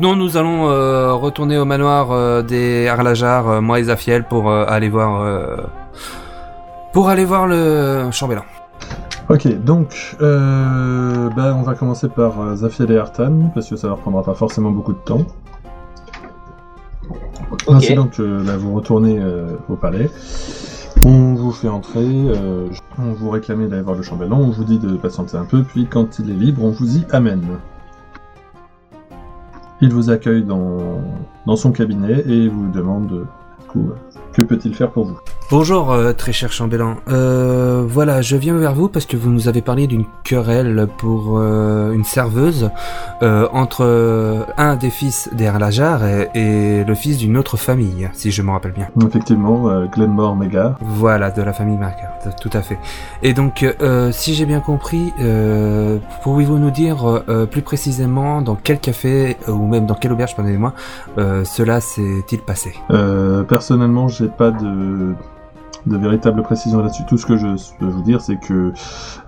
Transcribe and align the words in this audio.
Donc 0.00 0.16
non, 0.16 0.16
nous 0.16 0.38
allons 0.38 0.70
euh, 0.70 1.12
retourner 1.12 1.58
au 1.58 1.66
manoir 1.66 2.10
euh, 2.10 2.40
des 2.40 2.88
Arlajar, 2.88 3.46
euh, 3.48 3.60
moi 3.60 3.80
et 3.80 3.84
Zafiel, 3.84 4.24
pour 4.24 4.50
euh, 4.50 4.64
aller 4.66 4.88
voir 4.88 5.20
euh, 5.20 5.58
pour 6.94 7.10
aller 7.10 7.26
voir 7.26 7.46
le 7.46 8.08
chambellan. 8.10 8.44
Ok, 9.28 9.46
donc, 9.62 10.16
euh, 10.22 11.28
bah, 11.36 11.54
on 11.54 11.62
va 11.62 11.74
commencer 11.74 12.08
par 12.08 12.40
euh, 12.40 12.56
Zafiel 12.56 12.90
et 12.92 12.96
Artan, 12.96 13.50
parce 13.52 13.68
que 13.68 13.76
ça 13.76 13.88
leur 13.88 13.98
prendra 13.98 14.22
pas 14.22 14.32
forcément 14.32 14.70
beaucoup 14.70 14.94
de 14.94 14.98
temps. 14.98 15.26
Donc, 17.68 18.20
euh, 18.20 18.42
bah, 18.42 18.56
vous 18.56 18.74
retournez 18.74 19.18
euh, 19.18 19.56
au 19.68 19.76
palais. 19.76 20.10
On 21.04 21.34
vous 21.34 21.52
fait 21.52 21.68
entrer, 21.68 22.06
euh, 22.06 22.68
on 22.98 23.12
vous 23.12 23.28
réclame 23.28 23.68
d'aller 23.68 23.82
voir 23.82 23.96
le 23.96 24.02
chambellan, 24.02 24.38
on 24.38 24.50
vous 24.50 24.64
dit 24.64 24.78
de 24.78 24.96
patienter 24.96 25.36
un 25.36 25.44
peu, 25.44 25.62
puis 25.62 25.86
quand 25.86 26.18
il 26.18 26.30
est 26.30 26.34
libre, 26.34 26.64
on 26.64 26.70
vous 26.70 26.96
y 26.96 27.04
amène. 27.10 27.58
Il 29.82 29.92
vous 29.92 30.10
accueille 30.10 30.42
dans, 30.42 31.56
son 31.56 31.72
cabinet 31.72 32.22
et 32.26 32.48
vous 32.48 32.68
demande, 32.70 33.08
du 33.08 33.66
coup, 33.66 33.90
que 34.32 34.42
peut-il 34.42 34.74
faire 34.74 34.90
pour 34.90 35.06
vous? 35.06 35.18
Bonjour, 35.50 35.90
euh, 35.90 36.12
très 36.12 36.32
cher 36.32 36.52
chambellan. 36.52 36.96
Euh, 37.08 37.84
voilà, 37.86 38.22
je 38.22 38.36
viens 38.36 38.56
vers 38.56 38.72
vous 38.72 38.88
parce 38.88 39.04
que 39.04 39.16
vous 39.16 39.30
nous 39.30 39.48
avez 39.48 39.62
parlé 39.62 39.88
d'une 39.88 40.04
querelle 40.22 40.86
pour 40.98 41.38
euh, 41.38 41.92
une 41.92 42.04
serveuse 42.04 42.70
entre 43.20 44.46
un 44.56 44.76
des 44.76 44.90
fils 44.90 45.28
des 45.32 45.46
Arlajar 45.46 46.04
et, 46.06 46.28
et 46.34 46.84
le 46.84 46.94
fils 46.94 47.18
d'une 47.18 47.36
autre 47.36 47.56
famille, 47.56 48.08
si 48.12 48.30
je 48.30 48.42
me 48.42 48.50
rappelle 48.50 48.72
bien. 48.72 48.88
Effectivement, 49.06 49.84
Glenmore 49.86 50.36
Mega. 50.36 50.76
Voilà, 50.80 51.30
de 51.30 51.42
la 51.42 51.52
famille 51.52 51.76
Marker, 51.76 52.06
tout 52.40 52.50
à 52.52 52.62
fait. 52.62 52.78
Et 53.22 53.34
donc, 53.34 53.66
si 54.12 54.34
j'ai 54.34 54.46
bien 54.46 54.60
compris, 54.60 55.12
pourriez-vous 56.22 56.58
nous 56.58 56.70
dire 56.70 57.22
plus 57.50 57.62
précisément 57.62 58.40
dans 58.40 58.56
quel 58.56 58.78
café 58.78 59.36
ou 59.48 59.66
même 59.66 59.86
dans 59.86 59.94
quelle 59.94 60.12
auberge, 60.12 60.34
pardonnez-moi, 60.34 60.72
cela 61.16 61.80
s'est-il 61.80 62.40
passé? 62.40 62.74
Personnellement, 63.48 64.08
j'ai 64.20 64.28
pas 64.28 64.50
de, 64.50 65.14
de 65.86 65.96
véritable 65.96 66.42
précision 66.42 66.80
là-dessus. 66.80 67.04
Tout 67.08 67.16
ce 67.16 67.26
que 67.26 67.36
je 67.36 67.46
peux 67.78 67.86
vous 67.86 68.02
dire, 68.02 68.20
c'est 68.20 68.36
que 68.36 68.72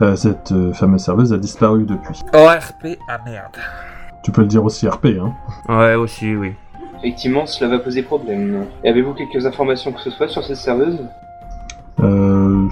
euh, 0.03 0.17
cette 0.17 0.53
euh, 0.53 0.73
fameuse 0.73 1.03
serveuse 1.03 1.33
a 1.33 1.39
disparu 1.39 1.85
depuis. 1.85 2.21
ORP, 2.35 2.99
ah 3.09 3.19
merde. 3.25 3.57
Tu 4.23 4.31
peux 4.31 4.43
le 4.43 4.49
dire 4.49 4.63
aussi 4.63 4.87
RP, 4.89 5.07
hein. 5.21 5.33
Ouais, 5.69 5.95
aussi, 5.95 6.37
oui. 6.37 6.53
Effectivement, 6.99 7.47
cela 7.47 7.71
va 7.71 7.79
poser 7.81 8.03
problème. 8.03 8.67
Et 8.85 8.89
avez-vous 8.91 9.15
quelques 9.15 9.45
informations 9.47 9.93
que 9.93 10.01
ce 10.01 10.11
soit 10.11 10.29
sur 10.29 10.45
cette 10.45 10.57
serveuse? 10.57 11.01
Euh, 12.01 12.69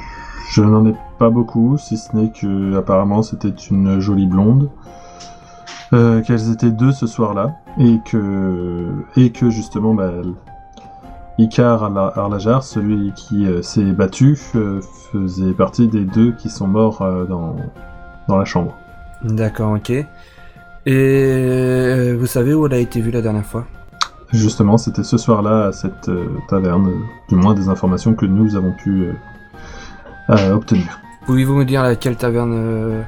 je 0.52 0.62
n'en 0.62 0.86
ai 0.86 0.94
pas 1.18 1.30
beaucoup, 1.30 1.78
si 1.78 1.96
ce 1.96 2.14
n'est 2.14 2.30
que 2.30 2.76
apparemment 2.76 3.22
c'était 3.22 3.48
une 3.48 3.98
jolie 3.98 4.26
blonde. 4.26 4.70
Euh, 5.92 6.22
qu'elles 6.22 6.52
étaient 6.52 6.70
deux 6.70 6.92
ce 6.92 7.08
soir-là 7.08 7.56
et 7.76 7.98
que 8.04 8.86
et 9.16 9.32
que 9.32 9.50
justement 9.50 9.92
bah, 9.92 10.12
Icar 11.40 11.82
Arla- 11.84 12.12
Arlajar, 12.16 12.62
celui 12.62 13.12
qui 13.12 13.46
euh, 13.46 13.62
s'est 13.62 13.92
battu, 13.92 14.38
euh, 14.56 14.80
faisait 15.10 15.52
partie 15.52 15.88
des 15.88 16.04
deux 16.04 16.32
qui 16.32 16.50
sont 16.50 16.66
morts 16.66 17.00
euh, 17.00 17.24
dans 17.24 17.56
dans 18.28 18.36
la 18.36 18.44
chambre. 18.44 18.76
D'accord, 19.24 19.72
ok. 19.72 19.90
Et 20.86 22.14
vous 22.18 22.26
savez 22.26 22.52
où 22.54 22.66
elle 22.66 22.74
a 22.74 22.78
été 22.78 23.00
vue 23.00 23.10
la 23.10 23.22
dernière 23.22 23.44
fois? 23.44 23.64
Justement, 24.32 24.76
c'était 24.78 25.02
ce 25.02 25.16
soir-là 25.18 25.66
à 25.68 25.72
cette 25.72 26.10
taverne, 26.48 26.90
du 27.28 27.34
moins 27.36 27.54
des 27.54 27.68
informations 27.68 28.14
que 28.14 28.26
nous 28.26 28.54
avons 28.56 28.72
pu 28.72 29.08
obtenir. 30.28 31.00
Pouvez-vous 31.26 31.54
me 31.54 31.64
dire 31.64 31.82
laquelle 31.82 32.16
taverne 32.16 33.02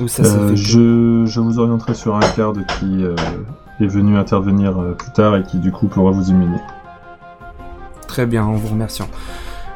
où 0.00 0.08
ça 0.08 0.24
s'est 0.24 0.38
fait 0.48 0.56
je, 0.56 1.24
je 1.26 1.40
vous 1.40 1.58
orienterai 1.60 1.94
sur 1.94 2.16
un 2.16 2.20
garde 2.36 2.64
qui 2.78 3.04
est 3.80 3.86
venu 3.86 4.18
intervenir 4.18 4.74
plus 4.98 5.12
tard 5.12 5.36
et 5.36 5.44
qui 5.44 5.58
du 5.58 5.70
coup 5.70 5.86
pourra 5.86 6.10
vous 6.10 6.28
illuminer. 6.28 6.60
Très 8.08 8.26
bien, 8.26 8.44
en 8.44 8.52
vous 8.54 8.68
remerciant. 8.68 9.06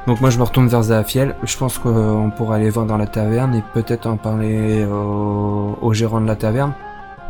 Donc 0.08 0.20
moi 0.20 0.30
je 0.30 0.38
me 0.38 0.42
retourne 0.42 0.66
vers 0.66 0.82
Zafiel. 0.82 1.36
Je 1.44 1.56
pense 1.56 1.78
qu'on 1.78 2.32
pourra 2.36 2.56
aller 2.56 2.70
voir 2.70 2.86
dans 2.86 2.96
la 2.96 3.06
taverne 3.06 3.54
et 3.54 3.62
peut-être 3.72 4.06
en 4.08 4.16
parler 4.16 4.84
au, 4.84 5.78
au 5.80 5.92
gérant 5.92 6.20
de 6.20 6.26
la 6.26 6.34
taverne. 6.34 6.72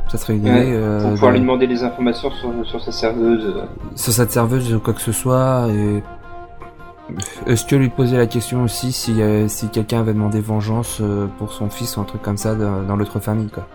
Ça 0.09 0.17
serait 0.17 0.35
une 0.37 0.41
idée. 0.47 0.51
Ouais, 0.51 0.67
euh, 0.73 1.01
Pour 1.03 1.11
pouvoir 1.11 1.33
de- 1.33 1.37
lui 1.37 1.41
demander 1.43 1.67
des 1.67 1.83
informations 1.85 2.31
sur, 2.31 2.51
sur 2.65 2.81
sa 2.83 2.91
serveuse. 2.93 3.55
sur 3.95 4.13
cette 4.13 4.31
serveuse 4.33 4.73
ou 4.75 4.81
quoi 4.81 4.95
que 4.95 5.01
ce 5.03 5.13
soit. 5.13 5.69
Et 5.71 6.03
est-ce 7.47 7.65
que 7.67 7.77
lui 7.77 7.89
poser 7.91 8.17
la 8.17 8.27
question 8.27 8.63
aussi 8.63 8.93
si, 8.93 9.21
euh, 9.21 9.49
si 9.49 9.69
quelqu'un 9.69 10.01
avait 10.01 10.15
demandé 10.15 10.41
vengeance 10.41 10.99
euh, 11.03 11.27
pour 11.39 11.53
son 11.53 11.69
fils 11.69 11.97
ou 11.97 12.01
un 12.01 12.05
truc 12.05 12.23
comme 12.23 12.37
ça 12.39 12.55
dans, 12.55 12.83
dans 12.83 12.97
l'autre 12.97 13.21
famille 13.21 13.49
quoi. 13.51 13.67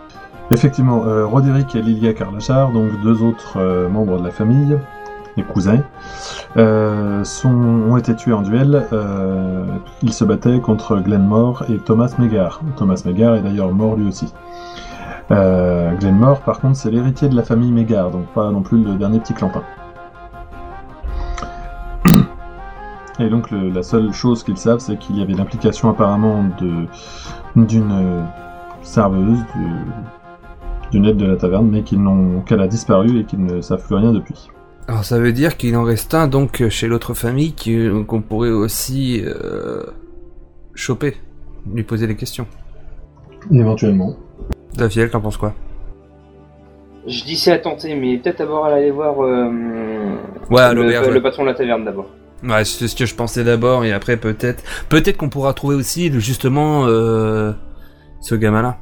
Effectivement, 0.49 1.03
euh, 1.05 1.25
Roderick 1.25 1.75
et 1.75 1.81
Lilia 1.81 2.13
Carlachar, 2.13 2.71
donc 2.71 2.89
deux 3.03 3.21
autres 3.21 3.57
euh, 3.57 3.89
membres 3.89 4.17
de 4.19 4.23
la 4.23 4.31
famille, 4.31 4.77
cousins, 5.43 5.81
euh, 6.57 7.23
ont 7.45 7.97
été 7.97 8.15
tués 8.15 8.33
en 8.33 8.41
duel. 8.41 8.87
Euh, 8.93 9.65
ils 10.01 10.13
se 10.13 10.23
battaient 10.23 10.59
contre 10.59 10.97
Glenmore 10.97 11.63
et 11.69 11.77
Thomas 11.77 12.13
Megar. 12.17 12.61
Thomas 12.75 13.01
Megar 13.05 13.35
est 13.35 13.41
d'ailleurs 13.41 13.71
mort 13.71 13.95
lui 13.95 14.07
aussi. 14.07 14.33
Euh, 15.31 15.93
Glenmore, 15.95 16.39
par 16.41 16.59
contre, 16.59 16.77
c'est 16.77 16.89
l'héritier 16.89 17.27
de 17.29 17.35
la 17.35 17.43
famille 17.43 17.71
Megar, 17.71 18.11
donc 18.11 18.25
pas 18.27 18.49
non 18.51 18.61
plus 18.61 18.81
le 18.83 18.95
dernier 18.95 19.19
petit 19.19 19.33
clampin. 19.33 19.63
Et 23.19 23.29
donc 23.29 23.49
la 23.51 23.81
seule 23.81 24.13
chose 24.13 24.43
qu'ils 24.43 24.57
savent, 24.57 24.79
c'est 24.79 24.97
qu'il 24.97 25.17
y 25.17 25.23
avait 25.23 25.33
l'implication 25.33 25.89
apparemment 25.89 26.45
d'une 27.55 28.27
serveuse, 28.83 29.39
d'une 30.91 31.05
aide 31.05 31.17
de 31.17 31.25
la 31.25 31.35
taverne, 31.35 31.67
mais 31.67 31.83
qu'elle 31.83 32.61
a 32.61 32.67
disparu 32.67 33.19
et 33.19 33.25
qu'ils 33.25 33.43
ne 33.43 33.59
savent 33.59 33.83
plus 33.83 33.95
rien 33.95 34.11
depuis. 34.11 34.51
Alors 34.87 35.03
ça 35.03 35.19
veut 35.19 35.33
dire 35.33 35.57
qu'il 35.57 35.75
en 35.75 35.83
reste 35.83 36.13
un 36.13 36.27
donc 36.27 36.67
chez 36.69 36.87
l'autre 36.87 37.13
famille 37.13 37.51
qui- 37.53 37.89
qu'on 38.07 38.21
pourrait 38.21 38.51
aussi 38.51 39.21
euh, 39.25 39.83
choper, 40.73 41.17
lui 41.73 41.83
poser 41.83 42.07
des 42.07 42.15
questions. 42.15 42.47
Éventuellement. 43.51 44.15
Zafiel, 44.77 45.09
t'en 45.09 45.19
penses 45.21 45.37
quoi? 45.37 45.53
Je 47.05 47.23
dis 47.23 47.35
c'est 47.37 47.51
à 47.51 47.57
tenter, 47.59 47.95
mais 47.95 48.17
peut-être 48.17 48.39
d'abord 48.39 48.65
aller 48.65 48.91
voir 48.91 49.21
euh, 49.23 49.49
le, 49.49 50.55
ouais. 50.55 50.73
le 51.13 51.21
patron 51.21 51.43
de 51.43 51.47
la 51.49 51.53
taverne 51.53 51.83
d'abord. 51.85 52.09
Ouais, 52.43 52.63
c'est 52.65 52.87
ce 52.87 52.95
que 52.95 53.05
je 53.05 53.15
pensais 53.15 53.43
d'abord 53.43 53.83
et 53.83 53.91
après 53.91 54.15
peut-être, 54.17 54.63
peut-être 54.89 55.17
qu'on 55.17 55.29
pourra 55.29 55.53
trouver 55.53 55.75
aussi 55.75 56.11
justement 56.19 56.85
euh, 56.85 57.51
ce 58.21 58.35
gamin-là. 58.35 58.77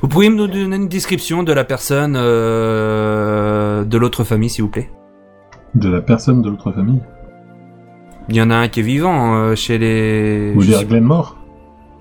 Vous 0.00 0.08
pourriez 0.08 0.30
me 0.30 0.36
donner 0.36 0.76
une 0.76 0.88
description 0.88 1.42
de 1.42 1.52
la 1.52 1.64
personne 1.64 2.14
euh, 2.16 3.84
de 3.84 3.98
l'autre 3.98 4.24
famille, 4.24 4.50
s'il 4.50 4.64
vous 4.64 4.70
plaît? 4.70 4.90
De 5.74 5.88
la 5.88 6.00
personne 6.00 6.42
de 6.42 6.50
l'autre 6.50 6.72
famille? 6.72 7.00
Il 8.28 8.36
y 8.36 8.42
en 8.42 8.50
a 8.50 8.56
un 8.56 8.68
qui 8.68 8.80
est 8.80 8.84
vivant 8.84 9.34
euh, 9.34 9.54
chez 9.54 9.78
les. 9.78 10.52
Vous 10.54 10.62
dire 10.64 10.84
Glenmore 10.84 11.36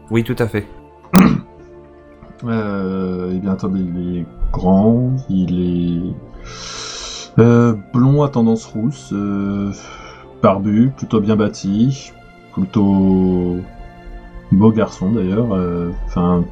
Oui, 0.10 0.24
tout 0.24 0.36
à 0.40 0.48
fait. 0.48 0.66
euh, 2.46 3.32
Eh 3.34 3.40
bien, 3.40 3.52
attendez, 3.52 3.82
il 3.82 4.18
est 4.20 4.26
grand, 4.52 5.12
il 5.30 6.14
est 7.38 7.74
blond 7.94 8.22
à 8.24 8.30
tendance 8.30 8.66
rousse, 8.66 9.14
barbu, 10.42 10.92
plutôt 10.96 11.20
bien 11.20 11.36
bâti, 11.36 12.12
plutôt 12.54 13.58
beau 14.52 14.72
garçon 14.72 15.12
d'ailleurs. 15.12 15.48
Enfin, 16.06 16.46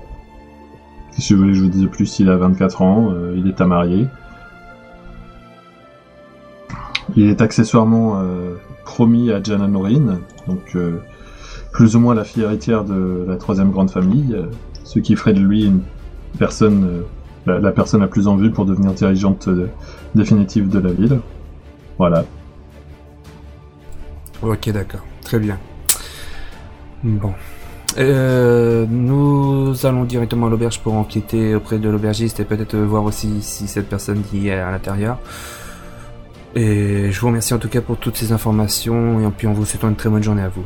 si 1.17 1.33
vous 1.33 1.41
voulez, 1.41 1.53
je 1.53 1.63
vous 1.63 1.69
dise 1.69 1.87
plus, 1.87 2.19
il 2.19 2.29
a 2.29 2.37
24 2.37 2.81
ans, 2.81 3.11
euh, 3.11 3.35
il 3.37 3.47
est 3.47 3.59
à 3.61 3.65
marier. 3.65 4.07
Il 7.15 7.29
est 7.29 7.41
accessoirement 7.41 8.19
euh, 8.19 8.55
promis 8.85 9.31
à 9.31 9.43
Jana 9.43 9.67
Norin, 9.67 10.19
donc 10.47 10.75
euh, 10.75 11.01
plus 11.71 11.95
ou 11.95 11.99
moins 11.99 12.15
la 12.15 12.23
fille 12.23 12.43
héritière 12.43 12.85
de 12.85 13.25
la 13.27 13.35
troisième 13.35 13.71
grande 13.71 13.91
famille, 13.91 14.37
ce 14.83 14.99
qui 14.99 15.15
ferait 15.15 15.33
de 15.33 15.41
lui 15.41 15.65
une 15.65 15.81
personne, 16.39 17.03
la, 17.45 17.71
personne 17.71 18.01
la 18.01 18.07
plus 18.07 18.27
en 18.27 18.37
vue 18.37 18.51
pour 18.51 18.65
devenir 18.65 18.93
dirigeante 18.93 19.49
définitive 20.15 20.69
de 20.69 20.79
la 20.79 20.91
ville. 20.91 21.19
Voilà. 21.97 22.23
Ok, 24.41 24.69
d'accord. 24.69 25.01
Très 25.21 25.39
bien. 25.39 25.57
Bon. 27.03 27.33
Euh, 27.97 28.85
nous 28.89 29.85
allons 29.85 30.05
directement 30.05 30.47
à 30.47 30.49
l'auberge 30.49 30.79
pour 30.79 30.93
enquêter 30.93 31.55
auprès 31.55 31.77
de 31.77 31.89
l'aubergiste 31.89 32.39
et 32.39 32.45
peut-être 32.45 32.77
voir 32.77 33.03
aussi 33.03 33.41
si 33.41 33.67
cette 33.67 33.89
personne 33.89 34.23
y 34.33 34.47
est 34.47 34.59
à 34.59 34.71
l'intérieur. 34.71 35.17
Et 36.55 37.11
je 37.11 37.19
vous 37.19 37.27
remercie 37.27 37.53
en 37.53 37.59
tout 37.59 37.69
cas 37.69 37.81
pour 37.81 37.97
toutes 37.97 38.17
ces 38.17 38.31
informations 38.31 39.21
et 39.21 39.29
puis 39.31 39.47
en 39.47 39.53
vous 39.53 39.65
souhaitant 39.65 39.89
une 39.89 39.95
très 39.95 40.09
bonne 40.09 40.23
journée 40.23 40.41
à 40.41 40.49
vous. 40.49 40.63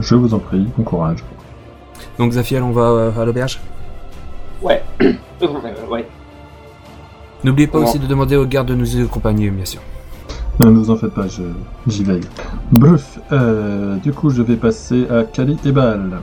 Je 0.00 0.14
vous 0.14 0.32
en 0.34 0.38
prie, 0.38 0.66
bon 0.76 0.84
courage. 0.84 1.24
Donc 2.18 2.32
Zafiel, 2.32 2.62
on 2.62 2.72
va 2.72 2.82
euh, 2.82 3.20
à 3.20 3.24
l'auberge? 3.24 3.60
Ouais. 4.62 4.82
Ouais. 5.90 6.06
N'oubliez 7.42 7.66
pas 7.66 7.78
Comment 7.78 7.88
aussi 7.88 7.98
de 7.98 8.06
demander 8.06 8.36
aux 8.36 8.46
gardes 8.46 8.68
de 8.68 8.74
nous 8.76 9.00
accompagner, 9.04 9.50
bien 9.50 9.64
sûr. 9.64 9.80
Ne 10.62 10.70
vous 10.70 10.90
en 10.90 10.96
faites 10.96 11.12
pas, 11.12 11.26
je- 11.26 11.42
j'y 11.88 12.04
veille. 12.04 12.20
Bref, 12.70 13.18
euh, 13.32 13.96
du 13.96 14.12
coup, 14.12 14.30
je 14.30 14.42
vais 14.42 14.54
passer 14.56 15.08
à 15.10 15.24
Kali 15.24 15.58
et 15.64 15.72
Baal. 15.72 16.18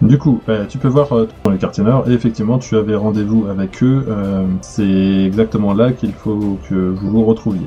Du 0.00 0.18
coup, 0.18 0.40
euh, 0.48 0.66
tu 0.66 0.78
peux 0.78 0.88
voir 0.88 1.12
euh, 1.12 1.28
dans 1.44 1.50
les 1.50 1.58
quartiers 1.58 1.82
nord, 1.84 2.08
et 2.08 2.12
effectivement, 2.12 2.58
tu 2.58 2.76
avais 2.76 2.94
rendez-vous 2.94 3.46
avec 3.48 3.82
eux. 3.82 4.04
euh, 4.08 4.44
c'est 4.60 5.24
exactement 5.26 5.74
là 5.74 5.92
qu'il 5.92 6.12
faut 6.12 6.58
que 6.68 6.74
vous 6.74 7.10
vous 7.10 7.24
retrouviez. 7.24 7.66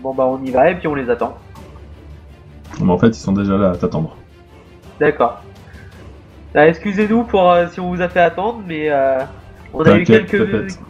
Bon 0.00 0.14
bah 0.14 0.24
on 0.26 0.42
y 0.42 0.50
va 0.50 0.70
et 0.70 0.74
puis 0.76 0.88
on 0.88 0.94
les 0.94 1.08
attend. 1.10 1.36
Mais 2.82 2.90
en 2.90 2.98
fait, 2.98 3.08
ils 3.08 3.14
sont 3.14 3.32
déjà 3.32 3.56
là 3.58 3.70
à 3.70 3.76
t'attendre. 3.76 4.16
D'accord. 4.98 5.42
Ah, 6.54 6.66
Excusez-nous 6.68 7.24
pour 7.24 7.50
euh, 7.50 7.66
si 7.70 7.80
on 7.80 7.88
vous 7.94 8.00
a 8.00 8.08
fait 8.08 8.20
attendre, 8.20 8.60
mais 8.66 8.90
euh, 8.90 9.18
on 9.74 9.80
a 9.84 9.90
eu 9.96 10.04
T'inquiète, 10.04 10.26
quelques. 10.30 10.50
t'inquiète. 10.50 10.80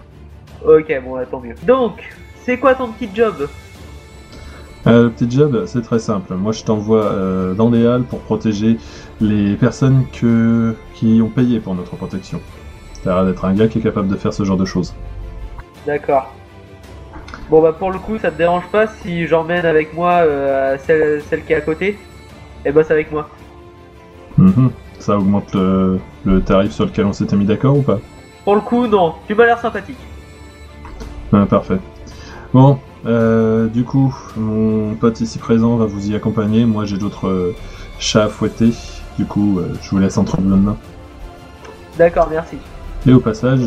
Ok, 0.64 1.02
bon, 1.04 1.14
bah, 1.16 1.26
tant 1.26 1.40
mieux. 1.40 1.54
Donc, 1.64 2.02
c'est 2.44 2.58
quoi 2.58 2.74
ton 2.76 2.88
petit 2.92 3.08
job? 3.12 3.48
Euh, 4.86 5.04
le 5.04 5.10
petit 5.10 5.30
job, 5.30 5.64
c'est 5.66 5.82
très 5.82 5.98
simple. 5.98 6.34
Moi, 6.34 6.52
je 6.52 6.64
t'envoie 6.64 7.04
euh, 7.04 7.54
dans 7.54 7.70
les 7.70 7.86
halles 7.86 8.04
pour 8.04 8.20
protéger 8.20 8.78
les 9.20 9.54
personnes 9.56 10.06
que... 10.12 10.74
qui 10.94 11.20
ont 11.22 11.28
payé 11.28 11.60
pour 11.60 11.74
notre 11.74 11.96
protection. 11.96 12.40
T'as 13.04 13.14
l'air 13.14 13.26
d'être 13.26 13.44
un 13.44 13.52
gars 13.52 13.68
qui 13.68 13.78
est 13.78 13.82
capable 13.82 14.08
de 14.08 14.16
faire 14.16 14.32
ce 14.32 14.44
genre 14.44 14.56
de 14.56 14.64
choses. 14.64 14.94
D'accord. 15.86 16.32
Bon 17.50 17.60
bah 17.60 17.72
pour 17.72 17.90
le 17.90 17.98
coup, 17.98 18.16
ça 18.18 18.30
te 18.30 18.38
dérange 18.38 18.66
pas 18.70 18.86
si 18.86 19.26
j'emmène 19.26 19.66
avec 19.66 19.92
moi 19.92 20.12
euh, 20.22 20.76
celle, 20.86 21.20
celle 21.28 21.44
qui 21.44 21.52
est 21.52 21.56
à 21.56 21.60
côté 21.60 21.98
Et 22.64 22.70
bosse 22.70 22.90
avec 22.90 23.10
moi. 23.10 23.28
Mhm. 24.38 24.70
Ça 24.98 25.16
augmente 25.16 25.52
le... 25.54 25.98
le 26.24 26.40
tarif 26.42 26.72
sur 26.72 26.84
lequel 26.84 27.06
on 27.06 27.12
s'était 27.12 27.36
mis 27.36 27.46
d'accord 27.46 27.76
ou 27.76 27.82
pas? 27.82 27.98
Pour 28.44 28.54
le 28.54 28.60
coup, 28.60 28.86
non. 28.86 29.14
Tu 29.26 29.34
m'as 29.34 29.46
l'air 29.46 29.58
sympathique. 29.58 29.98
Ah, 31.32 31.46
Parfait. 31.48 31.78
Bon, 32.52 32.78
euh, 33.06 33.66
du 33.66 33.84
coup, 33.84 34.14
mon 34.36 34.94
pote 34.94 35.20
ici 35.20 35.38
présent 35.38 35.76
va 35.76 35.86
vous 35.86 36.10
y 36.10 36.14
accompagner. 36.14 36.64
Moi, 36.64 36.84
j'ai 36.84 36.98
d'autres 36.98 37.28
euh, 37.28 37.56
chats 37.98 38.24
à 38.24 38.28
fouetter. 38.28 38.72
Du 39.18 39.24
coup, 39.24 39.58
euh, 39.58 39.74
je 39.82 39.90
vous 39.90 39.98
laisse 39.98 40.18
entre 40.18 40.40
de 40.40 40.46
mains. 40.46 40.76
D'accord, 41.98 42.28
merci. 42.30 42.56
Et 43.06 43.12
au 43.12 43.20
passage, 43.20 43.60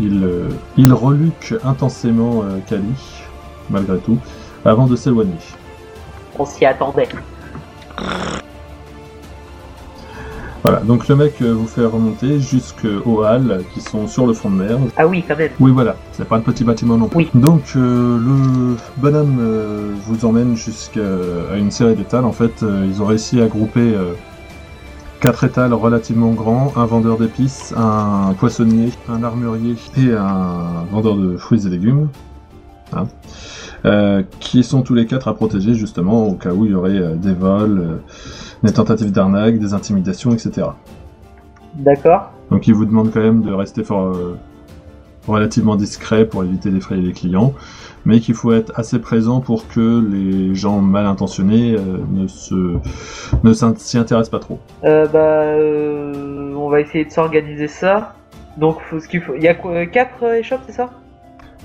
il, 0.00 0.28
il 0.76 0.92
reluque 0.92 1.54
intensément 1.64 2.44
Kali, 2.68 2.84
malgré 3.68 3.98
tout, 3.98 4.18
avant 4.64 4.86
de 4.86 4.94
s'éloigner. 4.94 5.34
On 6.38 6.44
s'y 6.44 6.64
attendait. 6.64 7.08
Voilà, 10.62 10.80
donc 10.80 11.08
le 11.08 11.16
mec 11.16 11.40
euh, 11.40 11.52
vous 11.52 11.66
fait 11.66 11.84
remonter 11.84 12.38
jusqu'aux 12.38 13.22
halles 13.22 13.62
qui 13.72 13.80
sont 13.80 14.06
sur 14.06 14.26
le 14.26 14.34
front 14.34 14.50
de 14.50 14.56
mer. 14.56 14.78
Ah 14.98 15.06
oui, 15.06 15.24
quand 15.26 15.36
même. 15.36 15.50
Oui, 15.58 15.70
voilà, 15.70 15.96
c'est 16.12 16.26
pas 16.26 16.36
un 16.36 16.40
petit 16.40 16.64
bâtiment 16.64 16.98
non 16.98 17.08
plus. 17.08 17.16
Oui. 17.16 17.30
Donc 17.32 17.72
euh, 17.76 18.18
le 18.18 18.76
bonhomme 18.98 19.38
euh, 19.40 19.94
vous 20.06 20.26
emmène 20.26 20.56
jusqu'à 20.56 21.00
une 21.56 21.70
série 21.70 21.94
d'étals. 21.94 22.26
En 22.26 22.32
fait, 22.32 22.62
euh, 22.62 22.86
ils 22.86 23.02
ont 23.02 23.06
réussi 23.06 23.40
à 23.40 23.46
grouper 23.46 23.94
euh, 23.94 24.12
quatre 25.20 25.44
étals 25.44 25.72
relativement 25.72 26.32
grands, 26.32 26.74
un 26.76 26.84
vendeur 26.84 27.16
d'épices, 27.16 27.72
un 27.74 28.34
poissonnier, 28.38 28.90
un 29.08 29.22
armurier 29.22 29.76
et 29.96 30.12
un 30.12 30.84
vendeur 30.92 31.16
de 31.16 31.38
fruits 31.38 31.66
et 31.66 31.70
légumes. 31.70 32.08
Hein. 32.92 33.06
Euh, 33.86 34.22
qui 34.40 34.62
sont 34.62 34.82
tous 34.82 34.92
les 34.92 35.06
quatre 35.06 35.28
à 35.28 35.34
protéger 35.34 35.72
justement 35.72 36.26
au 36.26 36.34
cas 36.34 36.52
où 36.52 36.66
il 36.66 36.72
y 36.72 36.74
aurait 36.74 37.14
des 37.16 37.32
vols, 37.32 37.78
euh, 37.78 37.96
des 38.62 38.72
tentatives 38.72 39.12
d'arnaque, 39.12 39.58
des 39.58 39.74
intimidations, 39.74 40.32
etc. 40.32 40.68
D'accord. 41.74 42.32
Donc 42.50 42.66
il 42.66 42.74
vous 42.74 42.84
demande 42.84 43.10
quand 43.12 43.20
même 43.20 43.42
de 43.42 43.52
rester 43.52 43.84
fort, 43.84 44.08
euh, 44.08 44.36
relativement 45.26 45.76
discret 45.76 46.24
pour 46.24 46.44
éviter 46.44 46.70
d'effrayer 46.70 47.02
les 47.02 47.12
clients, 47.12 47.54
mais 48.04 48.20
qu'il 48.20 48.34
faut 48.34 48.52
être 48.52 48.72
assez 48.78 48.98
présent 48.98 49.40
pour 49.40 49.68
que 49.68 50.04
les 50.10 50.54
gens 50.54 50.80
mal 50.80 51.06
intentionnés 51.06 51.76
euh, 51.76 51.98
ne 52.10 52.26
se 52.26 52.78
ne 53.44 53.52
s'y 53.52 53.98
intéressent 53.98 54.30
pas 54.30 54.40
trop. 54.40 54.58
Euh, 54.84 55.06
bah, 55.06 56.58
on 56.58 56.68
va 56.68 56.80
essayer 56.80 57.04
de 57.04 57.10
s'organiser 57.10 57.68
ça. 57.68 58.14
Donc, 58.56 58.80
faut, 58.82 58.98
ce 58.98 59.08
qu'il 59.08 59.20
faut, 59.20 59.34
il 59.36 59.42
y 59.42 59.48
a 59.48 59.54
quoi, 59.54 59.86
4 59.86 60.34
échoppes, 60.34 60.62
c'est 60.66 60.72
ça? 60.72 60.90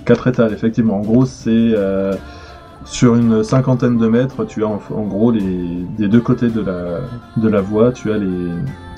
Quatre 0.06 0.28
étals, 0.28 0.54
effectivement. 0.54 0.98
En 0.98 1.02
gros, 1.02 1.26
c'est 1.26 1.74
sur 2.86 3.16
une 3.16 3.44
cinquantaine 3.44 3.98
de 3.98 4.08
mètres, 4.08 4.46
tu 4.46 4.64
as 4.64 4.68
en, 4.68 4.80
en 4.94 5.04
gros 5.04 5.32
les 5.32 5.86
des 5.98 6.08
deux 6.08 6.22
côtés 6.22 6.50
de 6.50 6.62
la 6.62 7.02
de 7.38 7.50
la 7.50 7.62
voie, 7.62 7.92
tu 7.92 8.12
as 8.12 8.18
les 8.18 8.50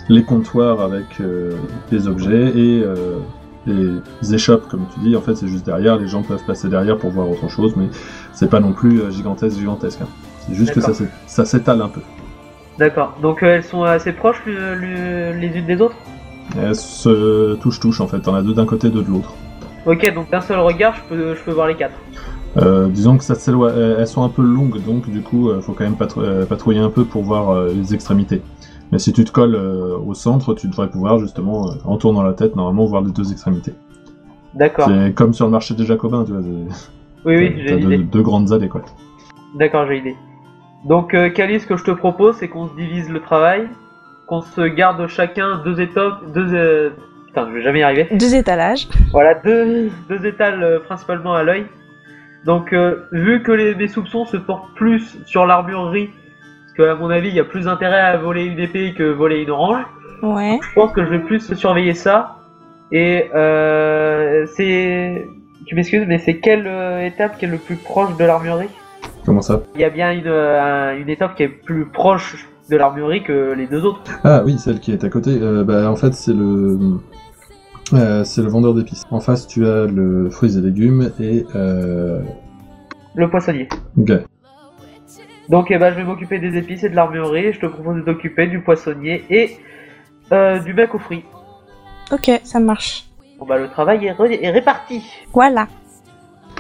les 0.10 0.24
comptoirs 0.24 0.82
avec 0.82 1.20
euh, 1.20 1.52
les 1.92 2.08
objets 2.08 2.52
et 2.56 2.84
euh, 2.84 3.20
les 3.66 4.34
échoppes, 4.34 4.68
comme 4.70 4.86
tu 4.94 5.00
dis. 5.02 5.16
En 5.18 5.22
fait, 5.22 5.36
c'est 5.36 5.48
juste 5.50 5.66
derrière. 5.66 5.98
Les 5.98 6.08
gens 6.08 6.22
peuvent 6.22 6.46
passer 6.46 6.70
derrière 6.70 6.98
pour 6.98 7.10
voir 7.10 7.30
autre 7.30 7.50
chose, 7.50 7.74
mais 7.76 7.88
c'est 8.32 8.50
pas 8.50 8.62
non 8.62 8.72
plus 8.72 9.02
euh, 9.02 9.10
gigantesque, 9.10 9.58
gigantesque. 9.58 10.00
hein. 10.02 10.08
C'est 10.48 10.56
juste 10.56 10.74
que 10.74 10.80
ça 10.80 10.94
ça 11.26 11.44
s'étale 11.44 11.82
un 11.82 11.90
peu. 11.90 12.00
D'accord. 12.80 13.18
Donc, 13.22 13.44
euh, 13.44 13.56
elles 13.56 13.66
sont 13.66 13.84
assez 13.84 14.14
proches 14.14 14.42
les 14.46 15.52
unes 15.56 15.66
des 15.66 15.82
autres? 15.82 15.96
Elles 16.58 16.76
se 16.76 17.56
touchent, 17.56 17.82
touchent 17.82 18.00
en 18.00 18.08
fait. 18.08 18.20
T'en 18.20 18.36
as 18.36 18.42
deux 18.42 18.54
d'un 18.54 18.66
côté, 18.66 18.90
deux 18.90 19.02
de 19.02 19.10
l'autre. 19.10 19.34
Ok, 19.86 20.14
donc 20.14 20.30
d'un 20.30 20.40
seul 20.42 20.60
regard, 20.60 20.96
je 20.96 21.02
peux, 21.10 21.36
je 21.36 21.42
peux 21.44 21.52
voir 21.52 21.68
les 21.68 21.76
quatre. 21.76 21.96
Euh, 22.58 22.88
disons 22.88 23.18
que 23.18 23.24
ça 23.24 23.36
euh, 23.52 23.98
Elles 24.00 24.08
sont 24.08 24.24
un 24.24 24.30
peu 24.30 24.42
longues, 24.42 24.84
donc 24.84 25.10
du 25.10 25.22
coup, 25.22 25.50
euh, 25.50 25.62
faut 25.62 25.74
quand 25.74 25.84
même 25.84 25.96
patrou- 25.96 26.46
patrouiller 26.48 26.80
un 26.80 26.90
peu 26.90 27.04
pour 27.06 27.24
voir 27.24 27.66
les 27.66 27.94
extrémités. 27.94 28.42
Mais 28.92 29.00
si 29.00 29.12
tu 29.14 29.24
te 29.26 29.32
colles 29.32 29.56
euh, 29.56 29.98
au 29.98 30.14
centre, 30.14 30.54
tu 30.54 30.68
devrais 30.68 30.90
pouvoir 30.90 31.20
justement, 31.20 31.72
en 31.86 31.98
tournant 31.98 32.24
la 32.24 32.34
tête, 32.34 32.56
normalement 32.56 32.86
voir 32.86 33.02
les 33.02 33.12
deux 33.12 33.32
extrémités. 33.32 33.74
D'accord. 34.54 34.88
C'est 34.90 35.14
comme 35.14 35.34
sur 35.34 35.46
le 35.46 35.52
marché 35.52 35.76
des 35.76 35.86
Jacobins, 35.86 36.24
tu 36.24 36.32
vois. 36.32 36.42
Oui, 36.42 37.36
oui, 37.38 37.56
j'ai 37.68 37.78
deux, 37.80 37.90
l'idée. 37.90 38.04
deux 38.04 38.22
grandes 38.22 38.52
allées, 38.54 38.70
quoi. 38.70 38.82
D'accord, 39.56 39.86
j'ai 39.88 39.96
l'idée. 39.96 40.16
Donc, 40.86 41.14
euh, 41.14 41.30
Kali, 41.30 41.60
ce 41.60 41.68
que 41.68 41.76
je 41.76 41.84
te 41.84 41.92
propose, 41.92 42.36
c'est 42.38 42.48
qu'on 42.48 42.68
se 42.70 42.76
divise 42.76 43.10
le 43.10 43.20
travail, 43.20 43.68
qu'on 44.26 44.42
se 44.42 44.62
garde 44.62 45.06
chacun 45.08 45.62
deux 45.66 45.82
étoffes, 45.82 46.20
deux. 46.34 46.54
euh, 46.54 46.90
Putain, 47.28 47.48
je 47.50 47.56
vais 47.56 47.62
jamais 47.62 47.80
y 47.80 47.84
arriver. 47.84 48.08
Deux 48.12 48.34
étalages. 48.36 48.88
Voilà, 49.12 49.36
deux, 49.36 49.90
deux 50.10 50.26
étals 50.26 50.64
euh, 50.64 50.80
principalement 50.80 51.36
à 51.36 51.44
l'œil. 51.44 51.66
Donc, 52.48 52.72
euh, 52.74 52.96
vu 53.12 53.44
que 53.44 53.52
les, 53.52 53.76
mes 53.76 53.88
soupçons 53.90 54.26
se 54.26 54.38
portent 54.38 54.74
plus 54.76 55.18
sur 55.26 55.46
l'armurerie, 55.46 56.10
parce 56.64 56.74
qu'à 56.90 56.96
mon 56.96 57.10
avis, 57.10 57.28
il 57.28 57.36
y 57.36 57.40
a 57.40 57.44
plus 57.44 57.66
d'intérêt 57.66 58.00
à 58.00 58.18
voler 58.18 58.46
une 58.46 58.58
épée 58.60 58.94
que 58.98 59.04
voler 59.04 59.42
une 59.44 59.52
orange, 59.52 59.84
Ouais. 60.24 60.58
je 60.64 60.74
pense 60.74 60.92
que 60.94 61.04
je 61.06 61.10
vais 61.10 61.20
plus 61.20 61.54
surveiller 61.54 61.94
ça. 61.94 62.38
Et 62.92 63.26
euh, 63.36 64.46
c'est. 64.56 65.28
Tu 65.66 65.76
m'excuses, 65.76 66.06
mais 66.08 66.18
c'est 66.20 66.38
quelle 66.38 66.66
euh, 66.66 67.06
étape 67.06 67.38
qui 67.38 67.44
est 67.46 67.50
le 67.50 67.58
plus 67.58 67.76
proche 67.76 68.16
de 68.18 68.24
l'armurerie? 68.24 68.70
Comment 69.26 69.42
ça? 69.42 69.60
Il 69.76 69.82
y 69.82 69.84
a 69.84 69.90
bien 69.90 70.14
une, 70.14 70.28
euh, 70.28 70.62
un- 70.94 70.96
une 70.98 71.10
étape 71.10 71.36
qui 71.36 71.44
est 71.44 71.50
plus 71.50 71.86
proche 71.86 72.48
de 72.72 72.78
l'armurerie 72.78 73.24
que 73.24 73.54
les 73.58 73.68
deux 73.68 73.84
autres. 73.86 74.00
Ah 74.24 74.42
oui, 74.46 74.58
celle 74.58 74.80
qui 74.80 74.94
est 74.94 75.04
à 75.04 75.10
côté. 75.10 75.38
Euh, 75.42 75.66
bah, 75.66 75.92
en 75.92 75.98
fait, 75.98 76.14
c'est 76.14 76.34
le. 76.34 76.80
Euh, 77.94 78.24
c'est 78.24 78.42
le 78.42 78.50
vendeur 78.50 78.74
d'épices. 78.74 79.04
En 79.12 79.20
face, 79.20 79.48
tu 79.48 79.66
as 79.68 79.86
le 79.86 80.30
fruits 80.30 80.58
et 80.58 80.62
légumes 80.62 81.12
et. 81.20 81.46
Euh... 81.56 82.22
Le 83.16 83.30
poissonnier. 83.30 83.68
ok. 83.98 84.12
Donc 85.50 85.68
eh 85.72 85.78
ben, 85.78 85.92
je 85.92 85.96
vais 85.96 86.04
m'occuper 86.04 86.40
des 86.40 86.58
épices 86.58 86.84
et 86.84 86.90
de 86.90 86.96
l'armurerie. 86.96 87.54
Je 87.54 87.60
te 87.60 87.66
propose 87.68 87.96
de 87.98 88.02
t'occuper 88.02 88.48
du 88.48 88.60
poissonnier 88.62 89.24
et 89.30 89.58
euh, 90.34 90.60
du 90.60 90.74
mec 90.74 90.94
aux 90.94 91.00
fruits. 91.00 91.24
Ok, 92.12 92.30
ça 92.44 92.60
marche. 92.60 93.06
Bon 93.40 93.46
bah 93.46 93.58
le 93.58 93.70
travail 93.70 94.06
est, 94.06 94.12
ré- 94.12 94.40
est 94.42 94.50
réparti. 94.52 95.02
Voilà. 95.34 95.68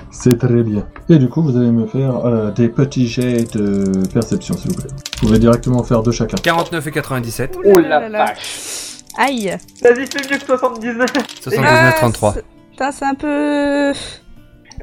C'est 0.10 0.38
très 0.38 0.63
bien. 0.63 0.88
Et 1.10 1.17
du 1.17 1.27
coup, 1.27 1.41
vous 1.43 1.57
allez 1.57 1.72
me 1.72 1.86
faire 1.86 2.25
euh, 2.25 2.50
des 2.51 2.69
petits 2.69 3.07
jets 3.07 3.43
de 3.53 4.07
perception, 4.13 4.55
s'il 4.55 4.72
vous 4.72 4.77
plaît. 4.77 4.89
Vous 5.22 5.27
pouvez 5.27 5.39
directement 5.39 5.84
faire 5.84 6.01
deux 6.01 6.12
chacun. 6.12 6.38
49 6.41 6.88
et 6.88 6.91
97. 6.91 7.57
Oh 7.65 7.79
la 7.79 8.10
vache 8.10 8.87
Aïe. 9.17 9.55
Vas-y, 9.81 10.05
fais 10.07 10.29
mieux 10.31 10.38
que 10.38 10.45
79. 10.45 11.09
79, 11.41 11.95
33. 11.95 12.33
c'est- 12.33 12.45
Putain, 12.71 12.91
c'est 12.91 13.05
un 13.05 13.15
peu. 13.15 13.93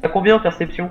T'as 0.01 0.09
combien 0.09 0.35
en 0.35 0.39
perception 0.39 0.89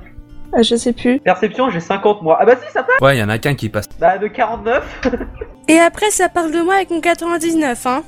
Euh, 0.56 0.62
Je 0.62 0.76
sais 0.76 0.92
plus. 0.92 1.20
Perception, 1.20 1.68
j'ai 1.70 1.80
50 1.80 2.22
moi. 2.22 2.38
Ah 2.40 2.46
bah 2.46 2.54
si, 2.64 2.72
ça 2.72 2.82
passe. 2.82 2.96
Ouais, 3.02 3.16
il 3.16 3.20
y 3.20 3.22
en 3.22 3.28
a 3.28 3.38
qu'un 3.38 3.54
qui 3.54 3.68
passe. 3.68 3.86
Bah 4.00 4.18
de 4.18 4.26
49. 4.28 5.02
Et 5.68 5.78
après, 5.78 6.10
ça 6.10 6.28
parle 6.28 6.52
de 6.52 6.60
moi 6.62 6.74
avec 6.76 6.90
mon 6.90 7.00
99, 7.00 7.86
hein. 7.86 8.02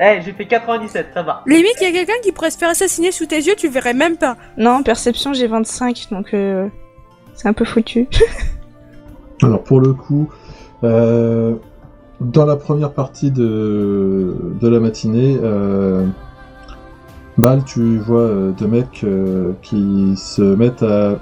Eh, 0.00 0.20
j'ai 0.22 0.32
fait 0.32 0.46
97, 0.46 1.08
ça 1.14 1.22
va. 1.22 1.42
Limite, 1.46 1.74
il 1.80 1.84
y 1.84 1.86
a 1.86 1.92
quelqu'un 1.92 2.20
qui 2.22 2.32
pourrait 2.32 2.50
se 2.50 2.58
faire 2.58 2.70
assassiner 2.70 3.12
sous 3.12 3.26
tes 3.26 3.36
yeux, 3.36 3.54
tu 3.56 3.68
verrais 3.68 3.94
même 3.94 4.16
pas. 4.16 4.36
Non, 4.56 4.82
perception, 4.82 5.32
j'ai 5.32 5.46
25, 5.46 6.08
donc 6.10 6.34
euh, 6.34 6.68
c'est 7.34 7.46
un 7.48 7.52
peu 7.52 7.64
foutu. 7.64 8.08
Alors, 9.42 9.62
pour 9.62 9.80
le 9.80 9.92
coup, 9.92 10.28
euh, 10.84 11.54
dans 12.22 12.46
la 12.46 12.56
première 12.56 12.92
partie 12.92 13.30
de, 13.30 14.34
de 14.60 14.68
la 14.68 14.80
matinée, 14.80 15.38
euh, 15.42 16.06
Bal, 17.38 17.64
tu 17.64 17.98
vois 17.98 18.20
euh, 18.20 18.50
deux 18.52 18.66
mecs 18.66 19.02
euh, 19.04 19.52
qui 19.62 20.14
se 20.16 20.42
mettent 20.42 20.82
à 20.82 21.18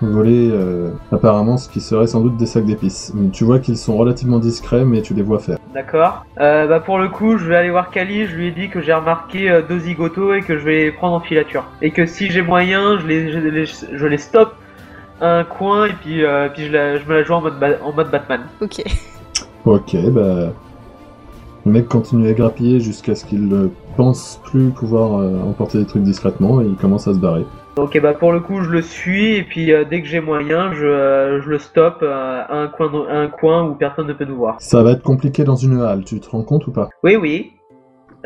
voler 0.00 0.50
euh, 0.52 0.90
apparemment 1.12 1.56
ce 1.56 1.68
qui 1.68 1.80
serait 1.80 2.06
sans 2.06 2.20
doute 2.20 2.36
des 2.36 2.46
sacs 2.46 2.66
d'épices. 2.66 3.12
Tu 3.32 3.44
vois 3.44 3.58
qu'ils 3.58 3.76
sont 3.76 3.96
relativement 3.96 4.38
discrets, 4.38 4.84
mais 4.84 5.00
tu 5.02 5.14
les 5.14 5.22
vois 5.22 5.38
faire. 5.38 5.58
D'accord. 5.74 6.24
Euh, 6.40 6.66
bah 6.66 6.80
pour 6.80 6.98
le 6.98 7.08
coup, 7.08 7.36
je 7.38 7.44
vais 7.46 7.56
aller 7.56 7.70
voir 7.70 7.90
Kali. 7.90 8.26
Je 8.26 8.34
lui 8.34 8.48
ai 8.48 8.50
dit 8.50 8.68
que 8.68 8.80
j'ai 8.80 8.92
remarqué 8.92 9.48
euh, 9.50 9.62
deux 9.62 9.78
zigotos 9.78 10.34
et 10.34 10.40
que 10.40 10.58
je 10.58 10.64
vais 10.64 10.84
les 10.86 10.92
prendre 10.92 11.14
en 11.14 11.20
filature. 11.20 11.64
Et 11.82 11.90
que 11.92 12.04
si 12.06 12.30
j'ai 12.30 12.42
moyen, 12.42 12.98
je 12.98 13.06
les, 13.06 13.30
je 13.32 13.38
les, 13.38 13.64
je 13.66 14.06
les 14.06 14.18
stoppe 14.18 14.54
à 15.20 15.38
un 15.38 15.44
coin 15.44 15.86
et 15.86 15.92
puis, 15.92 16.24
euh, 16.24 16.48
puis 16.48 16.66
je, 16.66 16.72
la- 16.72 16.98
je 16.98 17.04
me 17.06 17.14
la 17.14 17.22
joue 17.22 17.34
en 17.34 17.40
mode, 17.42 17.58
ba- 17.60 17.78
en 17.84 17.92
mode 17.92 18.10
Batman. 18.10 18.40
Ok. 18.60 18.82
Ok, 19.64 19.96
bah. 20.10 20.52
Le 21.66 21.72
mec 21.72 21.88
continue 21.88 22.28
à 22.28 22.32
grappiller 22.32 22.80
jusqu'à 22.80 23.14
ce 23.14 23.26
qu'il 23.26 23.46
ne 23.46 23.68
pense 23.96 24.40
plus 24.44 24.70
pouvoir 24.70 25.18
euh, 25.20 25.38
emporter 25.42 25.78
des 25.78 25.84
trucs 25.84 26.02
discrètement 26.04 26.62
et 26.62 26.64
il 26.64 26.76
commence 26.76 27.06
à 27.08 27.12
se 27.12 27.18
barrer. 27.18 27.44
Ok, 27.76 28.00
bah 28.00 28.14
pour 28.14 28.32
le 28.32 28.40
coup, 28.40 28.62
je 28.62 28.70
le 28.70 28.80
suis 28.80 29.34
et 29.36 29.42
puis 29.42 29.72
euh, 29.72 29.84
dès 29.84 30.00
que 30.00 30.08
j'ai 30.08 30.20
moyen, 30.20 30.72
je, 30.72 30.86
euh, 30.86 31.42
je 31.42 31.48
le 31.50 31.58
stoppe 31.58 31.98
euh, 32.02 32.42
à 32.48 32.56
un 32.56 32.68
coin, 32.68 32.90
de- 32.90 33.06
à 33.10 33.18
un 33.18 33.26
coin 33.28 33.64
où 33.68 33.74
personne 33.74 34.06
ne 34.06 34.14
peut 34.14 34.24
nous 34.24 34.36
voir. 34.36 34.56
Ça 34.60 34.82
va 34.82 34.92
être 34.92 35.02
compliqué 35.02 35.44
dans 35.44 35.56
une 35.56 35.80
halle, 35.82 36.04
tu 36.04 36.18
te 36.20 36.30
rends 36.30 36.42
compte 36.42 36.66
ou 36.68 36.72
pas? 36.72 36.88
Oui, 37.02 37.16
oui. 37.16 37.52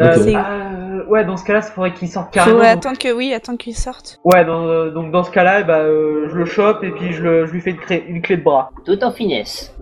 Ok. 0.00 0.08
C'est- 0.14 0.36
euh, 0.36 1.04
ouais, 1.08 1.24
dans 1.24 1.36
ce 1.36 1.44
cas-là, 1.44 1.60
il 1.66 1.72
faudrait 1.72 1.92
qu'il 1.94 2.08
sorte 2.08 2.26
Faut 2.26 2.32
carrément. 2.32 2.58
donc- 2.58 2.66
attendre 2.68 2.98
que 2.98 3.12
oui, 3.12 3.32
attendre 3.34 3.58
qu'il 3.58 3.74
sorte. 3.74 4.20
Ouais, 4.24 4.44
dans, 4.44 4.66
euh, 4.68 4.90
donc 4.90 5.10
dans 5.10 5.24
ce 5.24 5.30
cas-là, 5.32 5.64
bah, 5.64 5.78
euh, 5.80 6.28
je 6.30 6.36
le 6.36 6.44
chope 6.44 6.84
et 6.84 6.90
puis 6.90 7.12
je, 7.12 7.22
le- 7.22 7.46
je 7.46 7.52
lui 7.52 7.60
fais 7.60 7.70
une, 7.70 7.78
cré- 7.78 8.04
une 8.08 8.22
clé 8.22 8.36
de 8.36 8.42
bras. 8.44 8.70
Tout 8.86 9.02
en 9.02 9.10
finesse. 9.10 9.74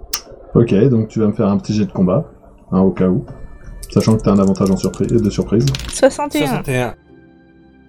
Ok, 0.54 0.75
donc 0.88 1.09
tu 1.09 1.21
vas 1.21 1.26
me 1.28 1.33
faire 1.33 1.49
un 1.49 1.59
petit 1.59 1.73
jet 1.75 1.87
de 1.87 1.92
combat, 1.92 2.25
hein, 2.73 2.80
au 2.80 2.90
cas 2.90 3.07
où. 3.09 3.25
Sachant 3.90 4.16
que 4.16 4.23
t'as 4.23 4.33
un 4.33 4.38
avantage 4.38 4.71
en 4.71 4.76
surprise, 4.76 5.09
de 5.23 5.30
surprise. 5.30 5.66
61. 5.88 6.47
61. 6.47 6.95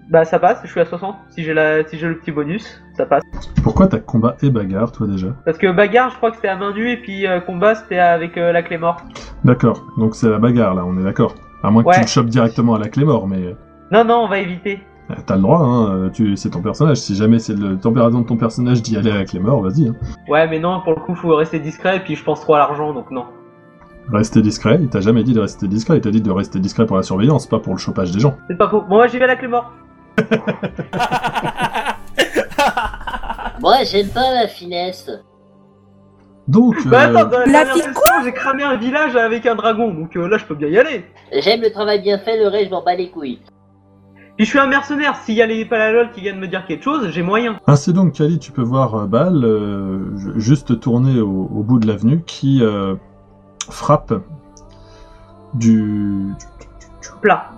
Bah 0.10 0.26
ça 0.26 0.40
passe, 0.40 0.60
je 0.64 0.70
suis 0.70 0.80
à 0.82 0.86
60. 0.86 1.16
Si 1.30 1.44
j'ai 1.44 1.54
la, 1.54 1.88
si 1.88 1.98
j'ai 1.98 2.08
le 2.08 2.18
petit 2.18 2.32
bonus, 2.32 2.82
ça 2.98 3.06
passe. 3.06 3.24
Pourquoi 3.64 3.88
t'as 3.88 4.00
combat 4.00 4.36
et 4.42 4.50
bagarre, 4.50 4.92
toi 4.92 5.08
déjà? 5.08 5.28
Parce 5.46 5.58
que 5.58 5.72
bagarre, 5.72 6.10
je 6.10 6.18
crois 6.18 6.32
que 6.32 6.36
c'était 6.36 6.50
à 6.50 6.58
main 6.58 6.74
nue 6.74 6.92
et 6.92 6.98
puis 6.98 7.26
euh, 7.26 7.40
combat, 7.40 7.76
c'était 7.76 8.00
avec 8.00 8.38
euh, 8.38 8.52
la 8.52 8.62
clé 8.62 8.78
morte. 8.78 9.04
D'accord, 9.46 9.86
donc 9.98 10.16
c'est 10.16 10.30
la 10.30 10.38
bagarre 10.38 10.74
là, 10.76 10.84
on 10.86 11.00
est 11.00 11.04
d'accord. 11.04 11.36
À 11.64 11.72
moins 11.72 11.84
que 11.84 11.90
Ouais. 11.90 11.96
tu 11.96 12.02
le 12.02 12.08
chopes 12.08 12.26
directement 12.28 12.76
à 12.76 12.80
la 12.80 12.90
clé 12.90 13.06
mort, 13.06 13.28
mais 13.28 13.56
Non, 13.92 14.04
non, 14.04 14.24
on 14.24 14.28
va 14.28 14.40
éviter. 14.40 14.80
T'as 15.26 15.36
le 15.36 15.42
droit, 15.42 15.60
hein, 15.60 16.10
tu... 16.14 16.36
c'est 16.36 16.50
ton 16.50 16.62
personnage. 16.62 16.98
Si 16.98 17.16
jamais 17.16 17.40
c'est 17.40 17.58
le 17.58 17.78
température 17.78 18.20
de 18.20 18.26
ton 18.26 18.38
personnage 18.38 18.82
d'y 18.82 18.98
aller 18.98 19.12
avec 19.12 19.34
les 19.34 19.40
morts, 19.40 19.62
vas-y. 19.62 19.88
Hein. 19.90 19.96
Ouais, 20.28 20.48
mais 20.48 20.60
non, 20.60 20.82
pour 20.82 20.94
le 20.94 21.02
coup, 21.02 21.16
faut 21.16 21.36
rester 21.36 21.60
discret 21.60 21.98
et 21.98 22.00
puis 22.00 22.16
je 22.16 22.24
pense 22.24 22.42
trop 22.42 22.56
à 22.56 22.60
l'argent, 22.60 22.94
donc 22.94 23.12
non. 23.12 23.26
Rester 24.12 24.42
discret, 24.42 24.80
il 24.82 24.90
t'a 24.90 25.00
jamais 25.00 25.24
dit 25.24 25.34
de 25.34 25.40
rester 25.40 25.68
discret, 25.68 25.98
il 25.98 26.02
t'a 26.02 26.12
dit 26.12 26.22
de 26.22 26.32
rester 26.32 26.60
discret 26.60 26.86
pour 26.86 26.98
la 26.98 27.04
surveillance, 27.04 27.48
pas 27.48 27.60
pour 27.60 27.74
le 27.74 27.80
chopage 27.80 28.12
des 28.12 28.20
gens. 28.20 28.36
C'est 28.50 28.58
pas 28.58 28.68
faux. 28.70 28.82
Bon, 28.82 28.96
moi 28.96 29.08
j'y 29.08 29.18
vais 29.18 29.24
à 29.26 29.28
la 29.28 29.36
clé 29.36 29.48
morte. 29.48 29.68
Moi, 33.62 33.84
j'aime 33.84 34.10
pas 34.10 34.34
la 34.34 34.48
finesse. 34.48 35.10
Donc, 36.48 36.76
Bah 36.88 37.10
euh, 37.10 37.16
attends, 37.16 37.30
dans 37.30 37.40
la, 37.40 37.46
La 37.46 37.66
dernière 37.66 37.76
fille 37.76 37.94
j'ai 38.26 38.34
cramé 38.34 38.64
un 38.64 38.76
village 38.76 39.16
avec 39.16 39.46
un 39.46 39.56
dragon, 39.56 39.94
donc 39.94 40.18
euh, 40.18 40.28
là 40.28 40.38
je 40.38 40.46
peux 40.46 40.56
bien 40.56 40.68
y 40.68 40.78
aller. 40.78 41.06
J'aime 41.40 41.62
le 41.62 41.72
travail 41.72 42.02
bien 42.02 42.18
fait, 42.18 42.38
le 42.38 42.48
reste, 42.48 42.66
je 42.66 42.72
m'en 42.72 42.82
bats 42.84 42.96
les 42.96 43.10
couilles. 43.10 43.40
Puis 44.38 44.46
je 44.46 44.50
suis 44.50 44.60
un 44.60 44.68
mercenaire, 44.68 45.16
s'il 45.18 45.36
y 45.36 45.42
a 45.42 45.46
les 45.46 45.66
Palalol 45.66 46.10
qui 46.12 46.22
viennent 46.22 46.40
me 46.40 46.48
dire 46.48 46.66
quelque 46.66 46.84
chose, 46.84 47.10
j'ai 47.10 47.22
moyen. 47.22 47.58
ainsi 47.68 47.94
donc, 47.94 48.14
Kali, 48.14 48.40
tu 48.40 48.52
peux 48.52 48.62
voir 48.64 48.96
euh, 48.96 49.06
Bal 49.06 49.44
euh, 49.44 50.18
ju- 50.18 50.34
juste 50.40 50.80
tourner 50.80 51.20
au, 51.20 51.28
au 51.28 51.64
bout 51.64 51.80
de 51.80 51.88
l'avenue 51.88 52.24
qui 52.26 52.64
euh, 52.64 52.96
frappe 53.70 54.14
du, 55.54 56.32
Plat. 57.22 57.50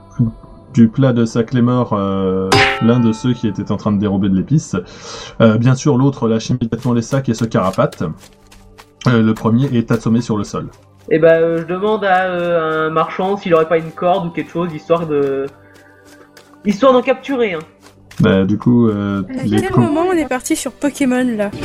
du 0.74 0.88
plat 0.90 1.14
de 1.14 1.26
sa 1.26 1.44
clé 1.44 1.62
mort 1.62 1.94
euh, 1.94 2.50
l'un 2.82 3.00
de 3.00 3.12
ceux 3.14 3.34
qui 3.34 3.48
était 3.48 3.72
en 3.72 3.78
train 3.78 3.92
de 3.92 4.00
dérober 4.00 4.30
de 4.30 4.36
l'épice. 4.36 4.76
Bien 5.40 5.76
sûr, 5.76 5.98
l'autre 5.98 6.28
lâche 6.28 6.50
immédiatement 6.50 6.94
les 6.94 7.02
sacs 7.04 7.30
et 7.30 7.34
se 7.36 7.46
carapate. 7.46 8.04
Le 9.06 9.32
premier 9.34 9.66
est 9.78 9.92
assommé 9.92 10.22
sur 10.22 10.38
le 10.38 10.44
sol. 10.44 10.70
Et 11.12 11.20
bah 11.20 11.34
euh, 11.34 11.58
je 11.60 11.66
demande 11.74 12.04
à 12.06 12.32
un 12.32 12.90
marchand 12.90 13.36
s'il 13.38 13.54
aurait 13.54 13.68
pas 13.68 13.78
une 13.78 13.92
corde 13.92 14.28
ou 14.28 14.30
quelque 14.32 14.52
chose, 14.52 14.74
histoire 14.74 15.06
de... 15.06 15.46
Histoire 16.66 16.94
d'en 16.94 17.02
capturer, 17.02 17.54
hein. 17.54 17.60
Bah, 18.20 18.46
du 18.46 18.58
coup, 18.58 18.88
euh, 18.88 19.24
À 19.40 19.44
les 19.44 19.60
quel 19.62 19.72
com- 19.72 19.84
moment 19.86 20.02
on 20.10 20.14
est 20.14 20.28
parti 20.28 20.56
sur 20.56 20.72
Pokémon 20.72 21.26
là 21.36 21.50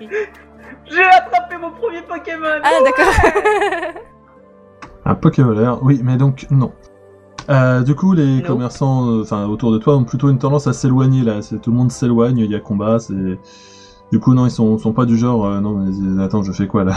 J'ai 0.00 1.04
attrapé 1.04 1.56
mon 1.60 1.70
premier 1.70 2.02
Pokémon 2.02 2.60
Ah, 2.62 2.70
d'accord. 2.84 3.12
un 5.04 5.14
Pokévoleur, 5.14 5.80
oui, 5.82 6.00
mais 6.02 6.16
donc 6.16 6.46
non. 6.50 6.72
Euh, 7.48 7.82
du 7.82 7.94
coup, 7.94 8.12
les 8.14 8.40
Non. 8.40 8.46
commerçants, 8.46 9.08
euh, 9.10 9.22
enfin 9.22 9.46
autour 9.46 9.72
de 9.72 9.78
toi, 9.78 9.96
ont 9.96 10.04
plutôt 10.04 10.30
une 10.30 10.38
tendance 10.38 10.66
à 10.66 10.72
s'éloigner 10.72 11.22
là. 11.22 11.42
C'est 11.42 11.60
tout 11.60 11.70
le 11.70 11.76
monde 11.76 11.90
s'éloigne, 11.90 12.38
il 12.38 12.50
y 12.50 12.54
a 12.54 12.60
combat. 12.60 12.98
C'est 12.98 13.38
du 14.12 14.18
coup 14.20 14.34
non, 14.34 14.46
ils 14.46 14.50
sont, 14.50 14.78
sont 14.78 14.92
pas 14.92 15.04
du 15.04 15.16
genre. 15.18 15.46
euh, 15.46 15.60
non, 15.60 15.72
mais 15.76 16.22
attends, 16.24 16.42
je 16.42 16.52
fais 16.52 16.66
quoi 16.66 16.84
là? 16.84 16.94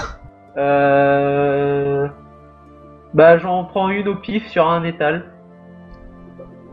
Euh... 0.58 2.08
Bah 3.14 3.38
j'en 3.38 3.64
prends 3.66 3.90
une 3.90 4.08
au 4.08 4.16
pif 4.16 4.48
sur 4.48 4.68
un 4.68 4.84
étal. 4.84 5.26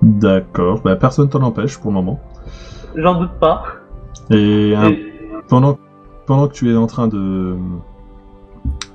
D'accord. 0.03 0.81
Bah 0.83 0.97
personne 0.97 1.29
t'en 1.29 1.43
empêche 1.43 1.79
pour 1.79 1.91
le 1.91 1.95
moment. 1.97 2.21
J'en 2.97 3.15
doute 3.21 3.39
pas. 3.39 3.65
Et 4.31 4.75
un 4.77 4.91
Et- 4.91 5.13
pendant, 5.49 5.79
pendant 6.27 6.49
que 6.49 6.55
tu 6.55 6.73
es 6.73 6.77
en 6.77 6.87
train 6.87 7.09
de, 7.09 7.57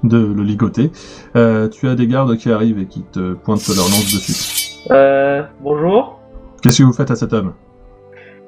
de 0.03 0.17
le 0.33 0.43
ligoter, 0.43 0.91
euh, 1.35 1.67
tu 1.69 1.87
as 1.87 1.95
des 1.95 2.07
gardes 2.07 2.35
qui 2.37 2.51
arrivent 2.51 2.79
et 2.79 2.85
qui 2.87 3.03
te 3.03 3.33
pointent 3.33 3.67
leur 3.67 3.85
lance 3.85 4.11
dessus. 4.13 4.81
Euh... 4.91 5.43
Bonjour. 5.61 6.19
Qu'est-ce 6.61 6.79
que 6.79 6.83
vous 6.83 6.93
faites 6.93 7.11
à 7.11 7.15
cet 7.15 7.33
homme? 7.33 7.53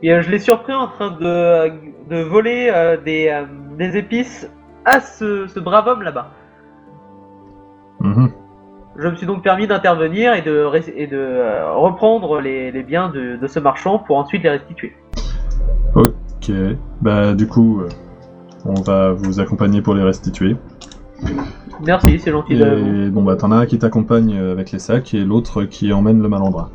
Et 0.03 0.11
euh, 0.13 0.21
je 0.21 0.29
l'ai 0.31 0.39
surpris 0.39 0.73
en 0.73 0.87
train 0.87 1.11
de, 1.11 1.69
de 2.09 2.21
voler 2.23 2.71
euh, 2.73 2.97
des, 3.03 3.29
euh, 3.29 3.45
des 3.77 3.97
épices 3.97 4.49
à 4.85 4.99
ce, 5.01 5.47
ce 5.47 5.59
brave 5.59 5.87
homme 5.87 6.01
là-bas. 6.01 6.29
Je 8.99 9.07
me 9.07 9.15
suis 9.15 9.27
donc 9.27 9.43
permis 9.43 9.67
d'intervenir 9.67 10.33
et 10.33 10.41
de, 10.41 10.63
ré- 10.63 10.93
et 10.95 11.05
de 11.07 11.17
euh, 11.17 11.71
reprendre 11.75 12.41
les, 12.41 12.71
les 12.71 12.83
biens 12.83 13.09
de, 13.09 13.37
de 13.37 13.47
ce 13.47 13.59
marchand 13.59 13.99
pour 13.99 14.17
ensuite 14.17 14.43
les 14.43 14.49
restituer. 14.49 14.95
Ok. 15.95 16.51
Bah 17.01 17.33
du 17.33 17.47
coup, 17.47 17.81
euh, 17.81 17.89
on 18.65 18.81
va 18.81 19.11
vous 19.11 19.39
accompagner 19.39 19.81
pour 19.81 19.93
les 19.93 20.03
restituer. 20.03 20.55
Merci, 21.85 22.17
c'est 22.19 22.31
gentil 22.31 22.55
de. 22.55 23.05
Et 23.05 23.09
bon 23.09 23.21
bah 23.23 23.35
t'en 23.35 23.51
as 23.51 23.57
un 23.57 23.65
qui 23.67 23.77
t'accompagne 23.77 24.35
euh, 24.35 24.51
avec 24.51 24.71
les 24.71 24.79
sacs 24.79 25.13
et 25.13 25.23
l'autre 25.23 25.63
qui 25.63 25.93
emmène 25.93 26.21
le 26.21 26.29
malandrin. 26.29 26.69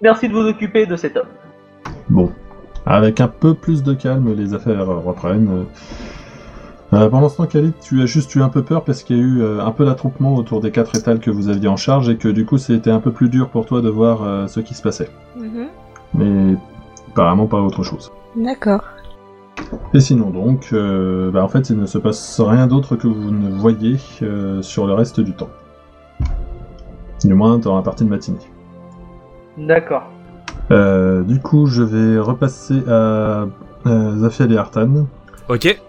Merci 0.00 0.28
de 0.28 0.32
vous 0.32 0.46
occuper 0.46 0.86
de 0.86 0.96
cet 0.96 1.16
homme. 1.16 1.26
Bon. 2.08 2.30
Avec 2.86 3.20
un 3.20 3.28
peu 3.28 3.52
plus 3.52 3.82
de 3.82 3.92
calme, 3.92 4.34
les 4.34 4.54
affaires 4.54 4.86
reprennent. 4.86 5.66
Euh, 6.94 7.08
pendant 7.10 7.28
ce 7.28 7.36
temps, 7.36 7.46
Khalid, 7.46 7.74
tu 7.80 8.00
as 8.02 8.06
juste 8.06 8.34
eu 8.34 8.42
un 8.42 8.48
peu 8.48 8.62
peur 8.62 8.82
parce 8.82 9.02
qu'il 9.02 9.16
y 9.16 9.20
a 9.20 9.22
eu 9.22 9.42
euh, 9.42 9.60
un 9.64 9.72
peu 9.72 9.84
d'attroupement 9.84 10.34
autour 10.34 10.60
des 10.60 10.70
quatre 10.70 10.96
étals 10.96 11.20
que 11.20 11.30
vous 11.30 11.48
aviez 11.48 11.68
en 11.68 11.76
charge 11.76 12.08
et 12.08 12.16
que 12.16 12.28
du 12.28 12.46
coup 12.46 12.56
c'était 12.56 12.90
un 12.90 13.00
peu 13.00 13.12
plus 13.12 13.28
dur 13.28 13.50
pour 13.50 13.66
toi 13.66 13.82
de 13.82 13.90
voir 13.90 14.22
euh, 14.22 14.46
ce 14.46 14.60
qui 14.60 14.72
se 14.72 14.82
passait. 14.82 15.10
Mhm. 15.36 15.66
Mais 16.14 16.56
apparemment 17.10 17.46
pas 17.46 17.58
autre 17.60 17.82
chose. 17.82 18.10
D'accord. 18.36 18.82
Et 19.92 20.00
sinon 20.00 20.30
donc, 20.30 20.68
euh, 20.72 21.30
bah, 21.30 21.44
en 21.44 21.48
fait 21.48 21.68
il 21.68 21.76
ne 21.76 21.84
se 21.84 21.98
passe 21.98 22.40
rien 22.40 22.66
d'autre 22.66 22.96
que 22.96 23.06
vous 23.06 23.30
ne 23.30 23.50
voyez 23.50 23.98
euh, 24.22 24.62
sur 24.62 24.86
le 24.86 24.94
reste 24.94 25.20
du 25.20 25.34
temps. 25.34 25.50
Du 27.22 27.34
moins 27.34 27.58
dans 27.58 27.76
la 27.76 27.82
partie 27.82 28.04
de 28.04 28.08
matinée. 28.08 28.38
D'accord. 29.58 30.04
Euh, 30.70 31.22
du 31.22 31.40
coup, 31.40 31.66
je 31.66 31.82
vais 31.82 32.18
repasser 32.20 32.82
à 32.86 33.46
euh, 33.86 34.16
Zafiel 34.18 34.52
et 34.52 34.56
Artan, 34.56 35.06
Ok. 35.48 35.80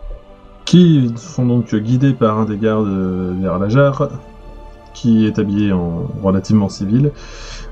Qui 0.70 1.12
sont 1.16 1.48
donc 1.48 1.74
guidés 1.74 2.14
par 2.14 2.38
un 2.38 2.46
des 2.46 2.56
gardes 2.56 2.86
euh, 2.86 3.34
vers 3.42 3.58
la 3.58 3.70
jarre, 3.70 4.10
qui 4.94 5.26
est 5.26 5.40
habillé 5.40 5.74
en 5.74 6.04
relativement 6.22 6.70
civil, 6.70 7.12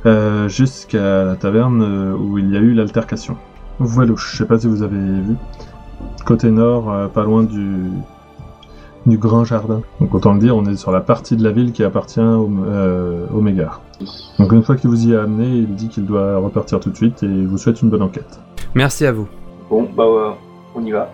euh, 0.08 0.50
jusqu'à 0.50 1.24
la 1.24 1.36
taverne 1.36 1.84
euh, 1.84 2.16
où 2.16 2.40
il 2.40 2.52
y 2.52 2.58
a 2.58 2.60
eu 2.60 2.74
l'altercation. 2.74 3.38
Voilà, 3.78 4.14
je 4.18 4.38
sais 4.38 4.48
pas 4.48 4.58
si 4.58 4.66
vous 4.66 4.82
avez 4.82 4.98
vu. 4.98 5.36
Côté 6.26 6.50
nord, 6.50 6.92
euh, 6.92 7.08
pas 7.08 7.24
loin 7.24 7.44
du, 7.44 7.84
du 9.06 9.20
grand 9.20 9.46
jardin. 9.46 9.84
Donc 10.02 10.16
autant 10.16 10.34
le 10.34 10.40
dire, 10.40 10.58
on 10.58 10.66
est 10.66 10.76
sur 10.76 10.92
la 10.92 11.02
partie 11.02 11.38
de 11.38 11.44
la 11.44 11.52
ville 11.52 11.74
qui 11.74 11.84
appartient 11.84 12.20
au, 12.20 12.50
euh, 12.66 13.28
au 13.32 13.42
Mégare. 13.42 13.80
Donc 14.40 14.52
une 14.52 14.64
fois 14.64 14.76
qu'il 14.76 14.90
vous 14.90 15.08
y 15.08 15.16
a 15.16 15.22
amené, 15.22 15.46
il 15.46 15.76
dit 15.76 15.90
qu'il 15.90 16.08
doit 16.08 16.38
repartir 16.38 16.80
tout 16.80 16.90
de 16.90 16.96
suite 16.96 17.22
et 17.22 17.28
il 17.28 17.48
vous 17.48 17.60
souhaite 17.60 17.80
une 17.80 17.92
bonne 17.92 18.02
enquête. 18.02 18.40
Merci 18.74 19.06
à 19.06 19.12
vous. 19.12 19.28
Bon, 19.70 19.88
bah 19.96 20.36
on 20.74 20.84
y 20.84 20.90
va. 20.90 21.12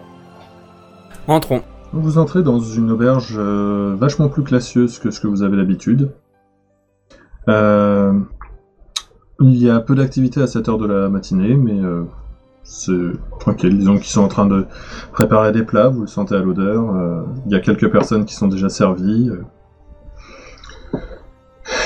Entrons. 1.27 1.61
Vous 1.95 2.17
entrez 2.17 2.41
dans 2.41 2.59
une 2.59 2.89
auberge 2.89 3.35
euh, 3.37 3.95
vachement 3.95 4.27
plus 4.27 4.41
classieuse 4.41 4.97
que 4.97 5.11
ce 5.11 5.19
que 5.19 5.27
vous 5.27 5.43
avez 5.43 5.55
l'habitude. 5.55 6.09
Euh, 7.47 8.19
il 9.39 9.55
y 9.55 9.69
a 9.69 9.79
peu 9.79 9.93
d'activité 9.93 10.41
à 10.41 10.47
cette 10.47 10.67
heure 10.67 10.79
de 10.79 10.87
la 10.87 11.07
matinée, 11.09 11.53
mais 11.53 11.79
euh, 11.79 12.01
c'est 12.63 13.11
tranquille. 13.39 13.77
Disons 13.77 13.97
qu'ils 13.97 14.07
sont 14.07 14.23
en 14.23 14.27
train 14.27 14.47
de 14.47 14.65
préparer 15.11 15.51
des 15.51 15.61
plats, 15.61 15.89
vous 15.89 16.01
le 16.01 16.07
sentez 16.07 16.33
à 16.33 16.39
l'odeur. 16.39 17.25
il 17.45 17.51
y 17.51 17.55
a 17.55 17.59
quelques 17.59 17.91
personnes 17.91 18.25
qui 18.25 18.33
sont 18.33 18.47
déjà 18.47 18.69
servies. 18.69 19.29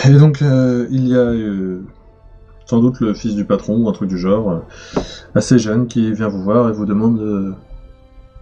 Et 0.06 0.14
donc, 0.18 0.40
il 0.40 1.06
y 1.06 1.18
a 1.18 1.34
sans 2.66 2.80
doute 2.80 3.02
le 3.02 3.14
fils 3.14 3.36
du 3.36 3.44
patron 3.44 3.84
ou 3.84 3.90
un 3.90 3.92
truc 3.92 4.08
du 4.08 4.18
genre, 4.18 4.62
assez 5.36 5.60
jeune, 5.60 5.88
qui 5.88 6.14
vient 6.14 6.30
vous 6.30 6.44
voir 6.44 6.70
et 6.70 6.72
vous 6.72 6.86
demande 6.86 7.56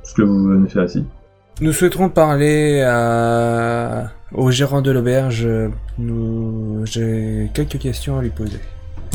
ce 0.04 0.14
que 0.14 0.22
vous 0.22 0.44
venez 0.48 0.70
faire 0.70 0.84
ici. 0.84 1.06
Nous 1.62 1.72
souhaiterons 1.72 2.10
parler 2.10 2.82
à... 2.82 4.12
au 4.34 4.52
gérant 4.52 4.82
de 4.82 4.92
l'auberge. 4.92 5.48
Nous... 5.98 6.86
J'ai 6.86 7.50
quelques 7.54 7.80
questions 7.80 8.20
à 8.20 8.22
lui 8.22 8.30
poser. 8.30 8.60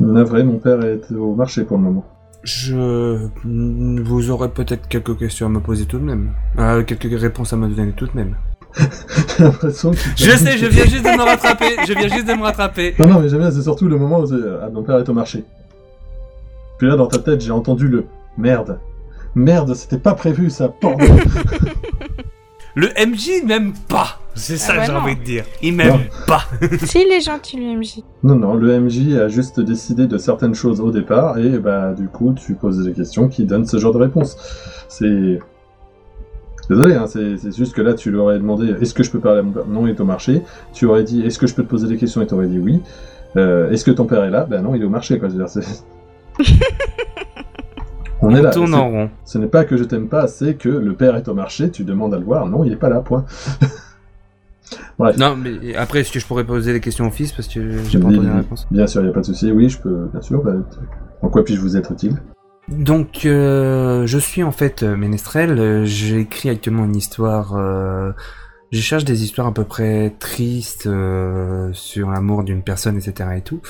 Navré, 0.01 0.43
mon 0.43 0.59
père 0.59 0.83
est 0.83 1.13
au 1.13 1.35
marché 1.35 1.65
pour 1.65 1.77
le 1.77 1.85
moment. 1.85 2.05
Je... 2.43 3.29
Vous 3.45 4.31
aurez 4.31 4.49
peut-être 4.49 4.89
quelques 4.89 5.19
questions 5.19 5.47
à 5.47 5.49
me 5.51 5.61
poser 5.61 5.85
tout 5.85 5.99
de 5.99 6.05
même. 6.05 6.33
Euh, 6.59 6.83
quelques 6.83 7.21
réponses 7.21 7.53
à 7.53 7.57
me 7.57 7.69
donner 7.69 7.93
tout 7.93 8.07
de 8.07 8.13
même. 8.15 8.37
J'ai 9.37 9.45
l'impression 9.45 9.91
que... 9.91 9.99
Je 10.17 10.31
sais, 10.31 10.57
je 10.57 10.67
viens 10.67 10.87
juste 10.87 11.05
de 11.05 11.11
me 11.11 11.23
rattraper. 11.23 11.77
Je 11.87 11.93
viens 11.93 12.09
juste 12.09 12.27
de 12.27 12.33
me 12.33 12.43
rattraper. 12.43 12.95
Non, 12.99 13.07
non, 13.07 13.21
mais 13.21 13.29
j'aime 13.29 13.41
bien, 13.41 13.51
c'est 13.51 13.63
surtout 13.63 13.87
le 13.87 13.99
moment 13.99 14.21
où 14.21 14.27
c'est, 14.27 14.35
ah, 14.63 14.71
mon 14.73 14.83
père 14.83 14.97
est 14.97 15.09
au 15.09 15.13
marché. 15.13 15.45
Puis 16.79 16.89
là, 16.89 16.97
dans 16.97 17.07
ta 17.07 17.19
tête, 17.19 17.43
j'ai 17.43 17.51
entendu 17.51 17.89
le 17.89 18.07
merde. 18.39 18.79
Merde, 19.35 19.75
c'était 19.75 19.99
pas 19.99 20.15
prévu 20.15 20.51
ça. 20.51 20.73
Le 22.77 22.89
MJ 23.05 23.45
n'aime 23.45 23.73
pas. 23.89 24.21
C'est 24.35 24.57
ça 24.57 24.73
Ah 24.73 24.77
bah 24.77 24.81
que 24.87 24.87
j'ai 24.93 24.97
envie 24.97 25.17
de 25.17 25.25
dire. 25.25 25.45
Il 25.61 25.75
m'aime 25.75 26.05
pas. 26.27 26.45
Si, 26.85 27.03
il 27.03 27.13
est 27.13 27.21
gentil, 27.21 27.57
le 27.57 27.77
MJ. 27.79 27.99
Non, 28.23 28.37
non, 28.37 28.55
le 28.55 28.81
MJ 28.81 29.15
a 29.17 29.29
juste 29.29 29.61
décidé 29.61 30.07
de 30.07 30.19
certaines 30.19 30.55
choses 30.55 30.81
au 30.81 30.93
départ, 30.93 31.39
et 31.39 31.59
bah, 31.59 31.93
du 31.93 32.07
coup, 32.09 32.33
tu 32.33 32.55
poses 32.55 32.85
des 32.85 32.93
questions 32.93 33.29
qui 33.29 33.45
donnent 33.45 33.67
ce 33.67 33.79
genre 33.79 33.93
de 33.93 33.99
réponse. 33.99 34.37
C'est. 34.89 35.41
Désolé, 36.69 36.95
hein, 36.95 37.07
c'est 37.09 37.37
juste 37.57 37.75
que 37.75 37.83
là, 37.83 37.95
tu 37.95 38.13
lui 38.13 38.19
aurais 38.19 38.39
demandé 38.39 38.73
est-ce 38.81 38.95
que 38.95 39.03
je 39.03 39.11
peux 39.11 39.19
parler 39.19 39.41
à 39.41 39.43
mon 39.43 39.51
père? 39.51 39.67
Non, 39.67 39.89
il 39.89 39.91
est 39.91 40.01
au 40.01 40.05
marché. 40.05 40.43
Tu 40.73 40.87
aurais 40.87 41.03
dit 41.03 41.23
est-ce 41.23 41.41
que 41.41 41.49
je 41.49 41.55
peux 41.55 41.65
te 41.65 41.69
poser 41.69 41.89
des 41.89 41.97
questions? 41.97 42.23
Et 42.23 42.27
tu 42.29 42.35
aurais 42.35 42.47
dit 42.47 42.61
oui. 42.61 42.81
Euh, 43.37 43.71
est-ce 43.71 43.85
que 43.85 43.91
ton 43.91 44.07
père 44.07 44.23
est 44.23 44.31
là? 44.31 44.47
Ben 44.49 44.63
non, 44.63 44.77
il 44.77 44.83
est 44.83 44.85
au 44.85 44.91
marché, 44.91 45.19
quoi. 45.19 45.29
On 48.23 48.35
est 48.35 48.43
là. 48.43 48.51
tourne 48.51 48.75
en 48.75 48.89
rond. 48.89 49.11
Ce 49.25 49.39
n'est 49.39 49.47
pas 49.47 49.65
que 49.65 49.77
je 49.77 49.85
t'aime 49.85 50.09
pas, 50.09 50.27
c'est 50.27 50.55
que 50.55 50.69
le 50.69 50.93
père 50.95 51.17
est 51.17 51.29
au 51.29 51.35
marché, 51.35 51.71
tu 51.71 51.85
demandes 51.85 52.13
à 52.15 52.19
le 52.19 52.25
voir. 52.25 52.47
Non, 52.47 52.65
il 52.65 52.73
est 52.73 52.77
pas 52.77 52.89
là, 52.91 53.01
point. 53.01 53.25
Bref. 54.99 55.17
Non, 55.17 55.37
mais 55.37 55.75
après, 55.75 56.01
est-ce 56.01 56.13
que 56.13 56.21
je 56.21 56.27
pourrais 56.27 56.45
poser 56.45 56.73
les 56.73 56.81
questions 56.81 57.07
au 57.09 57.11
fils 57.11 57.33
parce 57.33 57.49
que 57.49 57.79
j'ai 57.89 57.99
pas 57.99 58.09
entendu 58.09 58.27
la 58.27 58.37
réponse? 58.37 58.67
Bien 58.71 58.87
sûr, 58.87 59.01
il 59.01 59.05
n'y 59.05 59.11
a 59.11 59.15
pas 59.15 59.21
de 59.21 59.27
souci. 59.27 59.51
Oui, 59.51 59.69
je 59.69 59.79
peux, 59.81 60.09
bien 60.13 60.21
sûr. 60.21 60.43
bah, 60.45 60.53
en 61.23 61.29
quoi 61.29 61.45
puis-je 61.45 61.61
vous 61.61 61.77
être 61.77 61.91
utile? 61.93 62.17
Donc, 62.69 63.25
euh, 63.25 64.07
je 64.07 64.19
suis 64.19 64.43
en 64.45 64.53
fait 64.53 64.83
euh, 64.83 64.95
ménestrel. 64.97 65.59
euh, 65.59 65.85
J'écris 65.85 66.51
actuellement 66.51 66.85
une 66.85 66.95
histoire. 66.97 67.57
Euh, 67.57 68.13
je 68.73 68.81
cherche 68.81 69.05
des 69.05 69.25
histoires 69.25 69.49
à 69.49 69.53
peu 69.53 69.65
près 69.65 70.15
tristes 70.21 70.87
euh, 70.87 71.71
sur 71.73 72.11
l'amour 72.11 72.45
d'une 72.45 72.63
personne, 72.63 72.97
etc. 72.97 73.31
et 73.37 73.41
tout. 73.41 73.61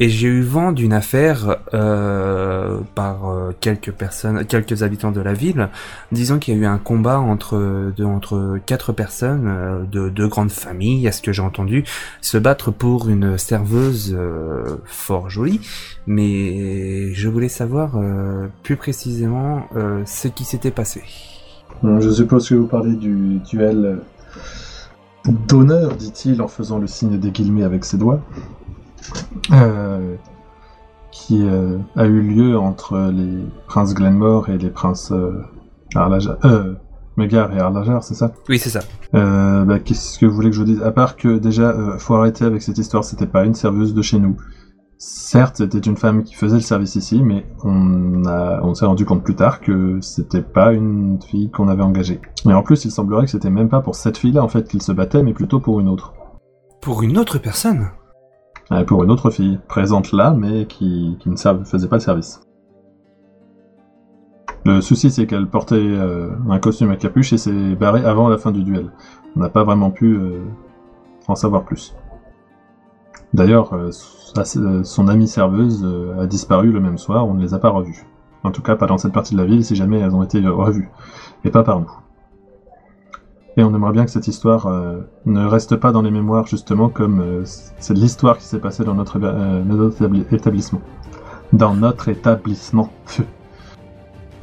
Et 0.00 0.08
j'ai 0.08 0.26
eu 0.26 0.42
vent 0.42 0.72
d'une 0.72 0.92
affaire 0.92 1.58
euh, 1.74 2.80
par 2.96 3.28
euh, 3.28 3.52
quelques 3.60 3.92
personnes, 3.92 4.44
quelques 4.46 4.82
habitants 4.82 5.12
de 5.12 5.20
la 5.20 5.32
ville, 5.32 5.68
disant 6.10 6.40
qu'il 6.40 6.54
y 6.54 6.56
a 6.58 6.60
eu 6.60 6.66
un 6.66 6.78
combat 6.78 7.20
entre 7.20 7.92
entre 8.04 8.58
quatre 8.66 8.92
personnes 8.92 9.46
euh, 9.46 9.84
de 9.84 10.08
deux 10.08 10.26
grandes 10.26 10.50
familles, 10.50 11.06
à 11.06 11.12
ce 11.12 11.22
que 11.22 11.32
j'ai 11.32 11.42
entendu, 11.42 11.84
se 12.20 12.36
battre 12.36 12.72
pour 12.72 13.08
une 13.08 13.38
serveuse 13.38 14.12
euh, 14.18 14.78
fort 14.86 15.30
jolie. 15.30 15.60
Mais 16.08 17.12
je 17.14 17.28
voulais 17.28 17.48
savoir 17.48 18.00
plus 18.62 18.76
précisément 18.76 19.68
ce 20.06 20.26
qui 20.28 20.44
s'était 20.44 20.70
passé. 20.70 21.02
Je 21.82 22.10
suppose 22.10 22.48
que 22.48 22.54
vous 22.54 22.66
parlez 22.66 22.94
du 22.94 23.40
duel 23.40 24.00
d'honneur, 25.46 25.94
dit-il 25.94 26.40
en 26.40 26.48
faisant 26.48 26.78
le 26.78 26.86
signe 26.86 27.18
des 27.18 27.30
guillemets 27.30 27.64
avec 27.64 27.84
ses 27.84 27.98
doigts, 27.98 28.20
euh, 29.52 30.14
qui 31.10 31.46
euh, 31.46 31.78
a 31.96 32.06
eu 32.06 32.20
lieu 32.20 32.58
entre 32.58 33.10
les 33.12 33.44
princes 33.66 33.94
Glenmore 33.94 34.48
et 34.48 34.58
les 34.58 34.70
princes 34.70 35.12
euh, 35.12 35.42
Arlajar, 35.94 36.36
Megar 37.16 37.52
et 37.54 37.58
Arlajar, 37.58 38.02
c'est 38.04 38.14
ça? 38.14 38.32
Oui, 38.48 38.58
c'est 38.58 38.70
ça. 38.70 38.80
Bah, 39.12 39.78
qu'est-ce 39.84 40.18
que 40.18 40.26
vous 40.26 40.34
voulez 40.34 40.50
que 40.50 40.56
je 40.56 40.60
vous 40.60 40.66
dise? 40.66 40.82
À 40.82 40.92
part 40.92 41.16
que 41.16 41.38
déjà, 41.38 41.74
faut 41.98 42.14
arrêter 42.14 42.44
avec 42.44 42.62
cette 42.62 42.78
histoire, 42.78 43.04
c'était 43.04 43.26
pas 43.26 43.44
une 43.44 43.54
serveuse 43.54 43.92
de 43.94 44.02
chez 44.02 44.18
nous. 44.18 44.36
Certes, 45.00 45.58
c'était 45.58 45.78
une 45.78 45.96
femme 45.96 46.24
qui 46.24 46.34
faisait 46.34 46.56
le 46.56 46.60
service 46.60 46.96
ici, 46.96 47.22
mais 47.22 47.46
on, 47.62 48.24
a, 48.24 48.60
on 48.64 48.74
s'est 48.74 48.84
rendu 48.84 49.04
compte 49.04 49.22
plus 49.22 49.36
tard 49.36 49.60
que 49.60 50.00
c'était 50.00 50.42
pas 50.42 50.72
une 50.72 51.20
fille 51.22 51.52
qu'on 51.52 51.68
avait 51.68 51.84
engagée. 51.84 52.20
Et 52.46 52.52
en 52.52 52.64
plus, 52.64 52.84
il 52.84 52.90
semblerait 52.90 53.26
que 53.26 53.30
c'était 53.30 53.48
même 53.48 53.68
pas 53.68 53.80
pour 53.80 53.94
cette 53.94 54.18
fille-là 54.18 54.42
en 54.42 54.48
fait 54.48 54.66
qu'il 54.66 54.82
se 54.82 54.90
battait, 54.90 55.22
mais 55.22 55.34
plutôt 55.34 55.60
pour 55.60 55.78
une 55.78 55.88
autre. 55.88 56.14
Pour 56.80 57.02
une 57.02 57.16
autre 57.16 57.38
personne? 57.38 57.90
Pour 58.88 59.04
une 59.04 59.12
autre 59.12 59.30
fille, 59.30 59.60
présente 59.68 60.10
là, 60.10 60.34
mais 60.36 60.66
qui, 60.66 61.16
qui 61.20 61.30
ne 61.30 61.36
serv- 61.36 61.64
faisait 61.64 61.88
pas 61.88 61.96
le 61.96 62.00
service. 62.00 62.40
Le 64.64 64.80
souci, 64.80 65.12
c'est 65.12 65.26
qu'elle 65.28 65.46
portait 65.46 65.76
euh, 65.76 66.30
un 66.50 66.58
costume 66.58 66.90
à 66.90 66.96
capuche 66.96 67.32
et 67.32 67.38
s'est 67.38 67.76
barrée 67.76 68.04
avant 68.04 68.28
la 68.28 68.36
fin 68.36 68.50
du 68.50 68.64
duel. 68.64 68.90
On 69.36 69.40
n'a 69.40 69.48
pas 69.48 69.62
vraiment 69.62 69.92
pu 69.92 70.16
euh, 70.16 70.40
en 71.28 71.36
savoir 71.36 71.64
plus. 71.64 71.94
D'ailleurs, 73.38 73.72
euh, 73.72 73.90
euh, 74.56 74.82
son 74.82 75.06
amie 75.06 75.28
serveuse 75.28 75.84
euh, 75.84 76.20
a 76.20 76.26
disparu 76.26 76.72
le 76.72 76.80
même 76.80 76.98
soir, 76.98 77.24
on 77.24 77.34
ne 77.34 77.40
les 77.40 77.54
a 77.54 77.60
pas 77.60 77.68
revues. 77.68 78.04
En 78.42 78.50
tout 78.50 78.62
cas, 78.62 78.74
pas 78.74 78.86
dans 78.86 78.98
cette 78.98 79.12
partie 79.12 79.34
de 79.34 79.38
la 79.38 79.46
ville, 79.46 79.64
si 79.64 79.76
jamais 79.76 80.00
elles 80.00 80.12
ont 80.12 80.24
été 80.24 80.40
revues. 80.40 80.90
Et 81.44 81.50
pas 81.50 81.62
par 81.62 81.78
nous. 81.78 81.92
Et 83.56 83.62
on 83.62 83.72
aimerait 83.72 83.92
bien 83.92 84.04
que 84.04 84.10
cette 84.10 84.26
histoire 84.26 84.68
ne 85.24 85.46
reste 85.46 85.76
pas 85.76 85.92
dans 85.92 86.02
les 86.02 86.10
mémoires, 86.10 86.46
justement, 86.46 86.88
comme 86.88 87.42
c'est 87.44 87.94
l'histoire 87.94 88.38
qui 88.38 88.44
s'est 88.44 88.60
passée 88.60 88.84
dans 88.84 88.94
notre, 88.94 89.18
établissement. 90.32 90.80
Dans 91.52 91.74
notre 91.74 92.08
établissement. 92.08 92.90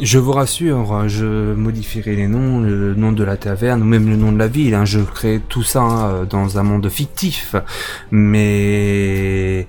Je 0.01 0.19
vous 0.19 0.33
rassure, 0.33 1.07
je 1.07 1.53
modifierai 1.53 2.17
les 2.17 2.27
noms, 2.27 2.59
le 2.59 2.95
nom 2.95 3.13
de 3.13 3.23
la 3.23 3.37
taverne, 3.37 3.81
ou 3.81 3.85
même 3.85 4.09
le 4.09 4.17
nom 4.17 4.33
de 4.33 4.37
la 4.37 4.47
ville. 4.47 4.73
hein. 4.75 4.83
Je 4.83 4.99
crée 4.99 5.41
tout 5.47 5.63
ça 5.63 5.81
hein, 5.81 6.25
dans 6.29 6.59
un 6.59 6.63
monde 6.63 6.89
fictif. 6.89 7.55
Mais 8.11 9.67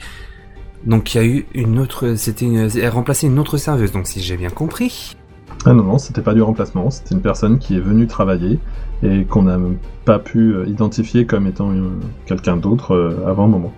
donc 0.84 1.14
il 1.14 1.18
y 1.18 1.20
a 1.20 1.24
eu 1.24 1.46
une 1.54 1.78
autre, 1.78 2.14
c'était 2.16 2.44
une, 2.44 2.68
elle 2.76 2.88
remplaçait 2.88 3.28
une 3.28 3.38
autre 3.38 3.56
serveuse. 3.56 3.92
Donc 3.92 4.08
si 4.08 4.20
j'ai 4.20 4.36
bien 4.36 4.50
compris. 4.50 5.16
Ah 5.64 5.72
non, 5.72 5.84
non, 5.84 5.98
c'était 5.98 6.22
pas 6.22 6.34
du 6.34 6.42
remplacement, 6.42 6.90
c'était 6.90 7.14
une 7.14 7.22
personne 7.22 7.58
qui 7.58 7.76
est 7.76 7.80
venue 7.80 8.06
travailler 8.06 8.58
et 9.02 9.24
qu'on 9.24 9.42
n'a 9.42 9.58
pas 10.04 10.18
pu 10.18 10.54
euh, 10.54 10.66
identifier 10.66 11.26
comme 11.26 11.46
étant 11.46 11.70
euh, 11.72 11.88
quelqu'un 12.26 12.56
d'autre 12.56 12.94
euh, 12.94 13.26
avant 13.26 13.44
un 13.44 13.48
moment. 13.48 13.72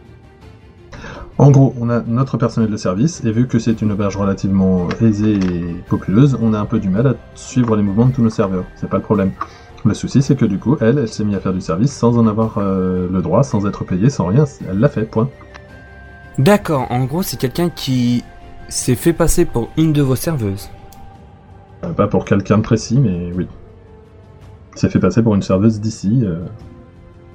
En 1.39 1.53
gros, 1.53 1.73
on 1.81 1.89
a 1.89 2.01
notre 2.01 2.37
personnel 2.37 2.69
de 2.69 2.77
service, 2.77 3.25
et 3.25 3.31
vu 3.31 3.47
que 3.47 3.61
c'est 3.61 3.81
une 3.81 3.93
auberge 3.93 4.17
relativement 4.17 4.89
aisée 5.01 5.35
et 5.35 5.75
populeuse, 5.89 6.37
on 6.43 6.53
a 6.53 6.59
un 6.59 6.67
peu 6.67 6.81
du 6.81 6.89
mal 6.89 7.07
à 7.07 7.15
suivre 7.37 7.77
les 7.77 7.83
mouvements 7.85 8.07
de 8.07 8.13
tous 8.13 8.23
nos 8.23 8.31
serveurs. 8.31 8.65
C'est 8.75 8.91
pas 8.91 8.97
le 8.97 9.05
problème. 9.05 9.31
Le 9.85 9.95
souci, 9.95 10.21
c'est 10.21 10.35
que 10.35 10.45
du 10.45 10.59
coup, 10.59 10.77
elle, 10.81 10.99
elle 10.99 11.07
s'est 11.09 11.25
mise 11.25 11.37
à 11.37 11.41
faire 11.41 11.53
du 11.53 11.61
service 11.61 11.93
sans 11.93 12.19
en 12.19 12.27
avoir 12.27 12.59
euh, 12.59 13.09
le 13.09 13.23
droit, 13.23 13.45
sans 13.45 13.67
être 13.67 13.85
payée, 13.85 14.11
sans 14.11 14.27
rien. 14.27 14.45
Elle 14.69 14.81
l'a 14.81 14.89
fait, 14.89 15.05
point. 15.05 15.29
D'accord. 16.39 16.89
En 16.91 17.05
gros, 17.05 17.23
c'est 17.23 17.37
quelqu'un 17.37 17.71
qui 17.71 18.25
s'est 18.69 18.97
fait 18.97 19.13
passer 19.13 19.45
pour 19.45 19.69
une 19.77 19.93
de 19.93 20.03
vos 20.03 20.17
serveuses. 20.17 20.69
Euh, 21.85 21.93
Pas 21.93 22.09
pour 22.09 22.25
quelqu'un 22.25 22.59
de 22.59 22.63
précis, 22.63 22.99
mais 22.99 23.31
oui. 23.33 23.47
S'est 24.75 24.89
fait 24.89 24.99
passer 24.99 25.23
pour 25.23 25.37
une 25.37 25.43
serveuse 25.43 25.81
d'ici 25.81 26.23
euh, 26.25 26.41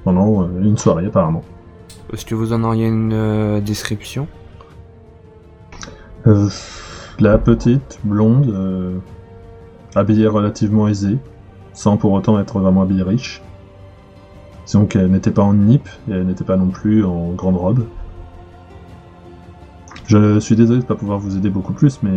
pendant 0.03 0.45
une 0.61 0.77
soirée, 0.77 1.05
apparemment. 1.05 1.43
Est-ce 2.13 2.25
que 2.25 2.35
vous 2.35 2.53
en 2.53 2.63
auriez 2.63 2.87
une 2.87 3.13
euh, 3.13 3.61
description? 3.61 4.27
Euh, 6.27 6.49
la 7.19 7.37
petite, 7.37 7.99
blonde, 8.03 8.49
euh, 8.49 8.97
habillée 9.95 10.27
relativement 10.27 10.87
aisée, 10.87 11.17
sans 11.73 11.97
pour 11.97 12.11
autant 12.11 12.39
être 12.39 12.59
vraiment 12.59 12.81
habillée 12.81 13.03
riche. 13.03 13.41
Disons 14.65 14.85
qu'elle 14.85 15.11
n'était 15.11 15.31
pas 15.31 15.41
en 15.41 15.53
nip, 15.53 15.87
et 16.07 16.11
elle 16.11 16.25
n'était 16.25 16.43
pas 16.43 16.55
non 16.55 16.67
plus 16.67 17.03
en 17.03 17.31
grande 17.31 17.57
robe. 17.57 17.85
Je 20.05 20.39
suis 20.39 20.55
désolé 20.55 20.79
de 20.79 20.83
ne 20.83 20.87
pas 20.87 20.95
pouvoir 20.95 21.17
vous 21.19 21.35
aider 21.37 21.49
beaucoup 21.49 21.73
plus, 21.73 21.99
mais 22.03 22.11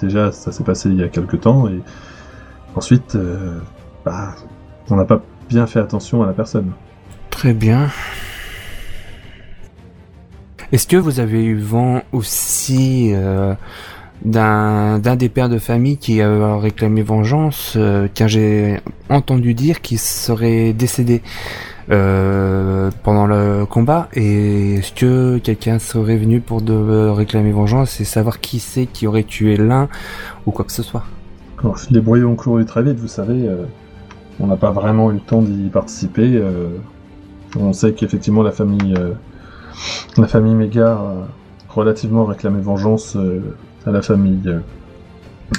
déjà 0.00 0.32
ça 0.32 0.50
s'est 0.50 0.64
passé 0.64 0.88
il 0.88 0.96
y 0.96 1.02
a 1.02 1.08
quelques 1.08 1.40
temps, 1.40 1.68
et 1.68 1.80
ensuite, 2.74 3.16
bah, 4.04 4.34
on 4.90 4.96
n'a 4.96 5.04
pas 5.04 5.22
bien 5.48 5.66
fait 5.66 5.80
attention 5.80 6.22
à 6.22 6.26
la 6.26 6.32
personne. 6.32 6.72
Très 7.30 7.54
bien. 7.54 7.88
Est-ce 10.70 10.86
que 10.86 10.96
vous 10.96 11.18
avez 11.18 11.42
eu 11.44 11.56
vent 11.56 12.02
aussi 12.12 13.10
euh, 13.14 13.54
d'un 14.22 14.98
des 14.98 15.30
pères 15.30 15.48
de 15.48 15.58
famille 15.58 15.96
qui 15.96 16.20
a 16.20 16.58
réclamé 16.58 17.00
vengeance, 17.02 17.74
euh, 17.76 18.06
car 18.12 18.28
j'ai 18.28 18.80
entendu 19.08 19.54
dire 19.54 19.80
qu'il 19.80 19.98
serait 19.98 20.74
décédé 20.74 21.22
euh, 21.90 22.90
pendant 23.02 23.26
le 23.26 23.64
combat? 23.64 24.10
Et 24.12 24.74
est-ce 24.74 24.92
que 24.92 25.38
quelqu'un 25.38 25.78
serait 25.78 26.18
venu 26.18 26.40
pour 26.40 26.60
de 26.60 27.08
réclamer 27.08 27.52
vengeance 27.52 27.98
et 28.02 28.04
savoir 28.04 28.38
qui 28.40 28.58
c'est 28.58 28.84
qui 28.84 29.06
aurait 29.06 29.22
tué 29.22 29.56
l'un 29.56 29.88
ou 30.44 30.50
quoi 30.50 30.66
que 30.66 30.72
ce 30.72 30.82
soit? 30.82 31.04
Alors, 31.60 31.78
les 31.90 32.00
bruits 32.00 32.24
ont 32.24 32.36
couru 32.36 32.66
très 32.66 32.82
vite, 32.82 32.98
vous 32.98 33.08
savez. 33.08 33.48
euh, 33.48 33.64
on 34.38 34.46
n'a 34.46 34.56
pas 34.56 34.70
vraiment 34.70 35.10
eu 35.10 35.14
le 35.14 35.20
temps 35.20 35.40
d'y 35.42 35.70
participer. 35.70 36.30
euh, 36.36 36.68
on 37.58 37.72
sait 37.72 37.94
qu'effectivement 37.94 38.42
la 38.42 38.52
famille, 38.52 38.94
euh, 38.98 39.14
la 40.16 40.26
famille 40.26 40.54
Méga 40.54 40.92
a 40.92 41.14
relativement 41.68 42.24
réclamé 42.24 42.60
vengeance 42.60 43.16
euh, 43.16 43.40
à 43.86 43.90
la 43.90 44.02
famille 44.02 44.40
euh, 44.46 44.60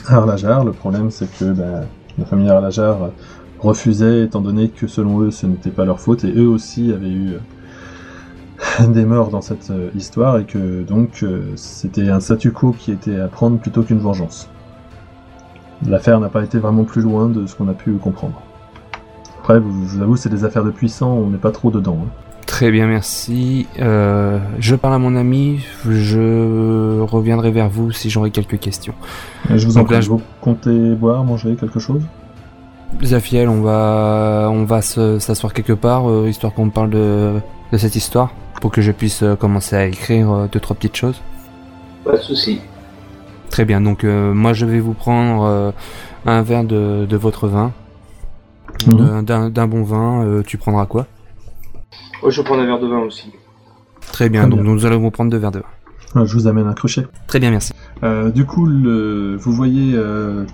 Arlajar. 0.07 0.63
Le 0.65 0.71
problème, 0.71 1.11
c'est 1.11 1.31
que 1.37 1.45
bah, 1.51 1.81
la 2.17 2.25
famille 2.25 2.49
Arlajar 2.49 3.11
refusait, 3.59 4.23
étant 4.23 4.41
donné 4.41 4.69
que 4.69 4.87
selon 4.87 5.21
eux, 5.21 5.31
ce 5.31 5.45
n'était 5.45 5.69
pas 5.69 5.85
leur 5.85 5.99
faute, 5.99 6.23
et 6.23 6.33
eux 6.33 6.47
aussi 6.47 6.91
avaient 6.91 7.09
eu 7.09 7.33
euh, 7.33 8.87
des 8.87 9.05
morts 9.05 9.29
dans 9.29 9.41
cette 9.41 9.69
euh, 9.71 9.89
histoire, 9.95 10.39
et 10.39 10.45
que 10.45 10.83
donc 10.83 11.23
euh, 11.23 11.51
c'était 11.55 12.09
un 12.09 12.19
statu 12.19 12.51
quo 12.51 12.71
qui 12.71 12.91
était 12.91 13.19
à 13.19 13.27
prendre 13.27 13.59
plutôt 13.59 13.83
qu'une 13.83 13.99
vengeance. 13.99 14.49
L'affaire 15.85 16.19
n'a 16.19 16.29
pas 16.29 16.43
été 16.43 16.57
vraiment 16.59 16.83
plus 16.83 17.01
loin 17.01 17.27
de 17.27 17.45
ce 17.47 17.55
qu'on 17.55 17.69
a 17.69 17.73
pu 17.73 17.93
comprendre. 17.93 18.41
après, 19.39 19.55
je 19.55 19.59
vous 19.59 20.01
avoue, 20.01 20.17
c'est 20.17 20.29
des 20.29 20.43
affaires 20.43 20.65
de 20.65 20.71
puissants, 20.71 21.13
on 21.13 21.29
n'est 21.29 21.37
pas 21.37 21.51
trop 21.51 21.71
dedans. 21.71 21.99
hein. 22.05 22.28
Très 22.49 22.71
bien, 22.71 22.87
merci. 22.87 23.67
Euh, 23.79 24.39
je 24.59 24.75
parle 24.75 24.95
à 24.95 24.97
mon 24.97 25.15
ami. 25.15 25.63
Je 25.87 26.99
reviendrai 27.01 27.51
vers 27.51 27.69
vous 27.69 27.91
si 27.91 28.09
j'aurai 28.09 28.31
quelques 28.31 28.59
questions. 28.59 28.95
Et 29.51 29.59
je 29.59 29.67
vous 29.67 29.77
en 29.77 29.83
prie, 29.85 29.99
vous 30.01 30.19
comptez 30.41 30.95
boire, 30.95 31.23
manger 31.23 31.55
quelque 31.55 31.79
chose? 31.79 32.01
Zafiel, 33.03 33.49
on 33.49 33.61
va, 33.61 34.49
on 34.51 34.63
va 34.65 34.81
se- 34.81 35.19
s'asseoir 35.19 35.53
quelque 35.53 35.73
part, 35.73 36.09
euh, 36.09 36.27
histoire 36.27 36.51
qu'on 36.55 36.65
me 36.65 36.71
parle 36.71 36.89
de, 36.89 37.35
de 37.71 37.77
cette 37.77 37.95
histoire, 37.95 38.31
pour 38.61 38.71
que 38.71 38.81
je 38.81 38.91
puisse 38.91 39.21
euh, 39.21 39.35
commencer 39.35 39.75
à 39.75 39.85
écrire 39.85 40.31
euh, 40.31 40.47
deux 40.51 40.59
trois 40.59 40.75
petites 40.75 40.95
choses. 40.97 41.21
Pas 42.03 42.13
de 42.17 42.21
souci. 42.21 42.61
Très 43.51 43.63
bien. 43.63 43.79
Donc 43.79 44.03
euh, 44.03 44.33
moi, 44.33 44.53
je 44.53 44.65
vais 44.65 44.79
vous 44.79 44.93
prendre 44.93 45.43
euh, 45.43 45.71
un 46.25 46.41
verre 46.41 46.63
de, 46.63 47.05
de 47.07 47.15
votre 47.17 47.47
vin, 47.47 47.71
Mhm. 48.87 49.23
D'un- 49.51 49.67
bon 49.67 49.83
vin. 49.83 50.23
euh, 50.23 50.41
tu 50.45 50.57
prendras 50.57 50.85
quoi? 50.87 51.05
Oh, 52.23 52.29
je 52.29 52.41
vais 52.41 52.45
prendre 52.45 52.61
un 52.61 52.65
verre 52.65 52.79
de 52.79 52.87
vin 52.87 52.99
aussi. 52.99 53.31
Très 54.11 54.29
bien. 54.29 54.41
Très 54.41 54.49
donc 54.49 54.61
bien. 54.61 54.71
nous 54.73 54.85
allons 54.85 54.99
vous 54.99 55.11
prendre 55.11 55.31
deux 55.31 55.37
verres 55.37 55.51
de 55.51 55.59
vin. 55.59 55.65
Ah, 56.15 56.25
Je 56.25 56.33
vous 56.33 56.47
amène 56.47 56.67
un 56.67 56.73
crochet. 56.73 57.05
Très 57.27 57.39
bien, 57.39 57.51
merci. 57.51 57.73
Euh, 58.03 58.29
du 58.31 58.45
coup, 58.45 58.65
le- 58.65 59.35
vous 59.39 59.51
voyez 59.51 59.93
euh, 59.95 60.45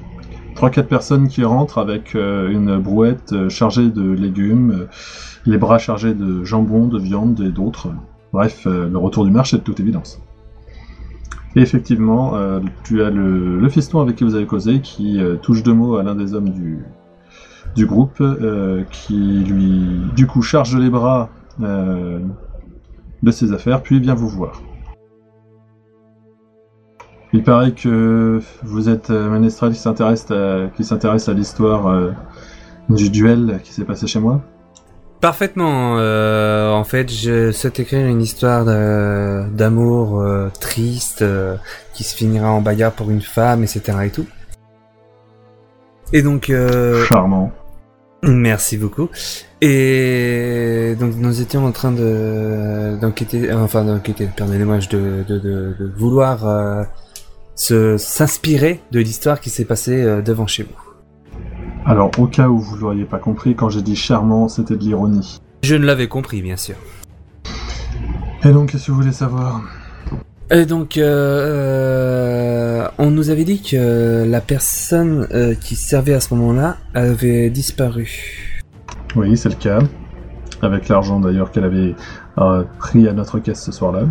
3-4 0.56 0.84
personnes 0.88 1.28
qui 1.28 1.44
rentrent 1.44 1.78
avec 1.78 2.16
euh, 2.16 2.50
une 2.50 2.78
brouette 2.78 3.32
euh, 3.34 3.50
chargée 3.50 3.90
de 3.90 4.12
légumes, 4.12 4.88
les 5.46 5.58
bras 5.58 5.78
chargés 5.78 6.14
de 6.14 6.44
jambon, 6.44 6.88
de 6.88 7.00
viande 7.00 7.40
et 7.42 7.50
d'autres. 7.52 7.88
Bref, 8.34 8.68
euh, 8.68 8.90
le 8.90 8.98
retour 8.98 9.24
du 9.26 9.32
marché 9.32 9.58
de 9.58 9.62
toute 9.62 9.80
évidence. 9.80 10.20
Et 11.56 11.62
effectivement, 11.62 12.36
euh, 12.36 12.60
tu 12.84 13.02
as 13.02 13.10
le, 13.10 13.58
le 13.60 13.70
fiston 13.70 14.02
avec 14.02 14.18
qui 14.18 14.26
vous 14.26 14.36
avez 14.36 14.46
causé 14.46 14.82
qui 14.82 15.22
euh, 15.22 15.36
touche 15.38 15.64
deux 15.64 15.74
mots 15.74 15.96
à 15.96 16.04
l'un 16.04 16.16
des 16.16 16.34
hommes 16.34 16.50
du, 16.50 16.80
du 17.78 17.86
groupe, 17.86 18.18
euh, 18.20 18.84
qui 18.92 19.16
lui, 19.46 20.02
du 20.18 20.28
coup, 20.28 20.42
charge 20.42 20.76
les 20.76 20.90
bras 20.90 21.30
euh, 21.62 22.20
de 23.24 23.32
ses 23.32 23.52
affaires, 23.54 23.82
puis 23.82 24.00
vient 24.00 24.16
vous 24.16 24.30
voir. 24.30 24.62
Il 27.34 27.44
paraît 27.44 27.74
que 27.74 28.40
vous 28.64 28.88
êtes 28.90 29.10
euh, 29.10 29.30
ménestrel 29.30 29.74
qui 29.74 29.80
s'intéresse 29.80 30.30
à, 30.32 30.68
qui 30.76 30.86
s'intéresse 30.86 31.28
à 31.28 31.34
l'histoire 31.34 31.88
euh, 31.88 32.12
du 32.88 33.10
duel 33.10 33.60
qui 33.64 33.74
s'est 33.74 33.84
passé 33.84 34.08
chez 34.08 34.20
moi. 34.20 34.42
Parfaitement. 35.20 35.98
euh, 35.98 36.72
en 36.72 36.84
fait, 36.84 37.12
je 37.12 37.52
souhaite 37.52 37.80
écrire 37.80 38.06
une 38.08 38.22
histoire 38.22 38.64
d'amour 39.50 40.22
euh, 40.22 40.50
triste 40.62 41.26
qui 41.94 42.04
se 42.04 42.16
finira 42.16 42.52
en 42.52 42.62
bagarre 42.62 42.92
pour 42.92 43.10
une 43.10 43.22
femme, 43.22 43.64
etc. 43.64 43.82
et 44.04 44.10
tout. 44.12 44.28
Et 46.14 46.22
donc, 46.22 46.54
Charmant. 47.08 47.52
Merci 48.24 48.78
beaucoup. 48.78 49.10
Et 49.62 50.96
donc, 51.00 51.16
nous 51.16 51.42
étions 51.42 51.66
en 51.66 51.72
train 51.72 51.92
de 51.92 52.98
d'enquêter, 53.02 53.52
enfin 53.54 53.84
d'enquêter, 53.84 54.30
pardonnez-moi, 54.36 54.78
de, 54.78 55.24
de, 55.28 55.40
de, 55.40 55.76
de 55.80 55.92
vouloir 55.96 56.48
euh, 56.48 56.84
se 57.56 57.98
s'inspirer 57.98 58.82
de 58.92 59.00
l'histoire 59.00 59.40
qui 59.40 59.50
s'est 59.50 59.66
passée 59.66 60.02
euh, 60.02 60.22
devant 60.22 60.48
chez 60.48 60.64
vous. 60.64 60.76
Alors, 61.86 62.12
au 62.18 62.28
cas 62.28 62.48
où 62.48 62.60
vous 62.60 62.76
l'auriez 62.78 63.06
pas 63.06 63.20
compris, 63.20 63.56
quand 63.56 63.70
j'ai 63.70 63.82
dit 63.82 63.96
charmant, 63.96 64.48
c'était 64.48 64.76
de 64.76 64.82
l'ironie. 64.82 65.40
Je 65.64 65.76
ne 65.76 65.86
l'avais 65.86 66.08
compris, 66.08 66.42
bien 66.42 66.58
sûr. 66.58 66.76
Et 68.44 68.52
donc, 68.52 68.72
qu'est-ce 68.72 68.88
que 68.88 68.92
vous 68.92 69.02
voulez 69.02 69.12
savoir? 69.12 69.62
Et 70.52 70.66
donc, 70.66 70.98
euh, 70.98 72.84
euh, 72.84 72.88
on 73.00 73.10
nous 73.10 73.32
avait 73.32 73.46
dit 73.46 73.62
que 73.62 74.24
la 74.28 74.42
personne 74.42 75.28
euh, 75.34 75.56
qui 75.56 75.76
servait 75.76 76.14
à 76.14 76.20
ce 76.20 76.34
moment-là 76.36 76.78
avait 76.94 77.50
disparu. 77.50 78.54
Oui, 79.16 79.36
c'est 79.38 79.50
le 79.50 79.56
cas. 79.56 79.80
Avec 80.62 80.88
l'argent 80.88 81.20
d'ailleurs 81.20 81.52
qu'elle 81.52 81.64
avait 81.64 81.96
euh, 82.38 82.64
pris 82.78 83.08
à 83.08 83.14
notre 83.14 83.40
caisse 83.40 83.64
ce 83.64 83.72
soir-là. 83.72 84.04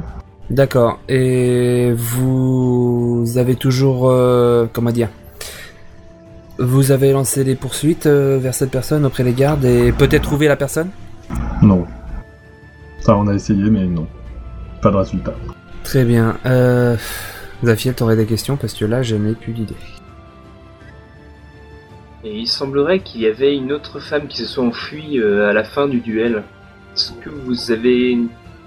D'accord. 0.50 0.98
Et 1.08 1.92
vous 1.96 3.24
avez 3.36 3.54
toujours, 3.54 4.10
euh, 4.10 4.66
comment 4.72 4.90
dire, 4.90 5.08
vous 6.58 6.90
avez 6.90 7.12
lancé 7.12 7.44
des 7.44 7.54
poursuites 7.54 8.06
euh, 8.06 8.38
vers 8.40 8.54
cette 8.54 8.70
personne 8.70 9.04
auprès 9.06 9.24
des 9.24 9.32
gardes 9.32 9.64
et 9.64 9.92
peut-être 9.92 10.22
trouvé 10.22 10.48
la 10.48 10.56
personne? 10.56 10.88
Non. 11.62 11.86
Ça, 13.00 13.16
on 13.16 13.26
a 13.28 13.34
essayé, 13.34 13.70
mais 13.70 13.86
non. 13.86 14.06
Pas 14.82 14.90
de 14.90 14.96
résultat. 14.96 15.34
Très 15.84 16.04
bien. 16.04 16.38
Euh, 16.46 16.96
Zafiel, 17.62 17.94
t'aurais 17.94 18.16
des 18.16 18.26
questions 18.26 18.56
parce 18.56 18.74
que 18.74 18.84
là, 18.84 19.02
je 19.02 19.14
n'ai 19.14 19.34
plus 19.34 19.52
d'idée. 19.52 19.76
Et 22.24 22.38
il 22.38 22.46
semblerait 22.46 23.00
qu'il 23.00 23.20
y 23.20 23.26
avait 23.26 23.54
une 23.54 23.70
autre 23.70 24.00
femme 24.00 24.26
qui 24.26 24.38
se 24.38 24.46
soit 24.46 24.64
enfuie 24.64 25.20
euh, 25.20 25.48
à 25.48 25.52
la 25.52 25.62
fin 25.62 25.86
du 25.86 26.00
duel. 26.00 26.42
Est-ce 26.94 27.12
que 27.12 27.28
vous 27.28 27.70
avez, 27.70 28.18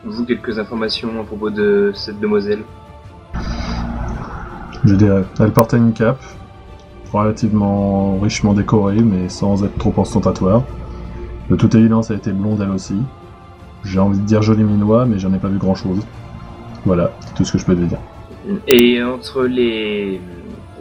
vous, 0.06 0.26
quelques 0.26 0.60
informations 0.60 1.20
à 1.20 1.24
propos 1.24 1.50
de 1.50 1.92
cette 1.96 2.20
demoiselle? 2.20 2.60
Je 4.86 4.94
dirais, 4.94 5.24
elle 5.40 5.52
portait 5.52 5.78
une 5.78 5.94
cape, 5.94 6.22
relativement 7.12 8.20
richement 8.20 8.54
décorée, 8.54 9.02
mais 9.02 9.28
sans 9.28 9.64
être 9.64 9.78
trop 9.80 9.94
ostentatoire. 9.98 10.64
De 11.50 11.56
toute 11.56 11.74
évidence, 11.74 12.12
elle 12.12 12.18
était 12.18 12.32
blonde 12.32 12.62
elle 12.62 12.70
aussi. 12.70 13.02
J'ai 13.84 14.00
envie 14.00 14.20
de 14.20 14.26
dire 14.26 14.44
joli 14.44 14.64
minois, 14.64 15.06
mais 15.06 15.18
j'en 15.18 15.34
ai 15.34 15.40
pas 15.40 15.48
vu 15.48 15.58
grand 15.58 15.76
chose. 15.76 16.06
Voilà, 16.88 17.12
c'est 17.20 17.34
tout 17.36 17.44
ce 17.44 17.52
que 17.52 17.58
je 17.58 17.66
peux 17.66 17.76
te 17.76 17.82
dire. 17.82 18.00
Et 18.68 19.04
entre 19.04 19.44
les, 19.44 20.22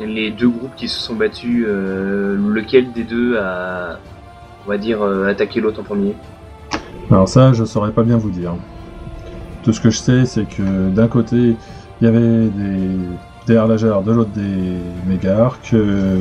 les 0.00 0.30
deux 0.30 0.48
groupes 0.48 0.76
qui 0.76 0.86
se 0.86 1.00
sont 1.00 1.16
battus, 1.16 1.64
euh, 1.68 2.36
lequel 2.54 2.92
des 2.92 3.02
deux 3.02 3.36
a, 3.38 3.98
on 4.64 4.70
va 4.70 4.78
dire, 4.78 5.02
euh, 5.02 5.26
attaqué 5.26 5.60
l'autre 5.60 5.80
en 5.80 5.82
premier 5.82 6.14
Alors 7.10 7.28
ça, 7.28 7.52
je 7.52 7.64
saurais 7.64 7.90
pas 7.90 8.04
bien 8.04 8.18
vous 8.18 8.30
dire. 8.30 8.54
Tout 9.64 9.72
ce 9.72 9.80
que 9.80 9.90
je 9.90 9.98
sais, 9.98 10.26
c'est 10.26 10.44
que 10.44 10.90
d'un 10.90 11.08
côté, 11.08 11.56
il 12.00 12.04
y 12.04 12.06
avait 12.06 12.20
des, 12.20 12.88
des 13.48 13.54
de 13.54 14.12
l'autre 14.12 14.30
des 14.30 14.78
Mégars, 15.08 15.58
que 15.68 16.18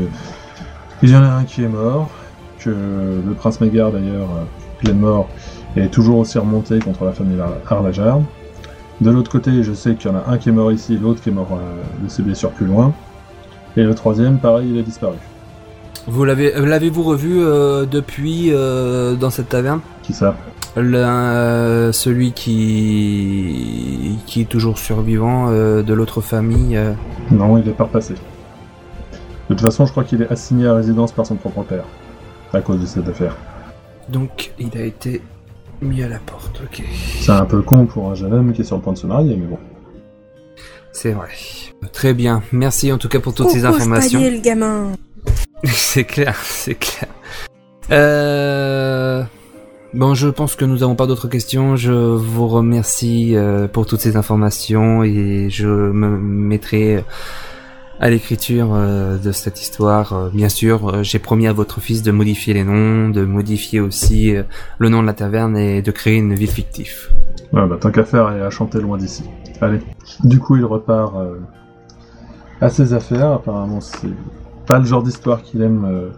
il 1.03 1.09
y 1.11 1.15
en 1.15 1.21
a 1.21 1.27
un 1.27 1.43
qui 1.43 1.63
est 1.63 1.67
mort, 1.67 2.09
que 2.57 2.71
le 2.71 3.33
prince 3.35 3.61
Mégard 3.61 3.91
d'ailleurs, 3.91 4.29
euh, 4.31 4.43
il 4.81 4.89
est 4.89 4.93
mort, 4.93 5.29
est 5.75 5.93
toujours 5.93 6.17
aussi 6.17 6.39
remonté 6.39 6.79
contre 6.79 7.05
la 7.05 7.11
famille 7.11 7.39
Har- 7.39 7.59
Harlajar. 7.69 8.19
De 9.01 9.11
l'autre 9.11 9.29
côté, 9.29 9.63
je 9.63 9.73
sais 9.73 9.95
qu'il 9.95 10.09
y 10.09 10.13
en 10.13 10.17
a 10.17 10.23
un 10.27 10.37
qui 10.37 10.49
est 10.49 10.53
mort 10.53 10.71
ici, 10.71 10.97
l'autre 10.97 11.21
qui 11.21 11.29
est 11.29 11.33
mort 11.33 11.59
de 12.01 12.07
ses 12.07 12.23
blessures 12.23 12.51
plus 12.51 12.65
loin. 12.65 12.93
Et 13.77 13.83
le 13.83 13.93
troisième, 13.93 14.37
pareil, 14.39 14.69
il 14.71 14.79
a 14.79 14.83
disparu. 14.83 15.17
Vous 16.07 16.23
l'avez, 16.23 16.55
euh, 16.55 16.65
l'avez-vous 16.65 17.03
revu 17.03 17.39
euh, 17.39 17.85
depuis 17.85 18.51
euh, 18.53 19.15
dans 19.15 19.29
cette 19.29 19.49
taverne? 19.49 19.81
Qui 20.03 20.13
ça? 20.13 20.35
Le- 20.77 20.97
euh, 20.97 21.91
celui 21.91 22.31
qui 22.33 24.17
qui 24.27 24.41
est 24.41 24.45
toujours 24.45 24.77
survivant 24.77 25.49
de 25.49 25.93
l'autre 25.93 26.21
famille. 26.21 26.79
Non, 27.31 27.57
il 27.57 27.67
est 27.67 27.71
pas 27.73 27.85
repassé. 27.85 28.13
De 28.13 29.55
toute 29.55 29.61
façon, 29.61 29.85
je 29.85 29.91
crois 29.91 30.03
qu'il 30.03 30.21
est 30.21 30.31
assigné 30.31 30.67
à 30.67 30.73
résidence 30.73 31.11
par 31.11 31.25
son 31.25 31.35
propre 31.35 31.63
père, 31.63 31.85
à 32.53 32.61
cause 32.61 32.79
de 32.81 32.85
cette 32.85 33.07
affaire. 33.07 33.35
Donc 34.09 34.51
il 34.59 34.77
a 34.77 34.83
été 34.83 35.21
mis 35.85 36.03
à 36.03 36.09
la 36.09 36.19
porte. 36.19 36.61
Ok, 36.63 36.83
C'est 37.19 37.31
un 37.31 37.45
peu 37.45 37.61
con 37.61 37.85
pour 37.85 38.11
un 38.11 38.15
jeune 38.15 38.33
homme 38.33 38.53
qui 38.53 38.61
est 38.61 38.65
sur 38.65 38.75
le 38.75 38.81
point 38.81 38.93
de 38.93 38.97
se 38.97 39.07
marier, 39.07 39.35
mais 39.35 39.45
bon. 39.45 39.59
c'est 40.91 41.11
vrai. 41.11 41.29
Très 41.93 42.13
bien. 42.13 42.41
Merci 42.51 42.91
en 42.91 42.97
tout 42.97 43.09
cas 43.09 43.19
pour 43.19 43.33
toutes 43.33 43.49
ces 43.49 43.65
informations. 43.65 44.19
Le 44.19 44.39
gamin. 44.41 44.91
c'est 45.63 46.03
clair, 46.03 46.35
c'est 46.43 46.75
clair. 46.75 47.09
Euh... 47.91 49.23
Bon, 49.95 50.13
je 50.13 50.27
pense 50.27 50.57
que 50.57 50.65
nous 50.65 50.79
n'avons 50.79 50.95
pas 50.95 51.07
d'autres 51.07 51.29
questions. 51.29 51.77
Je 51.77 51.93
vous 51.93 52.49
remercie 52.49 53.33
euh, 53.33 53.69
pour 53.69 53.85
toutes 53.85 54.01
ces 54.01 54.17
informations 54.17 55.05
et 55.05 55.47
je 55.49 55.67
me 55.67 56.09
mettrai 56.09 57.05
à 57.99 58.09
l'écriture 58.09 58.73
euh, 58.73 59.17
de 59.17 59.31
cette 59.31 59.61
histoire. 59.61 60.13
Euh, 60.13 60.29
bien 60.29 60.49
sûr, 60.49 60.89
euh, 60.89 61.03
j'ai 61.03 61.19
promis 61.19 61.47
à 61.47 61.53
votre 61.53 61.79
fils 61.79 62.03
de 62.03 62.11
modifier 62.11 62.53
les 62.53 62.63
noms, 62.63 63.09
de 63.09 63.25
modifier 63.25 63.79
aussi 63.79 64.33
le 64.77 64.89
nom 64.89 65.01
de 65.01 65.07
la 65.07 65.13
taverne 65.13 65.57
et 65.57 65.81
de 65.81 65.91
créer 65.91 66.17
une 66.17 66.33
ville 66.33 66.49
fictive. 66.49 67.09
Ouais, 67.53 67.65
bah, 67.67 67.77
tant 67.79 67.91
qu'à 67.91 68.03
faire 68.03 68.31
et 68.31 68.41
à 68.41 68.49
chanter 68.49 68.81
loin 68.81 68.97
d'ici. 68.97 69.23
Allez. 69.61 69.79
Du 70.23 70.39
coup, 70.39 70.57
il 70.57 70.65
repart 70.65 71.15
à 72.61 72.69
ses 72.69 72.93
affaires. 72.93 73.31
Apparemment, 73.31 73.81
c'est 73.81 74.09
pas 74.65 74.79
le 74.79 74.85
genre 74.85 75.03
d'histoire 75.03 75.41
qu'il 75.41 75.61
aime 75.61 76.11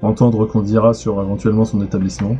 entendre 0.00 0.46
qu'on 0.46 0.62
dira 0.62 0.94
sur 0.94 1.22
éventuellement 1.22 1.64
son 1.64 1.82
établissement. 1.82 2.36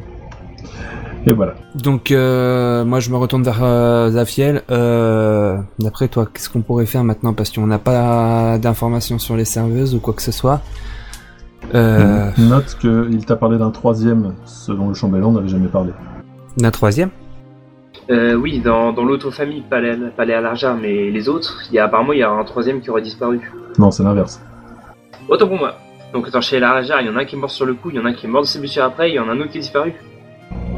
Et 1.25 1.33
voilà. 1.33 1.55
Donc, 1.75 2.11
euh, 2.11 2.85
moi, 2.85 2.99
je 3.01 3.11
me 3.11 3.17
retourne 3.17 3.43
vers 3.45 3.63
euh, 3.63 4.11
Zafiel. 4.11 4.63
Euh, 4.71 5.57
D'après 5.79 6.09
toi, 6.09 6.27
qu'est-ce 6.33 6.51
qu'on 6.51 6.63
pourrait 6.63 6.87
faire 6.87 7.05
maintenant? 7.05 7.33
Parce 7.33 7.51
qu'on 7.51 7.67
n'a 7.67 7.79
pas 7.79 8.59
d'informations 8.59 9.19
sur 9.19 9.37
les 9.37 9.45
serveuses 9.45 9.95
ou 9.95 10.01
quoi 10.01 10.15
que 10.15 10.23
ce 10.23 10.33
soit. 10.33 10.61
Euh, 11.75 12.31
Note 12.39 12.77
qu'il 12.81 13.25
t'a 13.25 13.37
parlé 13.37 13.57
d'un 13.57 13.71
troisième, 13.71 14.35
selon 14.45 14.89
le 14.89 14.95
chambellan, 14.95 15.29
on 15.29 15.33
n'avait 15.33 15.49
jamais 15.49 15.69
parlé. 15.69 15.93
La 16.59 16.73
troisième? 16.73 17.11
Euh, 18.11 18.35
Oui, 18.35 18.59
dans, 18.59 18.93
dans 18.93 19.05
l'autre 19.05 19.31
famille, 19.31 19.63
pas 19.63 19.81
les, 19.81 19.97
pas 20.17 20.25
les 20.25 20.39
mais 20.81 21.11
les 21.11 21.29
autres, 21.29 21.63
il 21.71 21.77
y 21.77 21.79
a, 21.79 21.85
apparemment 21.85 22.13
il 22.13 22.19
y 22.19 22.23
a 22.25 22.31
un 22.31 22.45
troisième 22.45 22.81
qui 22.81 22.91
aurait 22.91 23.01
disparu. 23.03 23.53
Non, 23.79 23.93
c'est 23.93 24.03
l'inverse. 24.03 24.43
Autant 25.29 25.47
pour 25.47 25.57
moi. 25.57 25.77
Donc 26.13 26.27
attends, 26.29 26.41
chez 26.41 26.59
la 26.59 26.73
Rajar, 26.73 27.01
il 27.01 27.07
y 27.07 27.11
en 27.11 27.17
a 27.17 27.21
un 27.21 27.25
qui 27.25 27.37
est 27.37 27.39
mort 27.39 27.51
sur 27.51 27.65
le 27.65 27.75
coup, 27.75 27.91
il 27.91 27.97
y 27.97 28.01
en 28.01 28.05
a 28.05 28.09
un 28.09 28.13
qui 28.13 28.27
est 28.27 28.29
mort 28.29 28.43
de 28.43 28.47
ses 28.47 28.59
blessures 28.59 28.85
après, 28.85 29.11
il 29.11 29.15
y 29.15 29.19
en 29.19 29.29
a 29.29 29.33
un 29.33 29.41
autre 29.41 29.51
qui 29.51 29.59
est 29.59 29.63
disparu. 29.63 29.95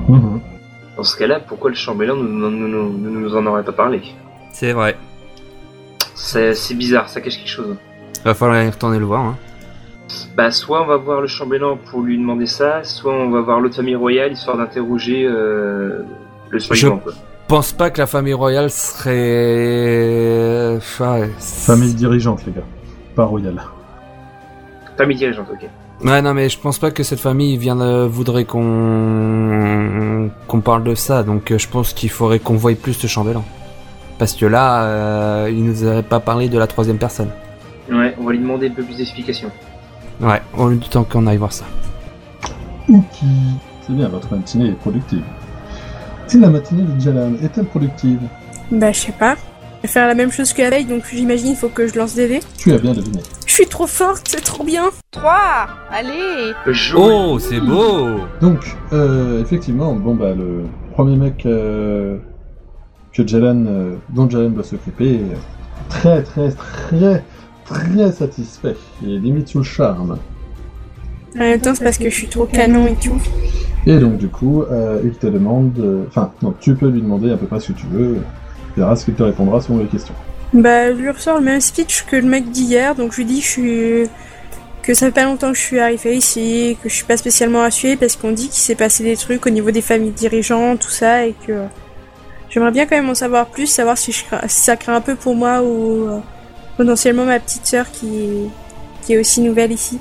Mhm. 0.08 0.40
Dans 0.96 1.02
ce 1.02 1.16
cas-là, 1.16 1.40
pourquoi 1.40 1.70
le 1.70 1.76
chambellan 1.76 2.16
ne 2.16 2.22
nous, 2.22 2.50
nous, 2.50 2.68
nous- 2.68 2.98
nous 2.98 3.20
nous 3.20 3.36
en 3.36 3.46
aurait 3.46 3.64
pas 3.64 3.72
parlé? 3.72 4.00
C'est 4.52 4.72
vrai. 4.72 4.96
C'est 6.14 6.54
c'est 6.54 6.74
bizarre, 6.74 7.08
ça 7.08 7.20
cache 7.20 7.36
quelque 7.36 7.48
chose. 7.48 7.76
Va 8.24 8.34
falloir 8.34 8.62
y 8.62 8.68
retourner 8.70 8.98
le 8.98 9.04
voir. 9.04 9.20
Hein. 9.22 9.36
Bah, 10.36 10.50
soit 10.50 10.82
on 10.82 10.86
va 10.86 10.96
voir 10.96 11.20
le 11.20 11.26
chambellan 11.26 11.76
pour 11.76 12.02
lui 12.02 12.16
demander 12.18 12.46
ça, 12.46 12.84
soit 12.84 13.12
on 13.12 13.30
va 13.30 13.40
voir 13.40 13.60
l'autre 13.60 13.76
famille 13.76 13.96
royale 13.96 14.32
histoire 14.32 14.56
d'interroger 14.56 15.24
euh, 15.26 16.02
le 16.50 16.58
survivant. 16.60 16.98
Quoi. 16.98 17.12
Pense 17.48 17.72
pas 17.72 17.90
que 17.90 17.98
la 17.98 18.06
famille 18.06 18.34
royale 18.34 18.70
serait. 18.70 19.12
Famille 20.80 21.94
dirigeante, 21.94 22.44
les 22.46 22.52
gars. 22.52 22.62
Pas 23.16 23.24
royale. 23.24 23.60
Famille 24.96 25.16
dirigeante, 25.16 25.48
ok. 25.52 25.68
Ouais, 26.04 26.20
non, 26.20 26.34
mais 26.34 26.50
je 26.50 26.58
pense 26.58 26.78
pas 26.78 26.90
que 26.90 27.02
cette 27.02 27.20
famille 27.20 27.56
vienne, 27.56 28.06
voudrait 28.06 28.44
qu'on 28.44 30.30
qu'on 30.46 30.60
parle 30.60 30.84
de 30.84 30.94
ça, 30.94 31.22
donc 31.22 31.50
euh, 31.50 31.58
je 31.58 31.66
pense 31.66 31.92
qu'il 31.94 32.10
faudrait 32.10 32.38
qu'on 32.38 32.56
voie 32.56 32.74
plus 32.74 32.92
ce 32.92 33.06
chambellan. 33.06 33.44
Parce 34.18 34.34
que 34.34 34.44
là, 34.44 34.84
euh, 34.84 35.50
il 35.50 35.64
nous 35.64 35.82
avait 35.84 36.02
pas 36.02 36.20
parlé 36.20 36.48
de 36.48 36.58
la 36.58 36.66
troisième 36.66 36.98
personne. 36.98 37.30
Ouais, 37.90 38.14
on 38.18 38.24
va 38.24 38.32
lui 38.32 38.38
demander 38.38 38.68
un 38.68 38.72
peu 38.72 38.82
plus 38.82 38.96
d'explications. 38.96 39.50
Ouais, 40.20 40.40
on 40.56 40.68
a 40.68 40.74
du 40.74 40.88
temps 40.88 41.04
qu'on 41.04 41.26
aille 41.26 41.38
voir 41.38 41.52
ça. 41.52 41.64
Ok. 42.88 43.24
C'est 43.86 43.92
bien, 43.94 44.08
votre 44.08 44.30
matinée 44.30 44.68
est 44.68 44.78
productive. 44.78 45.22
Si 46.26 46.38
la 46.38 46.48
matinée 46.48 46.82
de 46.82 47.00
Jalan 47.00 47.32
est-elle 47.42 47.66
productive 47.66 48.20
Bah, 48.70 48.92
je 48.92 49.00
sais 49.00 49.12
pas. 49.12 49.36
Je 49.78 49.82
vais 49.82 49.88
faire 49.88 50.06
la 50.06 50.14
même 50.14 50.30
chose 50.30 50.52
que 50.52 50.62
la 50.62 50.70
veille, 50.70 50.84
donc 50.84 51.04
j'imagine 51.12 51.48
il 51.48 51.56
faut 51.56 51.68
que 51.68 51.86
je 51.86 51.98
lance 51.98 52.14
des 52.14 52.28
dés. 52.28 52.40
Tu 52.58 52.72
as 52.72 52.78
bien 52.78 52.92
deviné. 52.92 53.20
Je 53.54 53.60
suis 53.60 53.68
trop 53.68 53.86
forte, 53.86 54.26
c'est 54.26 54.42
trop 54.42 54.64
bien. 54.64 54.90
3 55.12 55.32
Allez. 55.88 56.52
Oh, 56.96 57.38
c'est 57.38 57.60
beau 57.60 58.18
Donc, 58.40 58.58
euh, 58.92 59.40
effectivement, 59.42 59.94
bon 59.94 60.16
bah 60.16 60.34
le 60.34 60.64
premier 60.92 61.14
mec 61.14 61.46
euh, 61.46 62.16
que 63.12 63.24
Jalan, 63.24 63.64
euh, 63.64 63.94
dont 64.08 64.28
Jalan 64.28 64.50
doit 64.50 64.64
s'occuper, 64.64 65.14
est 65.14 65.88
très 65.88 66.24
très 66.24 66.50
très 66.50 67.22
très 67.64 68.10
satisfait. 68.10 68.74
Il 69.02 69.12
est 69.12 69.18
limite 69.20 69.46
sous 69.46 69.58
le 69.58 69.64
charme. 69.64 70.18
En 71.36 71.38
même 71.38 71.60
temps, 71.60 71.76
c'est 71.76 71.84
parce 71.84 71.98
que 71.98 72.10
je 72.10 72.14
suis 72.14 72.26
trop 72.26 72.46
canon 72.46 72.88
et 72.88 72.96
tout. 72.96 73.22
Et 73.86 74.00
donc 74.00 74.16
du 74.16 74.26
coup, 74.26 74.64
euh, 74.64 75.00
il 75.04 75.12
te 75.12 75.28
demande, 75.28 75.78
euh, 75.78 76.06
enfin, 76.08 76.32
non, 76.42 76.52
tu 76.58 76.74
peux 76.74 76.88
lui 76.88 77.02
demander 77.02 77.30
à 77.30 77.36
peu 77.36 77.46
près 77.46 77.60
ce 77.60 77.70
que 77.70 77.78
tu 77.78 77.86
veux. 77.86 78.16
Tu 78.74 78.80
verras 78.80 78.96
ce 78.96 79.04
qu'il 79.04 79.14
te 79.14 79.22
répondra 79.22 79.60
selon 79.60 79.78
les 79.78 79.86
questions. 79.86 80.14
Bah, 80.54 80.92
je 80.92 80.96
lui 80.96 81.10
ressors 81.10 81.38
le 81.38 81.44
même 81.44 81.60
speech 81.60 82.04
que 82.04 82.14
le 82.14 82.28
mec 82.28 82.48
d'hier, 82.50 82.94
donc 82.94 83.10
je 83.10 83.16
lui 83.16 83.24
dis 83.24 83.42
que 84.82 84.94
ça 84.94 85.06
fait 85.06 85.12
pas 85.12 85.24
longtemps 85.24 85.50
que 85.50 85.58
je 85.58 85.62
suis 85.62 85.80
arrivé 85.80 86.16
ici, 86.16 86.78
que 86.80 86.88
je 86.88 86.94
suis 86.94 87.04
pas 87.04 87.16
spécialement 87.16 87.60
rassurée 87.60 87.96
parce 87.96 88.14
qu'on 88.14 88.30
dit 88.30 88.48
qu'il 88.48 88.62
s'est 88.62 88.76
passé 88.76 89.02
des 89.02 89.16
trucs 89.16 89.44
au 89.46 89.50
niveau 89.50 89.72
des 89.72 89.80
familles 89.80 90.12
dirigeantes, 90.12 90.78
tout 90.78 90.90
ça, 90.90 91.26
et 91.26 91.34
que. 91.46 91.64
J'aimerais 92.50 92.70
bien 92.70 92.86
quand 92.86 92.94
même 92.94 93.10
en 93.10 93.16
savoir 93.16 93.46
plus, 93.46 93.66
savoir 93.66 93.98
si, 93.98 94.12
je 94.12 94.22
ça 94.46 94.76
craint 94.76 94.94
un 94.94 95.00
peu 95.00 95.16
pour 95.16 95.34
moi 95.34 95.60
ou 95.60 96.06
euh, 96.06 96.20
potentiellement 96.76 97.24
ma 97.24 97.40
petite 97.40 97.66
sœur 97.66 97.90
qui, 97.90 98.48
est 99.08 99.18
aussi 99.18 99.40
nouvelle 99.40 99.72
ici. 99.72 99.98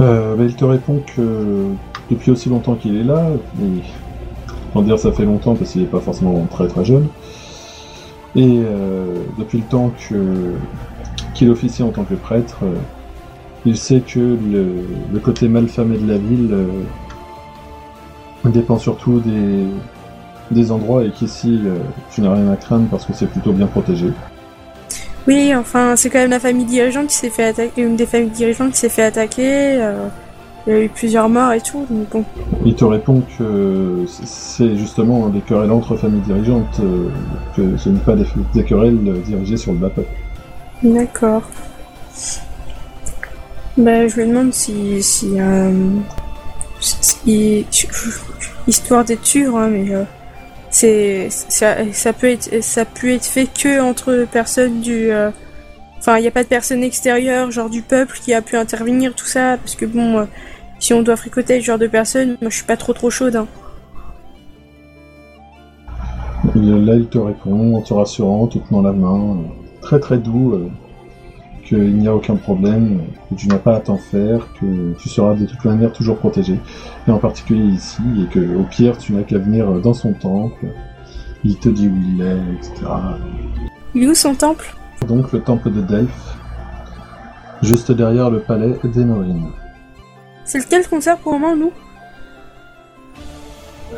Euh, 0.00 0.34
bah, 0.34 0.42
il 0.44 0.56
te 0.56 0.64
répond 0.64 1.04
que 1.14 1.68
depuis 2.10 2.32
aussi 2.32 2.48
longtemps 2.48 2.74
qu'il 2.74 2.96
est 2.96 3.04
là, 3.04 3.28
et 3.62 3.82
on 4.74 4.82
dire 4.82 4.98
ça 4.98 5.12
fait 5.12 5.24
longtemps 5.24 5.54
parce 5.54 5.70
qu'il 5.70 5.82
n'est 5.82 5.86
pas 5.86 6.00
forcément 6.00 6.44
très 6.50 6.66
très 6.66 6.84
jeune, 6.84 7.06
et 8.36 8.62
euh, 8.64 9.22
depuis 9.38 9.58
le 9.58 9.64
temps 9.64 9.92
qu'il 11.34 11.50
officie 11.50 11.82
en 11.82 11.90
tant 11.90 12.04
que 12.04 12.14
prêtre, 12.14 12.58
euh, 12.64 12.74
il 13.64 13.76
sait 13.76 14.00
que 14.00 14.18
le, 14.18 14.84
le 15.12 15.18
côté 15.20 15.48
malfamé 15.48 15.98
de 15.98 16.08
la 16.08 16.18
ville 16.18 16.52
euh, 16.52 16.66
dépend 18.50 18.76
surtout 18.76 19.20
des, 19.20 19.66
des 20.50 20.72
endroits 20.72 21.04
et 21.04 21.10
qu'ici 21.10 21.60
tu 22.10 22.20
n'as 22.20 22.34
rien 22.34 22.50
à 22.50 22.56
craindre 22.56 22.88
parce 22.90 23.06
que 23.06 23.12
c'est 23.14 23.26
plutôt 23.26 23.52
bien 23.52 23.66
protégé. 23.66 24.08
Oui, 25.26 25.54
enfin, 25.54 25.96
c'est 25.96 26.10
quand 26.10 26.18
même 26.18 26.30
la 26.30 26.40
famille 26.40 26.66
dirigeante 26.66 27.06
qui 27.06 27.14
s'est 27.14 27.30
fait 27.30 27.44
attaquer, 27.44 27.82
une 27.82 27.96
des 27.96 28.04
familles 28.04 28.28
dirigeantes 28.30 28.72
qui 28.72 28.78
s'est 28.78 28.90
fait 28.90 29.04
attaquer. 29.04 29.80
Il 30.66 30.72
y 30.72 30.76
a 30.76 30.80
eu 30.84 30.88
plusieurs 30.88 31.28
morts 31.28 31.52
et 31.52 31.60
tout, 31.60 31.86
donc 31.90 32.08
bon. 32.10 32.24
Il 32.64 32.74
te 32.74 32.84
répond 32.84 33.22
que 33.38 34.04
c'est 34.06 34.76
justement 34.76 35.28
des 35.28 35.40
querelles 35.40 35.70
entre 35.72 35.96
familles 35.96 36.22
dirigeantes, 36.22 36.80
euh, 36.80 37.08
que 37.56 37.76
ce 37.76 37.88
n'est 37.90 38.00
pas 38.00 38.14
des, 38.16 38.24
des 38.54 38.64
querelles 38.64 38.98
euh, 39.06 39.18
dirigées 39.26 39.56
sur 39.58 39.72
le 39.72 39.78
bas 39.78 39.90
peuple. 39.90 40.08
D'accord. 40.82 41.42
Bah, 43.76 44.06
je 44.06 44.16
lui 44.20 44.28
demande 44.28 44.52
si. 44.54 45.02
si. 45.02 45.38
Euh, 45.38 45.70
si- 46.80 47.66
histoire 48.66 49.04
d'être 49.04 49.24
sûr, 49.26 49.56
hein, 49.56 49.68
mais. 49.70 49.92
euh, 49.94 50.04
c'est. 50.70 51.28
Ça, 51.30 51.76
ça, 51.92 52.12
peut 52.12 52.28
être, 52.30 52.62
ça 52.62 52.84
peut 52.84 53.10
être 53.10 53.24
fait 53.26 53.46
que 53.46 53.80
entre 53.80 54.26
personnes 54.30 54.80
du. 54.80 55.10
euh, 55.10 55.30
Enfin, 55.98 56.18
il 56.18 56.20
n'y 56.22 56.28
a 56.28 56.30
pas 56.30 56.42
de 56.42 56.48
personne 56.48 56.82
extérieure, 56.84 57.50
genre 57.50 57.70
du 57.70 57.80
peuple, 57.80 58.18
qui 58.22 58.34
a 58.34 58.42
pu 58.42 58.56
intervenir, 58.56 59.14
tout 59.14 59.24
ça, 59.24 59.56
parce 59.56 59.74
que 59.74 59.86
bon, 59.86 60.28
si 60.84 60.92
on 60.92 61.02
doit 61.02 61.16
fricoter 61.16 61.60
ce 61.60 61.64
genre 61.64 61.78
de 61.78 61.86
personnes, 61.86 62.36
moi 62.42 62.50
je 62.50 62.56
suis 62.56 62.66
pas 62.66 62.76
trop 62.76 62.92
trop 62.92 63.08
chaude. 63.08 63.36
Hein. 63.36 63.46
Il- 66.54 66.84
Là, 66.84 66.94
il 66.96 67.06
te 67.06 67.16
répond 67.16 67.76
en 67.76 67.80
te 67.80 67.94
rassurant, 67.94 68.42
en 68.42 68.46
te 68.48 68.58
tenant 68.58 68.82
la 68.82 68.92
main, 68.92 69.38
très 69.80 69.98
très 69.98 70.18
doux, 70.18 70.52
euh, 70.52 70.68
qu'il 71.64 71.96
n'y 71.96 72.06
a 72.06 72.14
aucun 72.14 72.36
problème, 72.36 73.00
que 73.30 73.34
tu 73.34 73.48
n'as 73.48 73.56
pas 73.56 73.76
à 73.76 73.80
t'en 73.80 73.96
faire, 73.96 74.46
que 74.60 74.92
tu 74.98 75.08
seras 75.08 75.32
de 75.34 75.46
toute 75.46 75.64
manière 75.64 75.90
toujours 75.90 76.18
protégé, 76.18 76.60
et 77.08 77.10
en 77.10 77.16
particulier 77.16 77.64
ici, 77.64 78.02
et 78.22 78.26
que 78.26 78.54
au 78.56 78.64
pire, 78.64 78.98
tu 78.98 79.14
n'as 79.14 79.22
qu'à 79.22 79.38
venir 79.38 79.66
dans 79.80 79.94
son 79.94 80.12
temple, 80.12 80.66
il 81.44 81.56
te 81.58 81.70
dit 81.70 81.88
où 81.88 81.96
il 82.14 82.20
est, 82.20 82.56
etc. 82.58 82.84
Il 83.94 84.02
est 84.02 84.08
où 84.08 84.14
son 84.14 84.34
temple? 84.34 84.76
Donc 85.08 85.32
le 85.32 85.40
temple 85.40 85.70
de 85.70 85.80
Delphes, 85.80 86.36
juste 87.62 87.90
derrière 87.90 88.28
le 88.28 88.40
palais 88.40 88.74
d'Enorin. 88.84 89.48
C'est 90.44 90.58
lequel 90.58 90.86
qu'on 90.86 91.00
sert 91.00 91.16
pour 91.18 91.32
le 91.32 91.38
moment, 91.38 91.56
nous? 91.56 91.72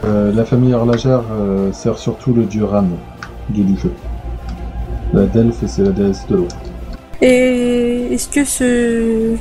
Euh, 0.05 0.33
la 0.33 0.45
famille 0.45 0.75
Arlajar 0.75 1.25
euh, 1.33 1.73
sert 1.73 1.99
surtout 1.99 2.33
le 2.35 2.45
dieu 2.45 2.65
Ram, 2.65 2.91
dieu 3.51 3.65
du 3.65 3.77
jeu. 3.79 3.93
La 5.13 5.25
Delphes, 5.25 5.65
c'est 5.67 5.83
la 5.83 5.91
déesse 5.91 6.27
de 6.29 6.37
l'eau. 6.37 6.49
Et 7.23 8.13
est-ce 8.13 8.29
que 8.29 8.45
ce. 8.45 9.35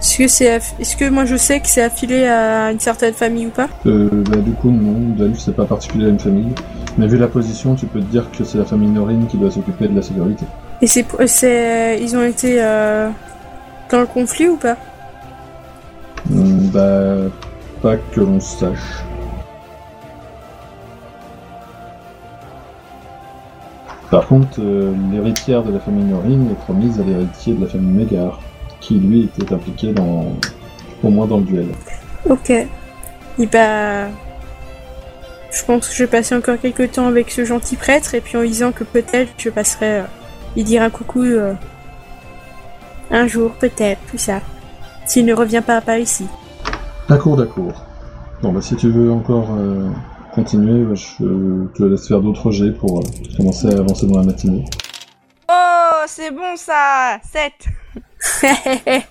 Est-ce 0.00 0.16
que 0.18 0.28
c'est. 0.28 0.56
aff- 0.58 0.74
Est-ce 0.80 0.96
que 0.96 1.08
moi 1.10 1.26
je 1.26 1.36
sais 1.36 1.60
que 1.60 1.68
c'est 1.68 1.82
affilié 1.82 2.26
à 2.26 2.72
une 2.72 2.80
certaine 2.80 3.12
famille 3.12 3.46
ou 3.46 3.50
pas? 3.50 3.68
Euh, 3.86 4.08
bah, 4.30 4.38
du 4.38 4.52
coup, 4.52 4.70
non, 4.70 5.14
Delphes, 5.16 5.40
c'est 5.40 5.54
pas 5.54 5.66
particulier 5.66 6.06
à 6.06 6.08
une 6.08 6.18
famille. 6.20 6.52
Mais 6.96 7.06
vu 7.06 7.18
la 7.18 7.28
position, 7.28 7.74
tu 7.74 7.86
peux 7.86 8.00
te 8.00 8.06
dire 8.06 8.30
que 8.36 8.42
c'est 8.44 8.58
la 8.58 8.64
famille 8.64 8.88
Norin 8.88 9.26
qui 9.28 9.36
doit 9.36 9.50
s'occuper 9.50 9.88
de 9.88 9.94
la 9.94 10.02
sécurité. 10.02 10.46
Et 10.80 10.86
c'est. 10.86 11.04
c'est 11.26 11.98
ils 12.00 12.16
ont 12.16 12.24
été. 12.24 12.56
euh, 12.62 13.10
dans 13.90 14.00
le 14.00 14.06
conflit 14.06 14.48
ou 14.48 14.56
pas? 14.56 14.76
Bah, 16.72 17.16
pas 17.82 17.96
que 17.96 18.20
l'on 18.20 18.40
sache. 18.40 19.04
Par 24.10 24.26
contre, 24.26 24.58
euh, 24.58 24.92
l'héritière 25.12 25.62
de 25.62 25.72
la 25.72 25.78
famille 25.78 26.04
Norin 26.04 26.50
est 26.50 26.58
promise 26.64 26.98
à 27.00 27.04
l'héritier 27.04 27.54
de 27.54 27.64
la 27.64 27.70
famille 27.70 28.04
Mégar, 28.04 28.40
qui 28.80 28.94
lui 28.94 29.24
était 29.24 29.52
impliqué 29.54 29.92
dans, 29.92 30.32
au 31.04 31.10
moins 31.10 31.26
dans 31.26 31.38
le 31.38 31.44
duel. 31.44 31.68
Ok. 32.28 32.50
Et 32.50 33.46
bah. 33.46 34.08
Je 35.52 35.64
pense 35.64 35.88
que 35.88 35.94
je 35.94 36.04
vais 36.04 36.10
passer 36.10 36.34
encore 36.34 36.60
quelques 36.60 36.92
temps 36.92 37.08
avec 37.08 37.30
ce 37.30 37.44
gentil 37.44 37.74
prêtre 37.74 38.14
et 38.14 38.20
puis 38.20 38.36
en 38.36 38.42
disant 38.42 38.70
que 38.70 38.84
peut-être 38.84 39.32
je 39.36 39.50
passerai 39.50 40.00
euh, 40.00 40.62
dire 40.62 40.82
un 40.82 40.90
coucou 40.90 41.22
euh, 41.22 41.54
un 43.10 43.26
jour, 43.26 43.52
peut-être, 43.52 44.00
tout 44.10 44.18
ça. 44.18 44.40
S'il 45.06 45.24
ne 45.24 45.34
revient 45.34 45.62
pas 45.64 45.80
par 45.80 45.98
ici. 45.98 46.26
D'accord, 47.08 47.36
d'accord. 47.36 47.86
Bon, 48.42 48.52
bah 48.52 48.60
si 48.60 48.76
tu 48.76 48.90
veux 48.90 49.10
encore 49.10 49.48
euh, 49.58 49.88
continuer, 50.32 50.84
bah, 50.84 50.94
je 50.94 51.66
te 51.74 51.82
laisse 51.82 52.06
faire 52.08 52.20
d'autres 52.20 52.50
jets 52.50 52.72
pour 52.72 52.98
euh, 52.98 53.02
commencer 53.36 53.74
à 53.74 53.78
avancer 53.78 54.06
dans 54.06 54.18
la 54.18 54.24
matinée. 54.24 54.64
Oh, 55.50 56.04
c'est 56.06 56.30
bon 56.30 56.56
ça 56.56 57.18
7 57.22 57.52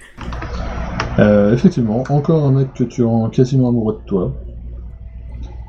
Euh, 1.20 1.54
effectivement, 1.54 2.06
encore 2.10 2.46
un 2.46 2.52
mec 2.52 2.74
que 2.74 2.86
tu 2.86 3.04
rends 3.04 3.30
quasiment 3.30 3.70
amoureux 3.70 4.00
de 4.02 4.08
toi. 4.08 4.32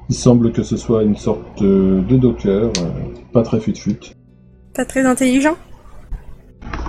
Il 0.08 0.14
semble 0.14 0.52
que 0.52 0.62
ce 0.62 0.76
soit 0.76 1.02
une 1.02 1.16
sorte 1.16 1.40
de, 1.60 2.02
de 2.08 2.16
docker, 2.16 2.66
euh, 2.66 2.70
pas 3.32 3.42
très 3.42 3.58
fut-fut. 3.58 4.14
Pas 4.74 4.84
très 4.84 5.04
intelligent? 5.04 5.56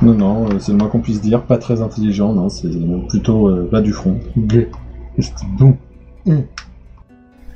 Non, 0.03 0.13
non, 0.13 0.45
euh, 0.45 0.59
c'est 0.59 0.73
le 0.73 0.77
moins 0.77 0.89
qu'on 0.89 0.99
puisse 0.99 1.21
dire, 1.21 1.41
pas 1.43 1.57
très 1.57 1.81
intelligent, 1.81 2.33
non, 2.33 2.49
c'est 2.49 2.69
plutôt 3.09 3.47
euh, 3.47 3.67
bas 3.71 3.81
du 3.81 3.93
front. 3.93 4.19
Gai. 4.37 4.69
C'est 5.19 5.33
bon. 5.57 5.77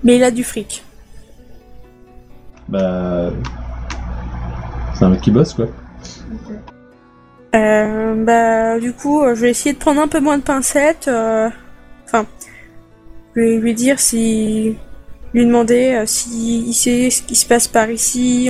Mais 0.03 0.17
il 0.17 0.23
a 0.23 0.31
du 0.31 0.43
fric. 0.43 0.83
Bah. 2.67 3.31
C'est 4.93 5.05
un 5.05 5.09
mec 5.09 5.21
qui 5.21 5.31
bosse, 5.31 5.53
quoi. 5.53 5.67
Euh, 7.55 8.23
bah, 8.25 8.79
du 8.79 8.93
coup, 8.93 9.21
euh, 9.23 9.35
je 9.35 9.41
vais 9.41 9.49
essayer 9.49 9.73
de 9.73 9.79
prendre 9.79 10.01
un 10.01 10.07
peu 10.07 10.19
moins 10.19 10.37
de 10.37 10.43
pincettes. 10.43 11.07
euh, 11.07 11.49
Enfin, 12.05 12.25
je 13.35 13.41
vais 13.41 13.57
lui 13.57 13.73
dire 13.73 13.99
si. 13.99 14.77
Lui 15.33 15.45
demander 15.45 15.91
euh, 15.95 16.05
s'il 16.05 16.73
sait 16.73 17.09
ce 17.09 17.21
qui 17.21 17.35
se 17.35 17.45
passe 17.45 17.67
par 17.67 17.89
ici, 17.91 18.49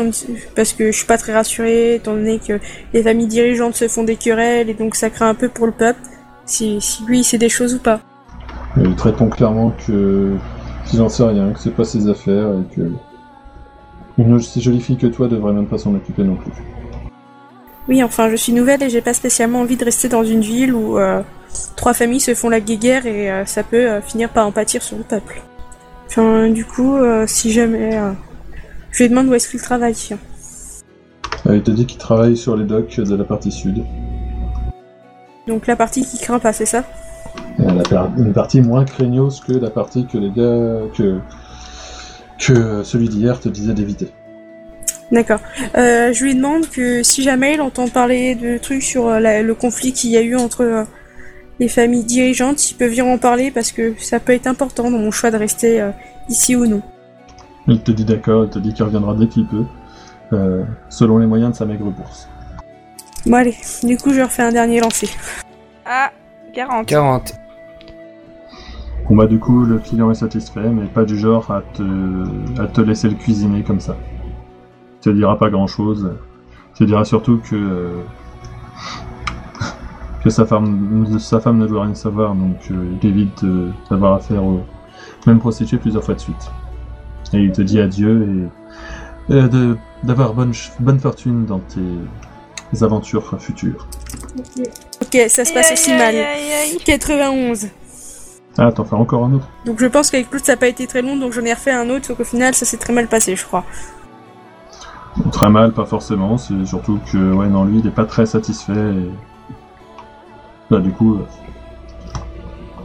parce 0.55 0.71
que 0.71 0.91
je 0.91 0.97
suis 0.97 1.07
pas 1.07 1.17
très 1.17 1.33
rassurée, 1.33 1.95
étant 1.95 2.13
donné 2.13 2.37
que 2.37 2.59
les 2.93 3.01
familles 3.01 3.25
dirigeantes 3.25 3.75
se 3.75 3.87
font 3.87 4.03
des 4.03 4.17
querelles 4.17 4.69
et 4.69 4.75
donc 4.75 4.93
ça 4.93 5.09
craint 5.09 5.29
un 5.29 5.33
peu 5.33 5.49
pour 5.49 5.65
le 5.65 5.71
peuple. 5.71 5.99
Si, 6.45 6.79
si 6.81 7.03
lui 7.05 7.21
il 7.21 7.23
sait 7.23 7.39
des 7.39 7.49
choses 7.49 7.73
ou 7.73 7.79
pas. 7.79 8.01
Et 8.81 8.95
traitons 8.95 9.29
clairement 9.29 9.73
que 9.85 10.33
qu'il 10.85 10.99
n'en 10.99 11.09
sait 11.09 11.23
rien, 11.23 11.51
que 11.51 11.59
c'est 11.59 11.73
pas 11.73 11.83
ses 11.83 12.07
affaires 12.07 12.49
et 12.49 12.75
que 12.75 12.91
une 14.17 14.33
aussi 14.33 14.61
jolie 14.61 14.81
fille 14.81 14.97
que 14.97 15.07
toi 15.07 15.27
devrait 15.27 15.53
même 15.53 15.65
pas 15.65 15.77
s'en 15.77 15.93
occuper 15.95 16.23
non 16.23 16.35
plus. 16.35 16.51
Oui, 17.87 18.03
enfin, 18.03 18.29
je 18.29 18.35
suis 18.35 18.53
nouvelle 18.53 18.81
et 18.83 18.89
j'ai 18.89 19.01
pas 19.01 19.13
spécialement 19.13 19.61
envie 19.61 19.77
de 19.77 19.85
rester 19.85 20.09
dans 20.09 20.23
une 20.23 20.41
ville 20.41 20.73
où 20.73 20.97
euh, 20.97 21.21
trois 21.75 21.93
familles 21.93 22.19
se 22.19 22.33
font 22.33 22.49
la 22.49 22.59
guéguerre 22.59 23.05
et 23.05 23.31
euh, 23.31 23.45
ça 23.45 23.63
peut 23.63 23.89
euh, 23.89 24.01
finir 24.01 24.29
par 24.29 24.47
en 24.47 24.51
pâtir 24.51 24.81
sur 24.81 24.97
le 24.97 25.03
peuple. 25.03 25.41
Enfin, 26.07 26.49
du 26.49 26.65
coup, 26.65 26.97
si 27.25 27.51
jamais. 27.51 27.99
je 28.91 29.03
lui 29.03 29.09
demande 29.09 29.27
où 29.27 29.33
est-ce 29.33 29.49
qu'il 29.49 29.59
travaille. 29.59 29.95
Euh, 31.47 31.57
il 31.57 31.63
te 31.63 31.71
dit 31.71 31.85
qu'il 31.85 31.97
travaille 31.97 32.37
sur 32.37 32.55
les 32.55 32.63
docks 32.63 32.99
de 32.99 33.15
la 33.15 33.23
partie 33.23 33.51
sud. 33.51 33.83
Donc 35.47 35.67
la 35.67 35.75
partie 35.75 36.03
qui 36.03 36.17
craint 36.17 36.39
pas, 36.39 36.53
c'est 36.53 36.65
ça? 36.65 36.83
Une 38.17 38.33
partie 38.33 38.61
moins 38.61 38.85
craignos 38.85 39.39
que 39.45 39.53
la 39.53 39.69
partie 39.69 40.05
que 40.05 40.17
les 40.17 40.29
gars 40.31 40.87
que 40.95 41.19
que 42.37 42.83
celui 42.83 43.07
d'hier 43.09 43.39
te 43.39 43.47
disait 43.49 43.73
d'éviter. 43.73 44.11
D'accord. 45.11 45.39
Euh, 45.77 46.11
je 46.11 46.23
lui 46.25 46.35
demande 46.35 46.67
que 46.67 47.03
si 47.03 47.21
jamais 47.23 47.53
il 47.53 47.61
entend 47.61 47.87
parler 47.87 48.35
de 48.35 48.57
trucs 48.57 48.83
sur 48.83 49.07
euh, 49.07 49.19
la- 49.19 49.41
le 49.41 49.53
conflit 49.55 49.93
qu'il 49.93 50.09
y 50.09 50.17
a 50.17 50.21
eu 50.21 50.35
entre 50.35 50.61
euh, 50.63 50.83
les 51.59 51.67
familles 51.69 52.03
dirigeantes, 52.03 52.71
il 52.71 52.73
peut 52.75 52.87
venir 52.87 53.05
en 53.05 53.17
parler 53.17 53.51
parce 53.51 53.71
que 53.71 53.93
ça 53.99 54.19
peut 54.19 54.33
être 54.33 54.47
important 54.47 54.91
dans 54.91 54.97
mon 54.97 55.11
choix 55.11 55.31
de 55.31 55.37
rester 55.37 55.79
euh, 55.79 55.91
ici 56.27 56.55
ou 56.55 56.65
non. 56.65 56.81
Il 57.67 57.81
te 57.81 57.91
dit 57.91 58.03
d'accord, 58.03 58.45
il 58.45 58.49
te 58.49 58.59
dit 58.59 58.73
qu'il 58.73 58.83
reviendra 58.83 59.15
dès 59.15 59.27
qu'il 59.27 59.45
peut, 59.47 59.63
euh, 60.33 60.63
selon 60.89 61.19
les 61.19 61.27
moyens 61.27 61.51
de 61.51 61.55
sa 61.55 61.65
maigre 61.65 61.85
bourse. 61.91 62.27
Bon 63.25 63.37
allez, 63.37 63.55
du 63.83 63.97
coup 63.97 64.11
je 64.11 64.21
refais 64.21 64.43
un 64.43 64.51
dernier 64.51 64.81
lancer. 64.81 65.09
Ah, 65.85 66.11
40. 66.55 66.87
40. 66.87 67.33
Bon 69.09 69.15
bah 69.15 69.27
du 69.27 69.37
coup 69.39 69.65
le 69.65 69.77
client 69.77 70.09
est 70.09 70.15
satisfait, 70.15 70.67
mais 70.69 70.85
pas 70.87 71.03
du 71.05 71.17
genre 71.17 71.51
à 71.51 71.61
te, 71.61 71.83
à 72.59 72.65
te 72.65 72.81
laisser 72.81 73.07
le 73.09 73.15
cuisiner 73.15 73.61
comme 73.61 73.79
ça. 73.79 73.95
Il 74.95 74.99
te 75.01 75.09
dira 75.11 75.37
pas 75.37 75.49
grand 75.51 75.67
chose. 75.67 76.11
Il 76.73 76.77
te 76.79 76.83
dira 76.85 77.05
surtout 77.05 77.37
que 77.37 77.55
euh, 77.55 78.01
que 80.23 80.29
sa 80.31 80.45
femme, 80.45 81.19
sa 81.19 81.39
femme 81.39 81.59
ne 81.59 81.67
doit 81.67 81.83
rien 81.83 81.93
savoir, 81.93 82.33
donc 82.33 82.57
euh, 82.71 82.93
il 83.03 83.09
évite 83.09 83.43
euh, 83.43 83.69
d'avoir 83.91 84.13
affaire 84.15 84.43
aux 84.43 84.61
mêmes 85.27 85.37
prostituées 85.39 85.77
plusieurs 85.77 86.03
fois 86.03 86.15
de 86.15 86.19
suite. 86.19 86.51
Et 87.33 87.37
il 87.43 87.51
te 87.51 87.61
dit 87.61 87.79
adieu 87.79 88.49
et 89.29 89.33
de- 89.47 89.77
d'avoir 90.03 90.33
bonne, 90.33 90.53
bonne 90.79 90.99
fortune 90.99 91.45
dans 91.45 91.59
tes 91.59 92.83
aventures 92.83 93.39
futures. 93.39 93.87
Ok, 95.01 95.17
ça 95.29 95.45
se 95.45 95.53
passe 95.53 95.71
aussi 95.71 95.91
Aïe, 95.91 95.97
mal. 95.97 96.15
aïe, 96.15 96.23
aïe, 96.23 96.71
aïe. 96.73 96.77
91. 96.83 97.67
Ah, 98.57 98.71
t'en 98.71 98.85
fais 98.85 98.95
encore 98.95 99.25
un 99.25 99.33
autre 99.33 99.47
Donc 99.65 99.79
je 99.79 99.85
pense 99.85 100.09
qu'avec 100.09 100.29
Claude 100.29 100.43
ça 100.45 100.53
n'a 100.53 100.57
pas 100.57 100.67
été 100.67 100.87
très 100.87 101.01
long, 101.01 101.17
donc 101.17 101.33
j'en 101.33 101.43
ai 101.43 101.53
refait 101.53 101.71
un 101.71 101.89
autre, 101.89 102.05
sauf 102.05 102.17
qu'au 102.17 102.23
final 102.23 102.53
ça 102.53 102.65
s'est 102.65 102.77
très 102.77 102.93
mal 102.93 103.07
passé, 103.07 103.35
je 103.35 103.43
crois. 103.43 103.65
Très 105.31 105.49
mal, 105.49 105.71
pas 105.73 105.85
forcément, 105.85 106.37
c'est 106.37 106.65
surtout 106.65 106.99
que, 107.11 107.33
ouais, 107.33 107.47
non, 107.47 107.65
lui, 107.65 107.79
il 107.79 107.87
est 107.87 107.91
pas 107.91 108.05
très 108.05 108.25
satisfait 108.25 108.73
et... 108.73 109.09
Bah, 110.69 110.79
du 110.79 110.91
coup, 110.91 111.15
euh, 111.15 111.25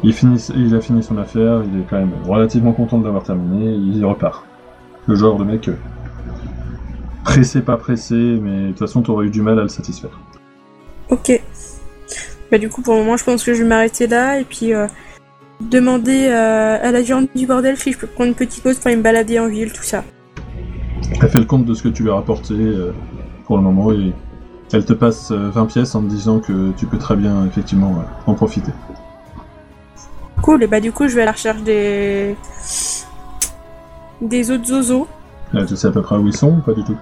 il, 0.02 0.12
finit, 0.12 0.38
il 0.54 0.74
a 0.74 0.80
fini 0.80 1.02
son 1.02 1.18
affaire, 1.18 1.62
il 1.64 1.80
est 1.80 1.84
quand 1.88 1.96
même 1.98 2.12
relativement 2.26 2.72
content 2.72 2.98
de 2.98 3.04
l'avoir 3.04 3.22
terminé, 3.22 3.72
il 3.72 4.04
repart. 4.04 4.44
Le 5.06 5.14
genre 5.14 5.36
de 5.38 5.44
mec 5.44 5.68
euh, 5.68 5.76
pressé, 7.24 7.62
pas 7.62 7.76
pressé, 7.76 8.14
mais 8.14 8.62
de 8.62 8.68
toute 8.68 8.78
façon, 8.80 9.02
t'aurais 9.02 9.26
eu 9.26 9.30
du 9.30 9.40
mal 9.42 9.58
à 9.58 9.62
le 9.62 9.68
satisfaire. 9.68 10.10
Ok. 11.08 11.40
Bah 12.50 12.58
du 12.58 12.68
coup 12.68 12.82
pour 12.82 12.94
le 12.94 13.00
moment 13.00 13.16
je 13.16 13.24
pense 13.24 13.44
que 13.44 13.54
je 13.54 13.62
vais 13.62 13.68
m'arrêter 13.68 14.06
là 14.06 14.40
et 14.40 14.44
puis 14.44 14.74
euh, 14.74 14.86
demander 15.60 16.26
euh, 16.26 16.78
à 16.82 16.90
la 16.90 17.02
gérante 17.02 17.28
du 17.34 17.46
bordel 17.46 17.76
si 17.76 17.92
je 17.92 17.98
peux 17.98 18.06
prendre 18.06 18.28
une 18.30 18.34
petite 18.34 18.62
pause 18.62 18.76
pour 18.76 18.88
aller 18.88 18.96
me 18.96 19.02
balader 19.02 19.38
en 19.38 19.48
ville, 19.48 19.72
tout 19.72 19.82
ça. 19.82 20.04
Elle 21.20 21.28
fait 21.28 21.38
le 21.38 21.44
compte 21.44 21.64
de 21.64 21.74
ce 21.74 21.82
que 21.82 21.88
tu 21.88 22.02
lui 22.02 22.10
as 22.10 22.14
rapporté 22.14 22.54
euh, 22.54 22.92
pour 23.44 23.56
le 23.56 23.62
moment 23.62 23.92
et 23.92 24.12
elle 24.72 24.84
te 24.84 24.92
passe 24.92 25.30
euh, 25.32 25.50
20 25.50 25.66
pièces 25.66 25.94
en 25.94 26.02
te 26.02 26.08
disant 26.08 26.40
que 26.40 26.70
tu 26.76 26.86
peux 26.86 26.98
très 26.98 27.16
bien, 27.16 27.44
effectivement, 27.46 27.96
euh, 27.98 28.30
en 28.30 28.34
profiter. 28.34 28.72
Cool, 30.42 30.62
et 30.62 30.66
bah 30.66 30.80
du 30.80 30.92
coup 30.92 31.06
je 31.08 31.14
vais 31.14 31.22
à 31.22 31.26
la 31.26 31.32
recherche 31.32 31.62
des... 31.62 32.34
des 34.22 34.50
autres 34.50 34.64
zozos. 34.64 35.06
Là, 35.52 35.66
tu 35.66 35.76
sais 35.76 35.88
à 35.88 35.90
peu 35.90 36.00
près 36.00 36.16
où 36.16 36.26
ils 36.26 36.36
sont 36.36 36.52
ou 36.58 36.60
pas 36.60 36.72
du 36.72 36.84
tout? 36.84 36.96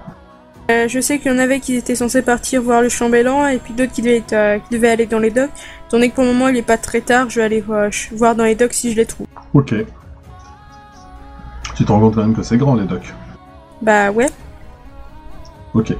Euh, 0.70 0.86
je 0.86 1.00
sais 1.00 1.18
qu'il 1.18 1.32
y 1.32 1.34
en 1.34 1.38
avait 1.38 1.60
qui 1.60 1.76
étaient 1.76 1.94
censés 1.94 2.20
partir 2.20 2.60
voir 2.60 2.82
le 2.82 2.90
chambellan 2.90 3.46
et 3.46 3.56
puis 3.56 3.72
d'autres 3.72 3.92
qui, 3.92 4.02
euh, 4.06 4.58
qui 4.58 4.70
devaient 4.70 4.90
aller 4.90 5.06
dans 5.06 5.18
les 5.18 5.30
docks. 5.30 5.50
Donné 5.90 6.10
que 6.10 6.14
pour 6.14 6.24
le 6.24 6.32
moment 6.34 6.48
il 6.48 6.56
est 6.58 6.62
pas 6.62 6.76
très 6.76 7.00
tard, 7.00 7.30
je 7.30 7.40
vais 7.40 7.46
aller 7.46 7.60
voir, 7.62 7.88
voir 8.12 8.36
dans 8.36 8.44
les 8.44 8.54
docks 8.54 8.74
si 8.74 8.92
je 8.92 8.96
les 8.96 9.06
trouve. 9.06 9.26
Ok. 9.54 9.74
Tu 11.74 11.84
te 11.84 11.90
rends 11.90 12.00
compte 12.00 12.16
quand 12.16 12.22
même 12.22 12.36
que 12.36 12.42
c'est 12.42 12.58
grand 12.58 12.74
les 12.74 12.84
docks. 12.84 13.14
Bah 13.80 14.10
ouais. 14.10 14.28
Ok. 15.72 15.94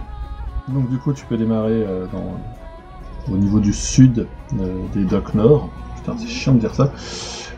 Donc 0.69 0.91
du 0.91 0.99
coup 0.99 1.15
tu 1.15 1.25
peux 1.25 1.39
démarrer 1.39 1.73
euh, 1.73 2.05
dans, 2.13 3.33
au 3.33 3.39
niveau 3.39 3.61
du 3.61 3.73
sud 3.73 4.27
des 4.53 5.05
docks 5.05 5.35
nord. 5.35 5.71
Putain 5.97 6.15
c'est 6.19 6.29
chiant 6.29 6.53
de 6.53 6.61
dire 6.61 6.75
ça. 6.75 6.93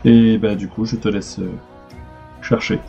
Et 0.05 0.37
bah 0.37 0.55
du 0.55 0.69
coup 0.69 0.85
je 0.85 0.95
te 0.95 1.09
laisse 1.09 1.41
chercher. 2.41 2.79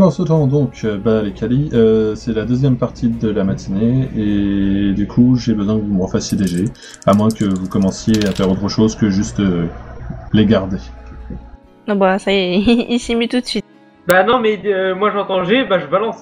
Pendant 0.00 0.12
ce 0.12 0.22
temps 0.22 0.46
donc, 0.46 0.80
euh, 0.84 0.96
bah 0.96 1.20
les 1.20 1.32
Kali, 1.32 1.68
euh, 1.74 2.14
c'est 2.14 2.32
la 2.32 2.46
deuxième 2.46 2.78
partie 2.78 3.10
de 3.10 3.28
la 3.28 3.44
matinée 3.44 4.08
et 4.16 4.94
du 4.94 5.06
coup 5.06 5.36
j'ai 5.36 5.52
besoin 5.52 5.76
que 5.76 5.82
vous 5.82 5.92
me 5.92 6.02
refassiez 6.02 6.38
des 6.38 6.46
jets, 6.46 6.72
à 7.04 7.12
moins 7.12 7.28
que 7.28 7.44
vous 7.44 7.68
commenciez 7.68 8.14
à 8.26 8.32
faire 8.32 8.50
autre 8.50 8.66
chose 8.70 8.96
que 8.96 9.10
juste 9.10 9.40
euh, 9.40 9.66
les 10.32 10.46
garder. 10.46 10.78
Non, 11.86 11.96
bah, 11.96 12.18
ça 12.18 12.32
y 12.32 12.36
est, 12.36 12.60
il 12.88 12.98
s'y 12.98 13.14
met 13.14 13.28
tout 13.28 13.40
de 13.40 13.44
suite. 13.44 13.66
Bah 14.08 14.24
non, 14.24 14.40
mais 14.40 14.58
euh, 14.64 14.94
moi 14.94 15.10
j'entends 15.12 15.44
G, 15.44 15.66
bah 15.68 15.78
je 15.78 15.86
balance. 15.86 16.16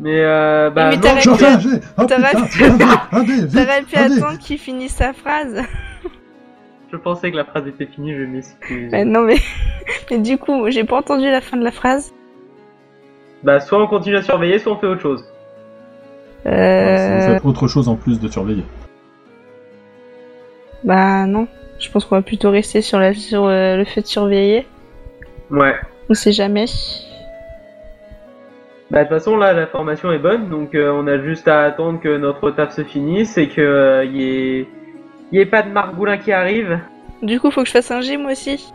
Mais 0.00 0.24
euh, 0.24 0.70
bah 0.70 0.90
Mais 0.90 0.96
non, 0.96 1.36
fais 1.36 1.46
un 1.46 1.60
jet 1.60 1.80
Oh 1.96 2.06
t'aurais 2.06 2.32
vite 3.24 3.52
T'aurais 3.52 3.82
pu 3.82 3.94
attendre 3.94 4.38
qu'il 4.40 4.58
finisse 4.58 4.96
sa 4.96 5.12
phrase. 5.12 5.62
je 6.90 6.96
pensais 6.96 7.30
que 7.30 7.36
la 7.36 7.44
phrase 7.44 7.68
était 7.68 7.86
finie, 7.86 8.16
je 8.16 8.24
m'excuse. 8.24 8.90
Mais 8.90 9.04
non, 9.04 9.20
mais... 9.20 9.36
mais 10.10 10.18
du 10.18 10.38
coup, 10.38 10.68
j'ai 10.70 10.82
pas 10.82 10.96
entendu 10.96 11.26
la 11.26 11.40
fin 11.40 11.56
de 11.56 11.62
la 11.62 11.70
phrase. 11.70 12.12
Bah 13.42 13.60
soit 13.60 13.82
on 13.82 13.86
continue 13.86 14.16
à 14.16 14.22
surveiller, 14.22 14.58
soit 14.58 14.72
on 14.72 14.76
fait 14.78 14.86
autre 14.86 15.00
chose. 15.02 15.24
Vous 16.44 16.50
Euh... 16.50 17.34
faites 17.34 17.44
autre 17.44 17.68
chose 17.68 17.88
en 17.88 17.96
plus 17.96 18.20
de 18.20 18.28
surveiller. 18.28 18.64
Bah 20.84 21.26
non. 21.26 21.46
Je 21.78 21.90
pense 21.90 22.04
qu'on 22.04 22.16
va 22.16 22.22
plutôt 22.22 22.50
rester 22.50 22.82
sur, 22.82 22.98
la... 22.98 23.14
sur 23.14 23.44
euh, 23.46 23.76
le 23.76 23.84
fait 23.84 24.02
de 24.02 24.06
surveiller. 24.06 24.66
Ouais. 25.50 25.74
On 26.08 26.14
sait 26.14 26.32
jamais. 26.32 26.66
Bah 28.90 29.04
de 29.04 29.08
toute 29.08 29.18
façon 29.18 29.36
là 29.36 29.52
la 29.52 29.66
formation 29.68 30.10
est 30.12 30.18
bonne, 30.18 30.48
donc 30.48 30.74
euh, 30.74 30.90
on 30.92 31.06
a 31.06 31.18
juste 31.22 31.46
à 31.46 31.62
attendre 31.62 32.00
que 32.00 32.16
notre 32.16 32.50
taf 32.50 32.74
se 32.74 32.82
finisse 32.82 33.38
et 33.38 33.48
que 33.48 33.60
euh, 33.60 34.04
y 34.04 34.24
ait 34.24 34.68
y 35.30 35.38
ait 35.38 35.46
pas 35.46 35.62
de 35.62 35.70
margoulin 35.70 36.18
qui 36.18 36.32
arrive. 36.32 36.80
Du 37.22 37.38
coup, 37.38 37.50
faut 37.52 37.60
que 37.62 37.68
je 37.68 37.72
fasse 37.72 37.90
un 37.92 38.00
G 38.00 38.16
moi 38.16 38.32
aussi. 38.32 38.72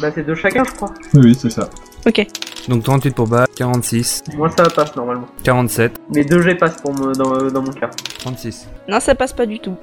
Bah 0.00 0.10
c'est 0.12 0.26
de 0.26 0.34
chacun 0.34 0.64
je 0.64 0.72
crois. 0.74 0.90
Oui, 1.14 1.20
oui, 1.24 1.34
c'est 1.36 1.50
ça. 1.50 1.68
Ok. 2.06 2.26
Donc 2.68 2.84
38 2.84 3.14
pour 3.14 3.26
Bas, 3.26 3.46
46, 3.56 4.22
Moi 4.36 4.48
ça 4.56 4.64
passe 4.64 4.94
normalement. 4.94 5.26
47, 5.42 6.00
Mais 6.14 6.24
2 6.24 6.42
G 6.42 6.54
passent 6.54 6.80
pour 6.80 6.92
me, 6.92 7.12
dans, 7.12 7.50
dans 7.50 7.62
mon 7.62 7.72
cas. 7.72 7.90
36. 8.20 8.68
Non, 8.88 9.00
ça 9.00 9.14
passe 9.14 9.32
pas 9.32 9.46
du 9.46 9.58
tout. 9.58 9.74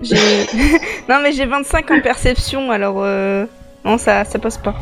J'ai... 0.00 0.16
non, 1.08 1.20
mais 1.22 1.32
j'ai 1.32 1.46
25 1.46 1.90
en 1.90 2.00
perception, 2.00 2.70
alors... 2.70 2.96
Euh... 2.98 3.46
Non, 3.84 3.98
ça, 3.98 4.24
ça 4.24 4.38
passe 4.38 4.58
pas. 4.58 4.74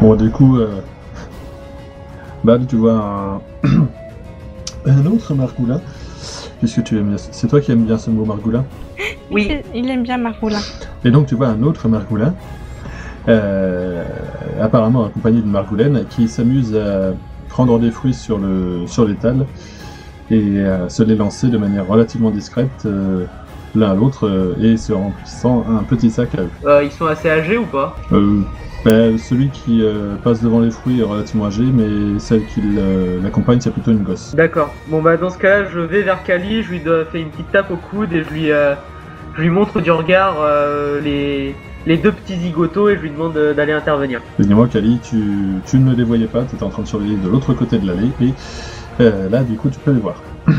Bon, 0.00 0.14
du 0.14 0.30
coup, 0.30 0.58
euh... 0.58 0.80
bah, 2.44 2.58
tu 2.68 2.76
vois 2.76 2.92
un... 2.92 3.40
un 4.86 5.06
autre 5.06 5.34
margoulin, 5.34 5.80
puisque 6.60 6.84
tu 6.84 6.98
aimes 6.98 7.08
bien... 7.08 7.16
C'est 7.18 7.48
toi 7.48 7.60
qui 7.60 7.72
aimes 7.72 7.84
bien 7.84 7.98
ce 7.98 8.10
mot 8.10 8.24
margoulin. 8.24 8.64
Oui. 9.30 9.62
Il, 9.74 9.84
il 9.84 9.90
aime 9.90 10.02
bien 10.04 10.18
Margoulin. 10.18 10.60
Et 11.04 11.10
donc, 11.10 11.26
tu 11.26 11.34
vois 11.34 11.48
un 11.48 11.62
autre 11.62 11.88
margoulin, 11.88 12.34
euh, 13.28 14.04
apparemment 14.60 15.04
accompagné 15.06 15.40
d'une 15.40 15.50
margoulaine, 15.50 16.04
qui 16.08 16.28
s'amuse 16.28 16.76
à 16.76 17.12
prendre 17.48 17.78
des 17.78 17.90
fruits 17.90 18.14
sur 18.14 18.38
le 18.38 18.86
sur 18.86 19.06
l'étal 19.06 19.46
et 20.30 20.64
à 20.64 20.88
se 20.88 21.02
les 21.02 21.14
lancer 21.14 21.48
de 21.48 21.56
manière 21.56 21.86
relativement 21.86 22.30
discrète 22.30 22.84
euh, 22.84 23.24
l'un 23.74 23.92
à 23.92 23.94
l'autre 23.94 24.26
euh, 24.26 24.54
et 24.60 24.76
se 24.76 24.92
remplissant 24.92 25.64
un 25.68 25.82
petit 25.82 26.10
sac 26.10 26.34
à 26.36 26.42
eux. 26.42 26.50
Euh, 26.64 26.84
ils 26.84 26.90
sont 26.90 27.06
assez 27.06 27.30
âgés 27.30 27.56
ou 27.56 27.64
pas? 27.64 27.96
Euh, 28.12 28.40
ben, 28.84 29.18
celui 29.18 29.48
qui 29.48 29.82
euh, 29.82 30.16
passe 30.22 30.42
devant 30.42 30.60
les 30.60 30.70
fruits 30.70 31.00
est 31.00 31.04
relativement 31.04 31.46
âgé, 31.46 31.64
mais 31.64 32.18
celle 32.18 32.44
qui 32.46 32.60
l'accompagne, 33.22 33.60
c'est 33.60 33.70
plutôt 33.70 33.90
une 33.90 34.02
gosse. 34.02 34.34
D'accord. 34.34 34.72
Bon 34.88 35.00
bah 35.02 35.16
dans 35.16 35.30
ce 35.30 35.38
cas-là, 35.38 35.68
je 35.72 35.80
vais 35.80 36.02
vers 36.02 36.22
Kali, 36.22 36.62
je 36.62 36.70
lui 36.70 36.82
fais 37.10 37.20
une 37.20 37.30
petite 37.30 37.50
tape 37.52 37.70
au 37.70 37.76
coude 37.76 38.12
et 38.12 38.22
je 38.22 38.30
lui, 38.30 38.50
euh, 38.50 38.74
je 39.36 39.42
lui 39.42 39.50
montre 39.50 39.80
du 39.80 39.90
regard 39.90 40.36
les, 41.02 41.54
les 41.86 41.96
deux 41.96 42.12
petits 42.12 42.36
zigotos 42.36 42.88
et 42.88 42.96
je 42.96 43.00
lui 43.02 43.10
demande 43.10 43.36
euh, 43.36 43.54
d'aller 43.54 43.72
intervenir. 43.72 44.20
Dis-moi, 44.38 44.66
Kali, 44.68 44.98
tu, 45.02 45.22
tu 45.66 45.78
ne 45.78 45.94
les 45.94 46.04
voyais 46.04 46.26
pas, 46.26 46.44
tu 46.44 46.56
étais 46.56 46.64
en 46.64 46.68
train 46.70 46.82
de 46.82 46.88
surveiller 46.88 47.16
de 47.16 47.28
l'autre 47.28 47.54
côté 47.54 47.78
de 47.78 47.86
l'allée, 47.86 48.10
et 48.20 48.32
euh, 49.00 49.28
là, 49.28 49.42
du 49.44 49.56
coup, 49.56 49.70
tu 49.70 49.78
peux 49.78 49.92
les 49.92 50.00
voir. 50.00 50.22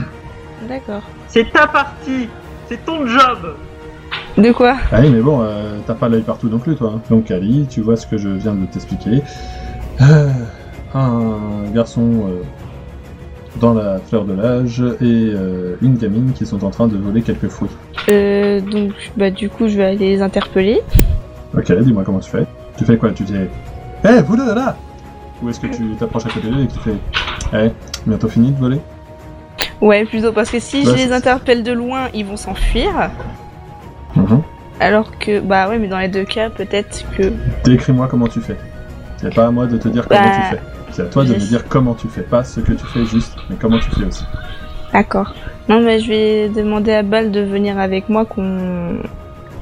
D'accord. 0.68 1.04
C'est 1.28 1.52
ta 1.52 1.68
partie 1.68 2.28
C'est 2.70 2.84
ton 2.86 3.06
job 3.06 3.56
De 4.38 4.52
quoi? 4.52 4.78
Ah 4.92 5.00
oui, 5.02 5.10
mais 5.10 5.22
bon, 5.22 5.42
euh, 5.42 5.78
t'as 5.86 5.94
pas 5.96 6.08
l'œil 6.10 6.22
partout 6.24 6.50
non 6.50 6.60
plus, 6.60 6.76
toi. 6.76 6.94
hein. 6.96 7.02
Donc, 7.10 7.30
Ali, 7.32 7.68
tu 7.70 7.82
vois 7.82 7.96
ce 7.98 8.08
que 8.08 8.18
je 8.18 8.30
viens 8.30 8.56
de 8.56 8.66
t'expliquer. 8.66 9.22
Euh, 10.02 10.30
un 10.94 11.70
garçon 11.74 12.28
euh, 12.30 12.42
dans 13.60 13.74
la 13.74 13.98
fleur 14.00 14.26
de 14.26 14.34
l'âge 14.34 14.80
et 15.02 15.32
euh, 15.34 15.76
une 15.82 15.96
gamine 15.96 16.32
qui 16.34 16.46
sont 16.46 16.64
en 16.64 16.70
train 16.70 16.88
de 16.88 16.98
voler 16.98 17.22
quelques 17.22 17.48
fruits. 17.48 17.70
euh, 18.10 18.60
Donc, 18.62 18.92
bah, 19.16 19.30
du 19.32 19.50
coup, 19.50 19.68
je 19.68 19.78
vais 19.78 19.86
aller 19.86 19.98
les 20.16 20.22
interpeller. 20.22 20.82
Ok, 21.58 21.72
dis-moi 21.72 22.04
comment 22.06 22.20
tu 22.20 22.30
fais. 22.30 22.46
Tu 22.78 22.86
fais 22.86 22.98
quoi? 22.98 23.12
Tu 23.12 23.24
dis 23.24 23.34
Hé, 24.04 24.22
vous 24.26 24.36
deux 24.38 24.54
là 24.54 24.76
Ou 25.42 25.50
est-ce 25.50 25.60
que 25.60 25.68
tu 25.68 25.84
t'approches 26.00 26.26
à 26.26 26.30
côté 26.30 26.48
d'eux 26.50 26.64
et 26.64 26.68
que 26.68 26.74
tu 26.74 26.80
fais 26.80 26.96
Eh, 27.54 27.72
bientôt 28.06 28.28
fini 28.28 28.52
de 28.52 28.58
voler? 28.60 28.80
Ouais, 29.82 30.06
plutôt 30.06 30.32
parce 30.32 30.50
que 30.50 30.60
si 30.60 30.84
Bah, 30.84 30.92
je 30.92 30.96
les 31.06 31.12
interpelle 31.14 31.64
de 31.64 31.72
loin, 31.72 32.10
ils 32.14 32.26
vont 32.26 32.38
s'enfuir. 32.38 32.92
Mhm. 34.16 34.42
Alors 34.80 35.18
que, 35.18 35.40
bah 35.40 35.68
ouais, 35.70 35.80
mais 35.80 35.88
dans 35.88 35.98
les 36.00 36.08
deux 36.08 36.24
cas, 36.26 36.50
peut-être 36.50 37.04
que. 37.18 37.32
Décris-moi 37.64 38.08
comment 38.10 38.28
tu 38.28 38.40
fais. 38.42 38.58
C'est 39.18 39.34
pas 39.34 39.48
à 39.48 39.52
moi 39.52 39.66
de 39.66 39.78
te 39.78 39.88
dire 39.88 40.08
comment 40.08 40.22
Bah, 40.22 40.30
tu 40.36 40.56
fais. 40.56 40.62
C'est 40.98 41.04
à 41.04 41.06
toi 41.06 41.24
de 41.24 41.30
me 41.30 41.36
dire 41.40 41.64
comment 41.70 41.94
tu 41.94 42.08
fais. 42.08 42.22
Pas 42.24 42.44
ce 42.44 42.60
que 42.60 42.74
tu 42.74 42.84
fais 42.88 43.06
juste, 43.06 43.36
mais 43.52 43.56
comment 43.62 43.78
tu 43.78 43.90
fais 43.92 44.04
aussi. 44.06 44.26
D'accord. 44.94 45.32
Non, 45.70 45.80
mais 45.80 46.00
je 46.00 46.08
vais 46.08 46.50
demander 46.50 46.92
à 46.94 47.04
Bal 47.04 47.30
de 47.30 47.42
venir 47.42 47.78
avec 47.78 48.10
moi 48.10 48.26
qu'on 48.26 48.98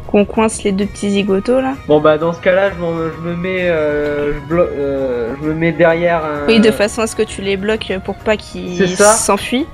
qu'on 0.07 0.23
coince 0.23 0.63
les 0.63 0.71
deux 0.71 0.85
petits 0.85 1.09
zigotos 1.09 1.59
là. 1.59 1.73
Bon 1.89 1.99
bah 1.99 2.17
dans 2.17 2.31
ce 2.31 2.39
cas-là, 2.39 2.69
je, 2.69 2.75
je 2.77 3.27
me 3.27 3.35
mets, 3.35 3.67
euh, 3.69 4.31
je, 4.33 4.53
blo- 4.53 4.69
euh, 4.71 5.33
je 5.41 5.47
me 5.49 5.53
mets 5.55 5.73
derrière 5.73 6.23
un. 6.23 6.47
Oui, 6.47 6.61
de 6.61 6.71
façon 6.71 7.01
à 7.01 7.07
ce 7.07 7.17
que 7.17 7.23
tu 7.23 7.41
les 7.41 7.57
bloques 7.57 7.91
pour 8.05 8.15
pas 8.15 8.37
qu'ils 8.37 8.77
s'enfuient. 8.95 9.65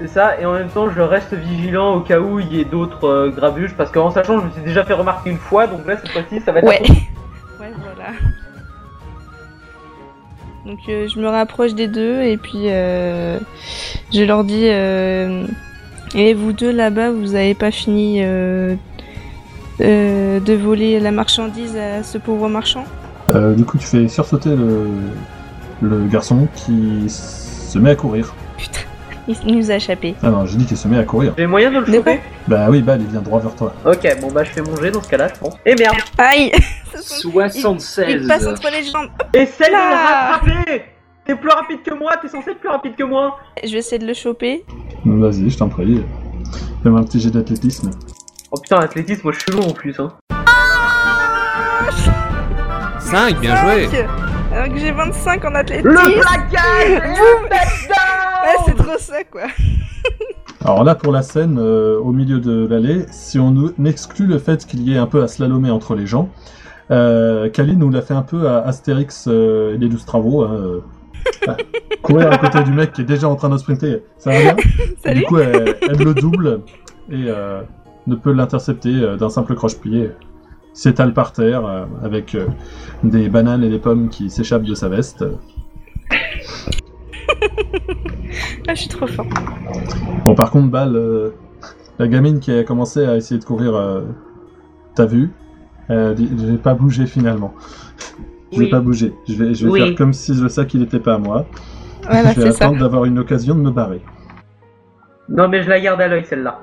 C'est 0.00 0.08
ça, 0.08 0.38
et 0.38 0.44
en 0.44 0.52
même 0.52 0.68
temps, 0.68 0.90
je 0.90 1.00
reste 1.00 1.32
vigilant 1.32 1.94
au 1.94 2.00
cas 2.00 2.20
où 2.20 2.38
il 2.38 2.52
y 2.54 2.60
ait 2.60 2.64
d'autres 2.66 3.08
euh, 3.08 3.30
grabuges, 3.30 3.74
parce 3.76 3.90
qu'en 3.90 4.10
sachant, 4.10 4.40
je 4.40 4.44
me 4.46 4.50
suis 4.50 4.62
déjà 4.62 4.84
fait 4.84 4.92
remarquer 4.92 5.30
une 5.30 5.38
fois, 5.38 5.66
donc 5.66 5.86
là 5.86 5.96
cette 5.96 6.10
fois-ci, 6.10 6.40
ça 6.44 6.52
va 6.52 6.58
être. 6.58 6.68
Ouais. 6.68 6.82
un 6.82 6.86
peu- 6.86 6.92
Ouais, 7.60 7.72
voilà. 7.82 8.10
Donc 10.68 10.80
euh, 10.90 11.08
je 11.08 11.18
me 11.18 11.26
rapproche 11.26 11.74
des 11.74 11.88
deux 11.88 12.20
et 12.20 12.36
puis 12.36 12.66
euh, 12.66 13.38
je 14.12 14.22
leur 14.22 14.44
dis 14.44 14.66
euh, 14.66 15.46
et 16.14 16.34
vous 16.34 16.52
deux 16.52 16.70
là-bas 16.70 17.10
vous 17.10 17.34
avez 17.34 17.54
pas 17.54 17.70
fini 17.70 18.20
de 19.80 20.54
voler 20.54 21.00
la 21.00 21.10
marchandise 21.10 21.74
à 21.74 22.02
ce 22.02 22.18
pauvre 22.18 22.50
marchand? 22.50 22.84
Euh, 23.30 23.54
du 23.54 23.64
coup, 23.64 23.78
tu 23.78 23.86
fais 23.86 24.08
sursauter 24.08 24.50
le, 24.50 24.88
le 25.82 26.06
garçon 26.06 26.48
qui 26.54 27.08
se 27.08 27.78
met 27.78 27.90
à 27.90 27.94
courir. 27.94 28.34
Putain, 28.56 28.80
il 29.44 29.56
nous 29.58 29.70
a 29.70 29.74
échappé. 29.74 30.14
Ah 30.22 30.30
non, 30.30 30.46
j'ai 30.46 30.56
dit 30.56 30.64
qu'il 30.66 30.76
se 30.76 30.88
met 30.88 30.98
à 30.98 31.04
courir. 31.04 31.34
J'ai 31.36 31.46
moyen 31.46 31.70
de 31.70 31.78
le 31.78 31.84
De 31.86 31.92
choper 31.94 32.20
Bah 32.46 32.66
oui, 32.70 32.80
bah 32.82 32.96
il 32.98 33.06
vient 33.06 33.20
droit 33.20 33.40
vers 33.40 33.54
toi. 33.54 33.72
Ok, 33.84 34.06
bon 34.20 34.32
bah 34.32 34.44
je 34.44 34.50
fais 34.50 34.62
mon 34.62 34.74
jet 34.76 34.90
dans 34.90 35.02
ce 35.02 35.08
cas-là, 35.08 35.28
je 35.34 35.38
pense. 35.38 35.54
Et 35.66 35.74
merde 35.74 35.96
Aïe 36.18 36.50
sent- 36.94 37.20
76. 37.22 38.06
Il 38.08 38.26
passe 38.26 38.46
entre 38.46 38.70
les 38.70 38.84
jambes. 38.84 39.08
Essaye 39.34 39.68
de 39.68 39.72
Là. 39.72 39.90
le 39.90 40.50
rattraper 40.50 40.82
T'es 41.26 41.34
plus 41.34 41.50
rapide 41.50 41.82
que 41.84 41.92
moi, 41.94 42.12
t'es 42.22 42.28
censé 42.28 42.50
être 42.52 42.58
plus 42.60 42.70
rapide 42.70 42.96
que 42.96 43.04
moi 43.04 43.38
Je 43.62 43.70
vais 43.70 43.78
essayer 43.78 43.98
de 43.98 44.06
le 44.06 44.14
choper. 44.14 44.64
Vas-y, 45.04 45.50
je 45.50 45.58
t'en 45.58 45.68
prie. 45.68 46.02
Fais-moi 46.82 47.00
un 47.00 47.04
petit 47.04 47.20
jet 47.20 47.30
d'athlétisme. 47.30 47.90
Oh 48.50 48.58
putain, 48.58 48.78
athlétisme, 48.78 49.20
moi 49.24 49.32
je 49.34 49.40
suis 49.40 49.52
long 49.52 49.68
en 49.68 49.72
plus, 49.74 49.94
hein. 50.00 50.08
5, 53.00 53.40
bien 53.40 53.56
joué 53.56 53.88
Cinq 53.88 54.06
Alors 54.54 54.68
que 54.74 54.78
j'ai 54.78 54.90
25 54.92 55.44
en 55.44 55.54
athlétisme. 55.54 55.88
Le 55.92 56.20
plaquage 56.20 57.14
trop 57.14 57.44
ça 58.98 59.24
quoi. 59.24 59.42
Alors 60.64 60.82
là, 60.82 60.94
pour 60.96 61.12
la 61.12 61.22
scène, 61.22 61.56
euh, 61.58 61.98
au 62.00 62.12
milieu 62.12 62.40
de 62.40 62.66
l'allée, 62.66 63.06
si 63.10 63.38
on 63.38 63.54
exclut 63.84 64.26
le 64.26 64.38
fait 64.38 64.66
qu'il 64.66 64.82
y 64.82 64.94
ait 64.94 64.98
un 64.98 65.06
peu 65.06 65.22
à 65.22 65.28
slalomer 65.28 65.70
entre 65.70 65.94
les 65.94 66.06
gens, 66.06 66.28
euh, 66.90 67.48
Kali 67.48 67.76
nous 67.76 67.90
l'a 67.90 68.02
fait 68.02 68.14
un 68.14 68.22
peu 68.22 68.48
à 68.48 68.58
Astérix 68.60 69.28
euh, 69.28 69.74
et 69.74 69.78
les 69.78 69.88
douze 69.88 70.04
travaux. 70.04 70.42
hein, 70.42 70.50
euh, 70.52 70.80
courir 72.02 72.32
à 72.32 72.38
côté 72.38 72.62
du 72.64 72.72
mec 72.72 72.92
qui 72.92 73.02
est 73.02 73.04
déjà 73.04 73.28
en 73.28 73.36
train 73.36 73.50
de 73.50 73.56
sprinter. 73.58 74.02
Ça 74.18 74.30
va 74.30 74.40
bien? 74.40 74.56
Salut 75.04 75.20
Du 75.20 75.26
coup, 75.26 75.38
elle, 75.38 75.76
elle 75.82 75.98
le 75.98 76.14
double 76.14 76.62
et 77.10 77.26
euh, 77.28 77.62
ne 78.06 78.16
peut 78.16 78.32
l'intercepter 78.32 79.16
d'un 79.16 79.30
simple 79.30 79.54
croche-pied. 79.54 80.10
S'étale 80.74 81.12
par 81.12 81.32
terre 81.32 81.86
avec 82.04 82.36
des 83.02 83.28
bananes 83.28 83.64
et 83.64 83.68
des 83.68 83.80
pommes 83.80 84.08
qui 84.10 84.30
s'échappent 84.30 84.62
de 84.62 84.74
sa 84.74 84.88
veste. 84.88 85.24
Ah, 88.68 88.74
je 88.74 88.80
suis 88.80 88.88
trop 88.88 89.06
fort. 89.06 89.26
Bon, 90.24 90.34
par 90.34 90.50
contre, 90.50 90.68
Bal, 90.68 90.94
euh, 90.96 91.30
la 91.98 92.08
gamine 92.08 92.40
qui 92.40 92.52
a 92.52 92.64
commencé 92.64 93.04
à 93.04 93.16
essayer 93.16 93.40
de 93.40 93.44
courir, 93.44 93.74
euh, 93.74 94.02
t'as 94.94 95.06
vu 95.06 95.30
Elle 95.88 96.14
dit, 96.14 96.30
Je 96.38 96.46
vais 96.46 96.58
pas 96.58 96.74
bouger 96.74 97.06
finalement. 97.06 97.54
Je 98.52 98.58
vais 98.58 98.64
Oui. 98.64 98.70
pas 98.70 98.80
bouger. 98.80 99.12
Je 99.28 99.34
vais, 99.34 99.54
je 99.54 99.64
vais 99.66 99.70
Oui. 99.72 99.80
faire 99.80 99.94
comme 99.96 100.12
si 100.12 100.32
le 100.34 100.48
sac 100.48 100.72
il 100.74 100.82
était 100.82 101.00
pas 101.00 101.14
à 101.14 101.18
moi. 101.18 101.46
Voilà, 102.08 102.32
je 102.32 102.40
vais 102.40 102.48
attendre 102.48 102.78
d'avoir 102.78 103.04
une 103.04 103.18
occasion 103.18 103.54
de 103.54 103.60
me 103.60 103.70
barrer. 103.70 104.00
Non 105.28 105.48
mais 105.48 105.62
je 105.62 105.68
la 105.68 105.78
garde 105.80 106.00
à 106.00 106.08
l'œil 106.08 106.24
celle-là. 106.24 106.60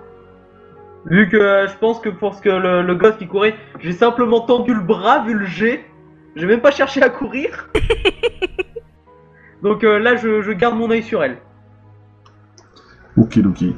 Vu 1.05 1.29
que 1.29 1.37
euh, 1.37 1.67
je 1.67 1.75
pense 1.77 1.99
que 1.99 2.09
pour 2.09 2.33
ce 2.33 2.41
que 2.41 2.49
le, 2.49 2.81
le 2.81 2.95
gosse 2.95 3.15
qui 3.17 3.27
courait, 3.27 3.55
j'ai 3.79 3.91
simplement 3.91 4.41
tendu 4.41 4.73
le 4.73 4.81
bras 4.81 5.23
vu 5.23 5.35
le 5.35 5.45
jet. 5.45 5.85
J'ai 6.35 6.47
même 6.47 6.61
pas 6.61 6.71
cherché 6.71 7.01
à 7.03 7.09
courir. 7.09 7.69
Donc 9.63 9.83
euh, 9.83 9.99
là 9.99 10.15
je, 10.15 10.41
je 10.41 10.51
garde 10.51 10.75
mon 10.77 10.89
œil 10.89 11.03
sur 11.03 11.23
elle. 11.23 11.37
Okidoki. 13.17 13.75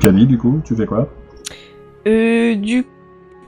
Kali, 0.00 0.26
du 0.26 0.38
coup, 0.38 0.60
tu 0.64 0.74
fais 0.74 0.86
quoi? 0.86 1.08
Euh, 2.06 2.54
du 2.54 2.86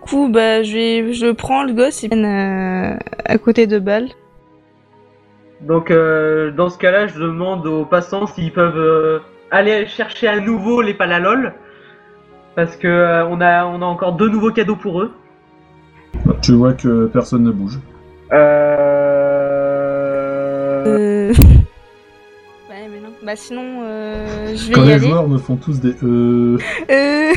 coup, 0.01 0.29
bah, 0.29 0.63
je 0.63 0.73
vais, 0.75 1.13
je 1.13 1.33
prends 1.33 1.65
le 1.65 1.73
gosse 1.73 2.05
et 2.05 2.09
je 2.13 2.17
viens 2.17 2.25
à, 2.25 2.99
à 3.33 3.39
côté 3.39 3.67
de 3.67 3.79
Bal. 3.79 4.09
Donc 5.63 5.91
euh, 5.91 6.51
dans 6.51 6.69
ce 6.69 6.77
cas-là, 6.79 7.07
je 7.07 7.19
demande 7.21 7.67
aux 7.67 7.85
passants 7.85 8.27
s'ils 8.27 8.53
peuvent 8.53 8.77
euh, 8.77 9.21
aller 9.51 9.87
chercher 9.87 10.29
à 10.29 10.41
nouveau 10.41 10.83
les 10.83 10.95
palalol. 10.95 11.55
Parce 12.55 12.77
que 12.77 12.89
euh, 12.89 13.25
on, 13.27 13.41
a, 13.41 13.65
on 13.65 13.81
a 13.81 13.85
encore 13.87 14.13
deux 14.15 14.29
nouveaux 14.29 14.51
cadeaux 14.51 14.77
pour 14.77 15.01
eux. 15.01 15.13
Tu 16.43 16.53
vois 16.53 16.75
que 16.75 17.07
personne 17.07 17.45
ne 17.45 17.51
bouge. 17.51 17.79
Euh... 18.33 18.93
Bah, 23.23 23.37
sinon, 23.37 23.83
euh, 23.85 24.55
je 24.57 24.69
vais 24.69 24.73
Quand 24.75 24.85
y 24.85 24.87
les 24.89 24.93
aller. 24.95 25.07
joueurs 25.09 25.29
me 25.29 25.39
font 25.39 25.57
tous 25.57 25.81
des 25.81 25.95
euh... 26.03 26.59
Euh... 26.91 27.33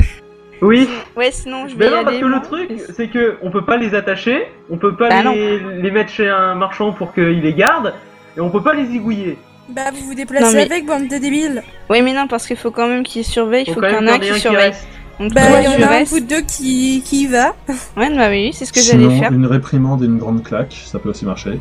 Oui, 0.62 0.88
Ouais, 1.16 1.30
sinon, 1.30 1.68
je 1.68 1.76
vais 1.76 1.84
mais 1.84 1.86
y 1.86 1.90
non, 1.90 1.96
aller. 1.96 2.04
parce 2.04 2.18
que 2.18 2.24
le 2.24 2.40
truc, 2.40 2.80
c'est 2.96 3.08
que 3.08 3.36
on 3.42 3.50
peut 3.50 3.64
pas 3.64 3.76
les 3.76 3.94
attacher, 3.94 4.46
on 4.70 4.78
peut 4.78 4.96
pas 4.96 5.08
Bah 5.10 5.30
les, 5.32 5.58
les 5.82 5.90
mettre 5.90 6.10
chez 6.10 6.28
un 6.28 6.54
marchand 6.54 6.92
pour 6.92 7.12
qu'il 7.12 7.40
les 7.42 7.52
garde, 7.54 7.92
et 8.36 8.40
on 8.40 8.48
peut 8.50 8.62
pas 8.62 8.72
les 8.74 8.86
zigouiller. 8.86 9.36
Bah, 9.68 9.82
vous 9.92 10.06
vous 10.06 10.14
déplacez 10.14 10.44
Non, 10.46 10.52
mais- 10.52 10.62
avec, 10.64 10.86
bande 10.86 11.08
de 11.08 11.18
débiles. 11.18 11.62
Oui, 11.90 12.00
mais 12.02 12.14
non, 12.14 12.26
parce 12.26 12.46
qu'il 12.46 12.56
faut 12.56 12.70
quand 12.70 12.86
même 12.88 13.02
qu'il 13.02 13.24
surveille, 13.24 13.64
il 13.66 13.74
Faut 13.74 13.80
faut 13.80 13.86
qu'il 13.86 13.94
y 13.94 13.98
en 13.98 14.06
ait 14.06 14.10
un 14.12 14.18
qui 14.18 14.30
un 14.30 14.34
qui 14.34 14.40
surveille. 14.40 14.60
reste. 14.70 14.86
Donc, 15.20 15.32
Bah, 15.34 15.40
il 15.60 15.64
y 15.64 15.84
en 15.84 15.88
a 15.88 15.92
un 15.96 16.02
de 16.02 16.20
deux 16.26 16.42
qui, 16.42 17.02
qui 17.04 17.22
y 17.22 17.26
va. 17.26 17.54
Ouais, 17.96 18.14
bah 18.14 18.28
oui, 18.30 18.50
c'est 18.52 18.64
ce 18.64 18.72
que 18.72 18.80
j'allais 18.80 19.18
faire. 19.18 19.32
une 19.32 19.46
réprimande 19.46 20.02
et 20.02 20.06
une 20.06 20.18
grande 20.18 20.42
claque, 20.42 20.72
ça 20.86 20.98
peut 20.98 21.08
aussi 21.10 21.24
marcher. 21.26 21.58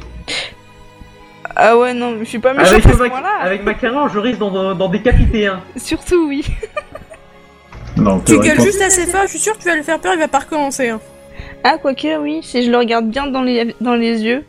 Ah 1.56 1.78
ouais, 1.78 1.93
non, 1.93 2.18
je 2.20 2.26
suis 2.26 2.39
pas 2.39 2.53
méchant 2.53 2.66
à 2.66 2.76
Avec, 2.76 2.84
ce 3.62 3.66
ma 3.66 3.74
carrière, 3.76 4.10
je 4.10 4.20
risque 4.20 4.39
d'en 4.39 4.89
décapiter 4.89 5.47
un. 5.47 5.62
Surtout, 5.78 6.28
oui. 6.28 6.45
Non, 7.97 8.20
Tu 8.20 8.38
gueules 8.39 8.60
juste 8.60 8.82
assez 8.82 9.06
fort, 9.06 9.22
je 9.24 9.30
suis 9.30 9.39
sûr 9.39 9.53
que 9.53 9.60
tu 9.64 9.70
vas 9.70 9.76
le 9.76 9.84
faire 9.84 9.99
peur, 9.99 10.14
il 10.14 10.20
va 10.20 10.28
pas 10.28 10.39
recommencer. 10.39 10.89
hein. 10.89 10.99
Ah, 11.64 11.78
quoique, 11.82 12.18
oui, 12.18 12.41
si 12.43 12.64
je 12.66 12.70
le 12.72 12.78
regarde 12.78 13.08
bien 13.10 13.28
dans 13.28 13.41
les, 13.41 13.74
dans 13.80 13.95
les 13.95 14.22
yeux, 14.24 14.43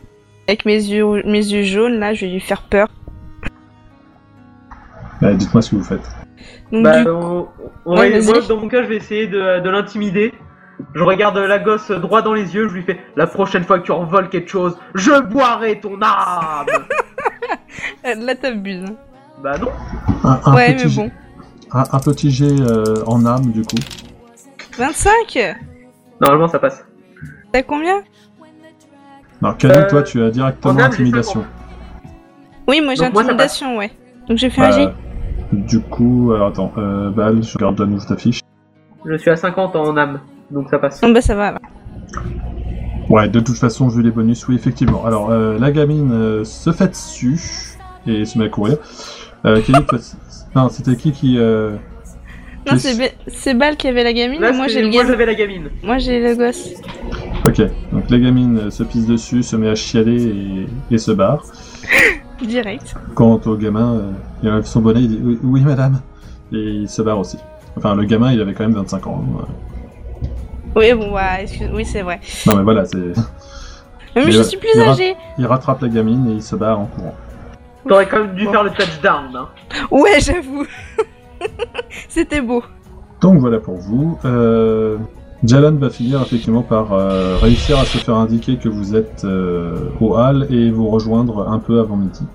avec 0.49 0.65
mes 0.65 0.75
yeux, 0.75 1.23
mes 1.25 1.39
yeux 1.45 1.63
jaunes, 1.63 1.97
là, 1.99 2.13
je 2.13 2.25
vais 2.25 2.31
lui 2.33 2.39
faire 2.41 2.61
peur. 2.63 2.89
Bah, 5.21 5.33
Dites-moi 5.33 5.61
ce 5.61 5.71
que 5.71 5.75
vous 5.77 5.83
faites. 5.83 6.01
Donc, 6.71 6.83
Bah, 6.83 7.03
du- 7.03 7.09
on- 7.09 7.47
on 7.85 7.97
Ouais, 7.97 8.09
va- 8.09 8.19
vas-y. 8.19 8.25
moi, 8.25 8.41
dans 8.47 8.57
mon 8.57 8.67
cas, 8.67 8.83
je 8.83 8.87
vais 8.87 8.97
essayer 8.97 9.27
de, 9.27 9.59
de 9.61 9.69
l'intimider. 9.69 10.33
Je 10.93 11.03
regarde 11.03 11.37
la 11.37 11.59
gosse 11.59 11.89
droit 11.91 12.21
dans 12.21 12.33
les 12.33 12.53
yeux, 12.55 12.67
je 12.69 12.73
lui 12.73 12.83
fais 12.83 12.99
La 13.15 13.25
prochaine 13.27 13.63
fois 13.63 13.79
que 13.79 13.85
tu 13.85 13.91
envoles 13.91 14.29
quelque 14.29 14.49
chose, 14.49 14.77
je 14.95 15.19
boirai 15.21 15.79
ton 15.79 15.99
âme 16.01 16.65
euh, 18.05 18.15
là, 18.25 18.35
t'abuses. 18.35 18.85
Bah 19.43 19.57
non 19.57 19.69
Un, 20.23 20.39
un 20.45 20.55
ouais, 20.55 20.73
petit 20.75 20.83
mais 20.85 20.89
jet- 20.89 21.01
bon. 21.01 21.11
un, 21.73 21.83
un 21.91 21.99
petit 21.99 22.31
jet 22.31 22.61
euh, 22.61 23.03
en 23.05 23.25
âme 23.25 23.51
du 23.51 23.61
coup. 23.63 23.75
25 24.77 25.55
Normalement, 26.21 26.47
ça 26.47 26.59
passe. 26.59 26.83
T'as 27.51 27.63
combien 27.63 28.03
Alors 29.41 29.57
Kali, 29.57 29.73
Euh, 29.79 29.87
toi 29.89 30.03
tu 30.03 30.21
as 30.21 30.25
en 30.25 30.29
directement 30.29 30.73
âme, 30.79 30.91
intimidation. 30.91 31.41
50. 31.41 31.45
Oui, 32.67 32.81
moi 32.81 32.93
j'ai 32.95 33.09
moi, 33.09 33.21
intimidation, 33.21 33.77
ouais. 33.77 33.91
Donc 34.27 34.37
j'ai 34.37 34.49
fait 34.49 34.61
un 34.61 34.69
Euh, 34.71 34.71
J. 34.71 34.87
du 35.53 35.79
coup, 35.81 36.31
alors 36.35 36.49
attends, 36.49 36.71
euh, 36.77 37.09
Bal, 37.11 37.41
je 37.43 37.53
regarde 37.57 37.79
la 37.79 37.85
nouvelle 37.85 38.07
ta 38.07 38.17
fiche. 38.17 38.41
Je 39.05 39.15
suis 39.17 39.29
à 39.31 39.35
50 39.35 39.75
en 39.75 39.95
âme, 39.95 40.19
donc 40.51 40.69
ça 40.69 40.79
passe. 40.79 41.01
Bah 41.01 41.21
ça 41.21 41.35
va. 41.35 41.59
Ouais, 43.09 43.29
de 43.29 43.39
toute 43.39 43.57
façon, 43.57 43.87
vu 43.87 44.01
les 44.01 44.11
bonus, 44.11 44.47
oui, 44.47 44.55
effectivement. 44.55 45.05
Alors, 45.05 45.29
euh, 45.29 45.57
la 45.57 45.71
gamine 45.71 46.11
euh, 46.11 46.43
se 46.43 46.71
fait 46.73 46.89
dessus 46.89 47.77
et 48.05 48.25
se 48.25 48.37
met 48.37 48.45
à 48.45 48.49
courir. 48.49 48.77
Euh, 49.45 49.61
Kelly, 49.61 49.85
toi, 49.85 49.97
c- 49.97 50.17
non, 50.55 50.67
c'était 50.69 50.95
qui 50.97 51.11
qui... 51.13 51.37
Euh... 51.37 51.75
Non, 52.65 52.73
qui- 52.73 52.79
c'est 52.79 53.15
c'est 53.27 53.53
Bal 53.53 53.77
qui 53.77 53.87
avait 53.87 54.03
la 54.03 54.11
gamine, 54.11 54.41
Là, 54.41 54.49
et 54.49 54.53
moi 54.53 54.67
j'ai 54.67 54.81
le 54.81 54.87
moi 54.89 54.97
gamin. 55.03 55.09
j'avais 55.11 55.25
la 55.25 55.35
gamine. 55.35 55.69
Moi 55.83 55.99
j'ai 55.99 56.19
le 56.21 56.35
gosse. 56.35 56.73
Ok, 57.45 57.61
donc 57.93 58.09
la 58.09 58.19
gamine 58.19 58.57
euh, 58.57 58.69
se 58.71 58.83
pisse 58.83 59.05
dessus, 59.05 59.41
se 59.41 59.55
met 59.55 59.69
à 59.69 59.75
chialer 59.75 60.25
et, 60.25 60.67
et 60.91 60.97
se 60.97 61.11
barre. 61.11 61.45
Direct. 62.45 62.93
Quant 63.15 63.39
au 63.45 63.55
gamin, 63.55 63.93
euh, 63.95 64.11
il 64.43 64.49
enlève 64.49 64.65
son 64.65 64.81
bonnet, 64.81 64.99
il 65.01 65.07
dit 65.09 65.19
oui, 65.23 65.39
oui, 65.43 65.61
madame. 65.61 66.01
Et 66.51 66.57
il 66.57 66.89
se 66.89 67.01
barre 67.01 67.19
aussi. 67.19 67.37
Enfin, 67.77 67.95
le 67.95 68.03
gamin, 68.03 68.33
il 68.33 68.41
avait 68.41 68.53
quand 68.53 68.63
même 68.65 68.75
25 68.75 69.07
ans. 69.07 69.23
hein. 69.39 69.45
Oui, 70.75 70.93
bon, 70.93 71.11
bah, 71.11 71.41
excuse... 71.41 71.69
oui, 71.73 71.85
c'est 71.85 72.01
vrai. 72.01 72.19
Non, 72.45 72.55
mais 72.57 72.63
voilà, 72.63 72.85
c'est... 72.85 72.97
Mais, 74.15 74.25
Mais 74.25 74.31
je 74.31 74.41
suis 74.41 74.57
plus 74.57 74.69
il 74.75 74.81
ra- 74.81 74.91
âgée. 74.91 75.15
Il 75.37 75.45
rattrape 75.45 75.81
la 75.81 75.89
gamine 75.89 76.27
et 76.29 76.33
il 76.33 76.41
se 76.43 76.55
barre 76.55 76.79
en 76.79 76.85
courant. 76.85 77.15
T'aurais 77.87 78.07
quand 78.07 78.19
même 78.19 78.35
dû 78.35 78.47
faire 78.47 78.63
le 78.63 78.71
touchdown. 78.71 79.25
Hein. 79.35 79.47
Ouais, 79.91 80.19
j'avoue. 80.19 80.65
C'était 82.09 82.41
beau. 82.41 82.63
Donc 83.21 83.37
voilà 83.39 83.59
pour 83.59 83.75
vous. 83.77 84.17
Euh, 84.25 84.97
Jalan 85.43 85.73
va 85.75 85.89
finir 85.89 86.21
effectivement 86.21 86.63
par 86.63 86.93
euh, 86.93 87.37
réussir 87.37 87.77
à 87.79 87.85
se 87.85 87.97
faire 87.99 88.15
indiquer 88.15 88.57
que 88.57 88.69
vous 88.69 88.95
êtes 88.95 89.23
euh, 89.23 89.89
au 90.01 90.15
hall 90.17 90.47
et 90.49 90.69
vous 90.71 90.87
rejoindre 90.89 91.47
un 91.47 91.59
peu 91.59 91.79
avant 91.79 91.95
midi. 91.95 92.25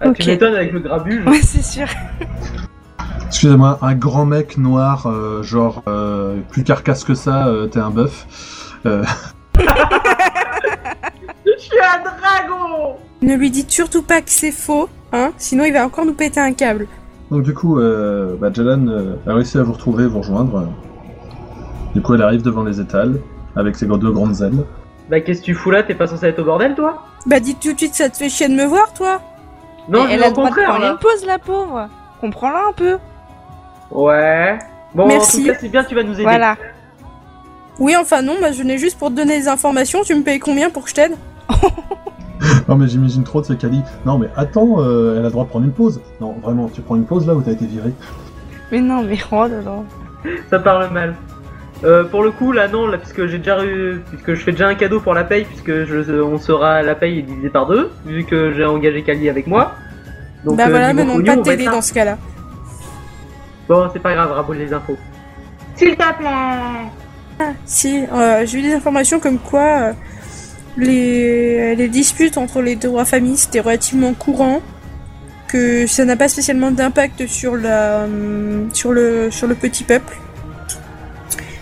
Ah, 0.00 0.08
Ok. 0.08 0.18
Tu 0.18 0.28
m'étonnes 0.28 0.54
avec 0.54 0.72
le 0.72 0.80
grabuge. 0.80 1.24
Ouais, 1.26 1.40
c'est 1.42 1.64
sûr. 1.64 1.86
Excusez-moi, 3.26 3.78
un 3.82 3.94
grand 3.94 4.26
mec 4.26 4.58
noir, 4.58 5.06
euh, 5.06 5.42
genre 5.42 5.82
euh, 5.88 6.40
plus 6.50 6.62
carcasse 6.64 7.04
que 7.04 7.14
ça, 7.14 7.46
euh, 7.48 7.66
t'es 7.66 7.80
un 7.80 7.90
bœuf. 7.90 8.26
Euh, 8.86 9.04
Je 11.46 11.52
suis 11.58 11.78
un 11.78 12.02
dragon 12.02 12.96
Ne 13.22 13.34
lui 13.34 13.50
dites 13.50 13.70
surtout 13.70 14.02
pas 14.02 14.20
que 14.20 14.30
c'est 14.30 14.52
faux, 14.52 14.88
hein, 15.12 15.32
sinon 15.38 15.64
il 15.64 15.72
va 15.72 15.84
encore 15.84 16.04
nous 16.04 16.14
péter 16.14 16.40
un 16.40 16.52
câble. 16.52 16.86
donc 17.30 17.42
du 17.42 17.54
coup, 17.54 17.78
euh, 17.78 18.36
bah, 18.40 18.50
Jalan 18.52 18.86
euh, 18.88 19.16
a 19.26 19.34
réussi 19.34 19.58
à 19.58 19.62
vous 19.62 19.72
retrouver, 19.72 20.06
vous 20.06 20.18
rejoindre. 20.20 20.68
Du 21.94 22.02
coup, 22.02 22.14
elle 22.14 22.22
arrive 22.22 22.42
devant 22.42 22.62
les 22.64 22.80
étals 22.80 23.20
avec 23.56 23.76
ses 23.76 23.86
deux 23.86 24.10
grandes 24.10 24.40
ailes. 24.42 24.64
Bah 25.10 25.20
qu'est-ce 25.20 25.40
que 25.40 25.44
tu 25.44 25.54
fous 25.54 25.70
là? 25.70 25.82
T'es 25.82 25.94
pas 25.94 26.06
censé 26.06 26.26
être 26.26 26.38
au 26.40 26.44
bordel 26.44 26.74
toi? 26.74 27.02
Bah 27.26 27.38
dites 27.40 27.60
tout 27.60 27.72
de 27.72 27.78
suite, 27.78 27.94
ça 27.94 28.08
te 28.08 28.16
fait 28.16 28.28
chier 28.30 28.48
de 28.48 28.54
me 28.54 28.64
voir, 28.64 28.92
toi? 28.94 29.20
Non, 29.88 30.04
Et 30.06 30.08
je 30.08 30.12
elle 30.14 30.22
a 30.24 30.28
le 30.28 30.32
droit 30.32 30.44
de 30.44 30.48
contraire 30.48 30.68
prendre 30.70 30.84
là. 30.84 30.90
une 30.92 30.98
pause, 30.98 31.26
la 31.26 31.38
pauvre. 31.38 31.88
Comprends-la 32.24 32.68
un 32.68 32.72
peu. 32.72 32.96
Ouais. 33.90 34.58
Bon, 34.94 35.06
Merci. 35.06 35.40
en 35.40 35.42
tout 35.42 35.48
cas, 35.50 35.58
c'est 35.60 35.68
bien, 35.68 35.84
tu 35.84 35.94
vas 35.94 36.02
nous 36.02 36.14
aider. 36.14 36.22
Voilà. 36.22 36.56
Oui, 37.78 37.94
enfin 38.00 38.22
non, 38.22 38.36
bah 38.40 38.50
je 38.50 38.62
venais 38.62 38.78
juste 38.78 38.98
pour 38.98 39.10
te 39.10 39.14
donner 39.14 39.38
des 39.38 39.46
informations, 39.46 40.00
tu 40.04 40.14
me 40.14 40.22
payes 40.22 40.38
combien 40.38 40.70
pour 40.70 40.84
que 40.84 40.90
je 40.90 40.94
t'aide? 40.94 41.12
Non 42.68 42.76
mais 42.76 42.88
j'imagine 42.88 43.24
trop 43.24 43.42
de 43.42 43.46
ce 43.46 43.52
Kali. 43.52 43.82
Non 44.06 44.16
mais 44.16 44.28
attends, 44.36 44.76
euh, 44.78 45.16
elle 45.16 45.20
a 45.20 45.24
le 45.24 45.30
droit 45.30 45.44
de 45.44 45.50
prendre 45.50 45.66
une 45.66 45.72
pause. 45.72 46.00
Non 46.20 46.34
vraiment, 46.42 46.68
tu 46.68 46.80
prends 46.80 46.96
une 46.96 47.04
pause 47.04 47.26
là 47.26 47.34
où 47.34 47.42
t'as 47.42 47.52
été 47.52 47.66
viré. 47.66 47.92
Mais 48.72 48.80
non, 48.80 49.02
mais 49.02 49.18
oh 49.30 49.46
là 49.46 49.60
là. 49.62 50.32
Ça 50.48 50.58
parle 50.58 50.90
mal. 50.90 51.14
Euh, 51.84 52.04
pour 52.04 52.22
le 52.22 52.30
coup, 52.30 52.52
là 52.52 52.68
non, 52.68 52.86
là, 52.86 52.96
puisque 52.96 53.26
j'ai 53.26 53.36
déjà 53.38 53.62
eu, 53.66 54.00
puisque 54.08 54.32
je 54.32 54.42
fais 54.42 54.52
déjà 54.52 54.68
un 54.68 54.74
cadeau 54.74 55.00
pour 55.00 55.12
la 55.12 55.24
paye, 55.24 55.44
puisque 55.44 55.84
je, 55.84 56.22
on 56.22 56.38
sera 56.38 56.80
la 56.82 56.94
paye 56.94 57.18
est 57.18 57.22
divisée 57.22 57.50
par 57.50 57.66
deux, 57.66 57.90
vu 58.06 58.24
que 58.24 58.52
j'ai 58.54 58.64
engagé 58.64 59.02
Kali 59.02 59.28
avec 59.28 59.46
moi. 59.46 59.72
Donc, 60.44 60.56
Bah 60.56 60.64
euh, 60.66 60.70
voilà, 60.70 60.92
mais 60.92 61.04
non, 61.04 61.22
pas 61.22 61.36
t'aider 61.38 61.64
dans 61.64 61.82
ce 61.82 61.92
cas-là. 61.92 62.18
Bon, 63.68 63.88
c'est 63.92 64.00
pas 64.00 64.12
grave, 64.12 64.30
raboule 64.30 64.58
les 64.58 64.72
infos. 64.72 64.96
S'il 65.76 65.96
te 65.96 65.96
plaît. 65.96 67.48
Si, 67.64 68.04
euh, 68.12 68.46
j'ai 68.46 68.58
eu 68.58 68.62
des 68.62 68.74
informations 68.74 69.18
comme 69.18 69.38
quoi 69.38 69.62
euh, 69.62 69.92
les, 70.76 71.74
les 71.74 71.88
disputes 71.88 72.38
entre 72.38 72.60
les 72.62 72.76
deux 72.76 72.88
rois 72.88 73.04
familles 73.04 73.36
c'était 73.36 73.60
relativement 73.60 74.12
courant, 74.12 74.60
que 75.48 75.86
ça 75.86 76.04
n'a 76.04 76.16
pas 76.16 76.28
spécialement 76.28 76.70
d'impact 76.70 77.26
sur 77.26 77.56
la 77.56 78.06
sur 78.72 78.92
le 78.92 79.30
sur 79.30 79.46
le 79.46 79.54
petit 79.54 79.84
peuple. 79.84 80.14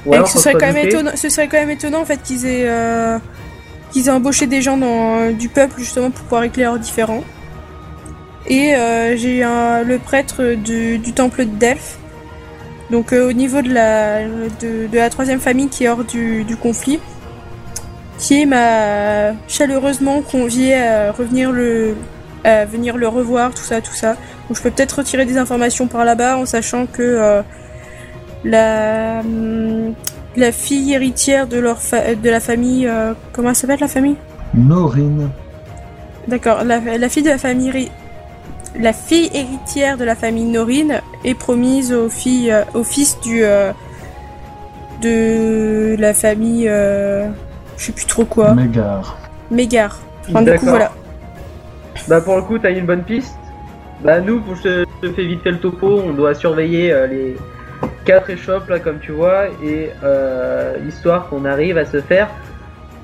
Ouais, 0.04 0.18
et 0.18 0.22
que 0.22 0.28
ce 0.28 0.38
serait 0.38 0.54
quand 0.54 0.72
même 0.72 0.88
étonnant, 0.88 1.12
ce 1.14 1.28
serait 1.28 1.48
quand 1.48 1.58
même 1.58 1.70
étonnant 1.70 2.00
en 2.00 2.04
fait 2.04 2.20
qu'ils 2.22 2.44
aient 2.44 2.64
euh, 2.66 3.18
qu'ils 3.92 4.08
aient 4.08 4.12
embauché 4.12 4.46
des 4.46 4.60
gens 4.60 4.76
dans, 4.76 5.30
du 5.30 5.48
peuple 5.48 5.74
justement 5.78 6.10
pour 6.10 6.24
pouvoir 6.24 6.42
régler 6.42 6.64
leurs 6.64 6.78
différends. 6.78 7.22
Et 8.46 8.74
euh, 8.74 9.16
j'ai 9.16 9.42
le 9.42 9.98
prêtre 9.98 10.54
du, 10.54 10.98
du 10.98 11.12
temple 11.12 11.44
de 11.44 11.50
Delphes. 11.56 11.98
Donc 12.90 13.12
euh, 13.12 13.28
au 13.28 13.32
niveau 13.32 13.62
de 13.62 13.72
la 13.72 14.24
de, 14.60 14.86
de 14.86 14.98
la 14.98 15.08
troisième 15.08 15.40
famille 15.40 15.68
qui 15.68 15.84
est 15.84 15.88
hors 15.88 16.04
du, 16.04 16.44
du 16.44 16.56
conflit, 16.56 17.00
qui 18.18 18.44
m'a 18.44 19.32
chaleureusement 19.48 20.20
convié 20.20 20.74
à 20.74 21.12
revenir 21.12 21.52
le 21.52 21.94
à 22.44 22.64
venir 22.66 22.96
le 22.96 23.08
revoir, 23.08 23.54
tout 23.54 23.62
ça, 23.62 23.80
tout 23.80 23.94
ça. 23.94 24.16
Donc 24.48 24.58
je 24.58 24.62
peux 24.62 24.70
peut-être 24.70 24.98
retirer 24.98 25.24
des 25.24 25.38
informations 25.38 25.86
par 25.86 26.04
là-bas 26.04 26.36
en 26.36 26.44
sachant 26.44 26.86
que 26.86 27.02
euh, 27.02 27.42
la 28.44 29.20
hum, 29.20 29.94
la 30.36 30.52
fille 30.52 30.92
héritière 30.92 31.46
de 31.46 31.58
leur 31.58 31.78
de 31.80 32.28
la 32.28 32.40
famille 32.40 32.86
euh, 32.88 33.14
comment 33.32 33.50
elle 33.50 33.56
s'appelle 33.56 33.80
la 33.80 33.88
famille? 33.88 34.16
Norine. 34.52 35.30
D'accord, 36.28 36.62
la, 36.64 36.78
la 36.98 37.08
fille 37.08 37.22
de 37.22 37.30
la 37.30 37.38
famille 37.38 37.90
la 38.78 38.92
fille 38.92 39.30
héritière 39.34 39.96
de 39.96 40.04
la 40.04 40.14
famille 40.14 40.44
Norine 40.44 41.00
est 41.24 41.34
promise 41.34 41.92
aux 41.92 42.08
filles 42.08 42.52
euh, 42.52 42.62
au 42.74 42.84
fils 42.84 43.18
du 43.20 43.44
euh, 43.44 43.72
de 45.00 45.96
la 45.98 46.14
famille 46.14 46.68
euh, 46.68 47.28
je 47.76 47.86
sais 47.86 47.92
plus 47.92 48.06
trop 48.06 48.24
quoi, 48.24 48.54
Mégare. 48.54 49.18
Mégare. 49.50 49.98
Enfin, 50.28 50.42
du 50.42 50.52
coup 50.54 50.66
voilà. 50.66 50.92
Bah 52.08 52.20
pour 52.20 52.36
le 52.36 52.42
coup, 52.42 52.58
t'as 52.58 52.70
une 52.70 52.86
bonne 52.86 53.02
piste. 53.02 53.36
Bah 54.04 54.20
nous, 54.20 54.40
pour 54.40 54.56
je 54.56 54.62
te, 54.62 54.86
je 55.02 55.08
te 55.08 55.12
fais 55.12 55.24
vite 55.24 55.42
fait 55.42 55.52
le 55.52 55.58
topo, 55.58 56.02
on 56.04 56.12
doit 56.12 56.34
surveiller 56.34 56.92
euh, 56.92 57.06
les 57.06 57.36
quatre 58.04 58.30
échoppes 58.30 58.68
là, 58.68 58.78
comme 58.78 58.98
tu 58.98 59.12
vois, 59.12 59.46
et 59.62 59.90
euh, 60.02 60.76
histoire 60.88 61.28
qu'on 61.28 61.44
arrive 61.44 61.78
à 61.78 61.84
se 61.84 62.00
faire 62.00 62.28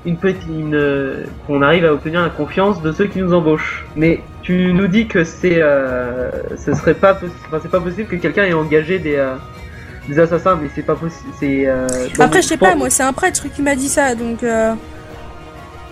une 0.05 0.17
petite, 0.17 0.47
une, 0.47 0.75
euh, 0.75 1.23
qu'on 1.45 1.61
arrive 1.61 1.85
à 1.85 1.93
obtenir 1.93 2.21
la 2.21 2.29
confiance 2.29 2.81
de 2.81 2.91
ceux 2.91 3.05
qui 3.05 3.19
nous 3.19 3.33
embauchent. 3.33 3.85
Mais 3.95 4.21
tu 4.49 4.73
nous 4.73 4.87
dis 4.87 5.05
que 5.07 5.23
c'est, 5.23 5.61
euh, 5.61 6.31
ce 6.57 6.73
serait 6.73 6.95
pas 6.95 7.13
possible, 7.13 7.39
enfin, 7.47 7.59
c'est 7.61 7.69
pas 7.69 7.79
possible 7.79 8.07
que 8.07 8.15
quelqu'un 8.15 8.45
ait 8.45 8.53
engagé 8.53 8.97
des, 8.97 9.15
euh, 9.15 9.35
des 10.07 10.17
assassins, 10.17 10.57
mais 10.59 10.69
c'est 10.73 10.81
pas 10.81 10.95
possible. 10.95 11.29
C'est 11.39 11.67
euh, 11.67 11.85
Après 12.17 12.41
je 12.41 12.47
sais 12.47 12.57
pas, 12.57 12.73
moi 12.75 12.89
c'est 12.89 13.03
un 13.03 13.13
prêtre 13.13 13.45
qui 13.53 13.61
m'a 13.61 13.75
dit 13.75 13.87
ça 13.89 14.15
donc 14.15 14.41
euh, 14.41 14.73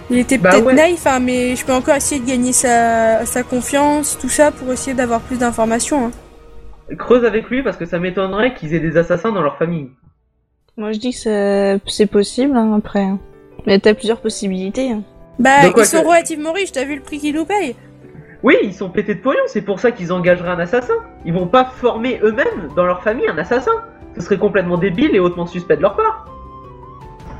il 0.09 0.17
était 0.17 0.39
Bah 0.39 0.49
peut-être 0.53 0.65
ouais. 0.65 0.73
naïf 0.73 1.05
hein, 1.05 1.19
mais 1.19 1.55
je 1.55 1.63
peux 1.63 1.71
encore 1.73 1.93
essayer 1.95 2.19
de 2.19 2.25
gagner 2.27 2.51
sa, 2.51 3.27
sa 3.27 3.43
confiance, 3.43 4.17
tout 4.19 4.29
ça 4.29 4.49
pour 4.51 4.71
essayer 4.73 4.95
d'avoir 4.95 5.21
plus 5.21 5.37
d'informations. 5.37 6.07
hein. 6.07 6.95
Creuse 6.97 7.25
avec 7.25 7.49
lui 7.51 7.61
parce 7.61 7.77
que 7.77 7.85
ça 7.85 7.99
m'étonnerait 7.99 8.55
qu'ils 8.55 8.73
aient 8.73 8.79
des 8.79 8.97
assassins 8.97 9.31
dans 9.31 9.41
leur 9.43 9.57
famille. 9.59 9.91
Moi 10.77 10.93
je 10.93 10.97
dis 10.97 11.11
que 11.11 11.17
c'est- 11.19 11.79
c'est 11.87 12.07
possible 12.07 12.57
hein, 12.57 12.73
après. 12.75 13.03
hein. 13.03 13.19
Mais 13.67 13.77
t'as 13.77 13.93
plusieurs 13.93 14.19
possibilités. 14.21 14.91
hein. 14.93 15.03
Bah 15.37 15.51
ils 15.67 15.85
sont 15.85 16.01
que- 16.01 16.07
relativement 16.07 16.53
riches, 16.53 16.71
t'as 16.71 16.85
vu 16.85 16.95
le 16.95 17.01
prix 17.03 17.19
qu'ils 17.19 17.35
nous 17.35 17.45
payent 17.45 17.75
Oui, 18.43 18.55
ils 18.63 18.73
sont 18.73 18.89
pétés 18.89 19.15
de 19.15 19.21
pognon, 19.21 19.41
c'est 19.47 19.61
pour 19.61 19.79
ça 19.79 19.91
qu'ils 19.91 20.13
engageraient 20.13 20.51
un 20.51 20.59
assassin. 20.59 20.93
Ils 21.25 21.33
vont 21.33 21.47
pas 21.47 21.65
former 21.65 22.19
eux-mêmes, 22.23 22.69
dans 22.75 22.85
leur 22.85 23.01
famille, 23.01 23.27
un 23.27 23.37
assassin. 23.37 23.71
Ce 24.15 24.21
serait 24.21 24.37
complètement 24.37 24.77
débile 24.77 25.15
et 25.15 25.19
hautement 25.19 25.47
suspect 25.47 25.77
de 25.77 25.81
leur 25.81 25.95
part. 25.95 26.25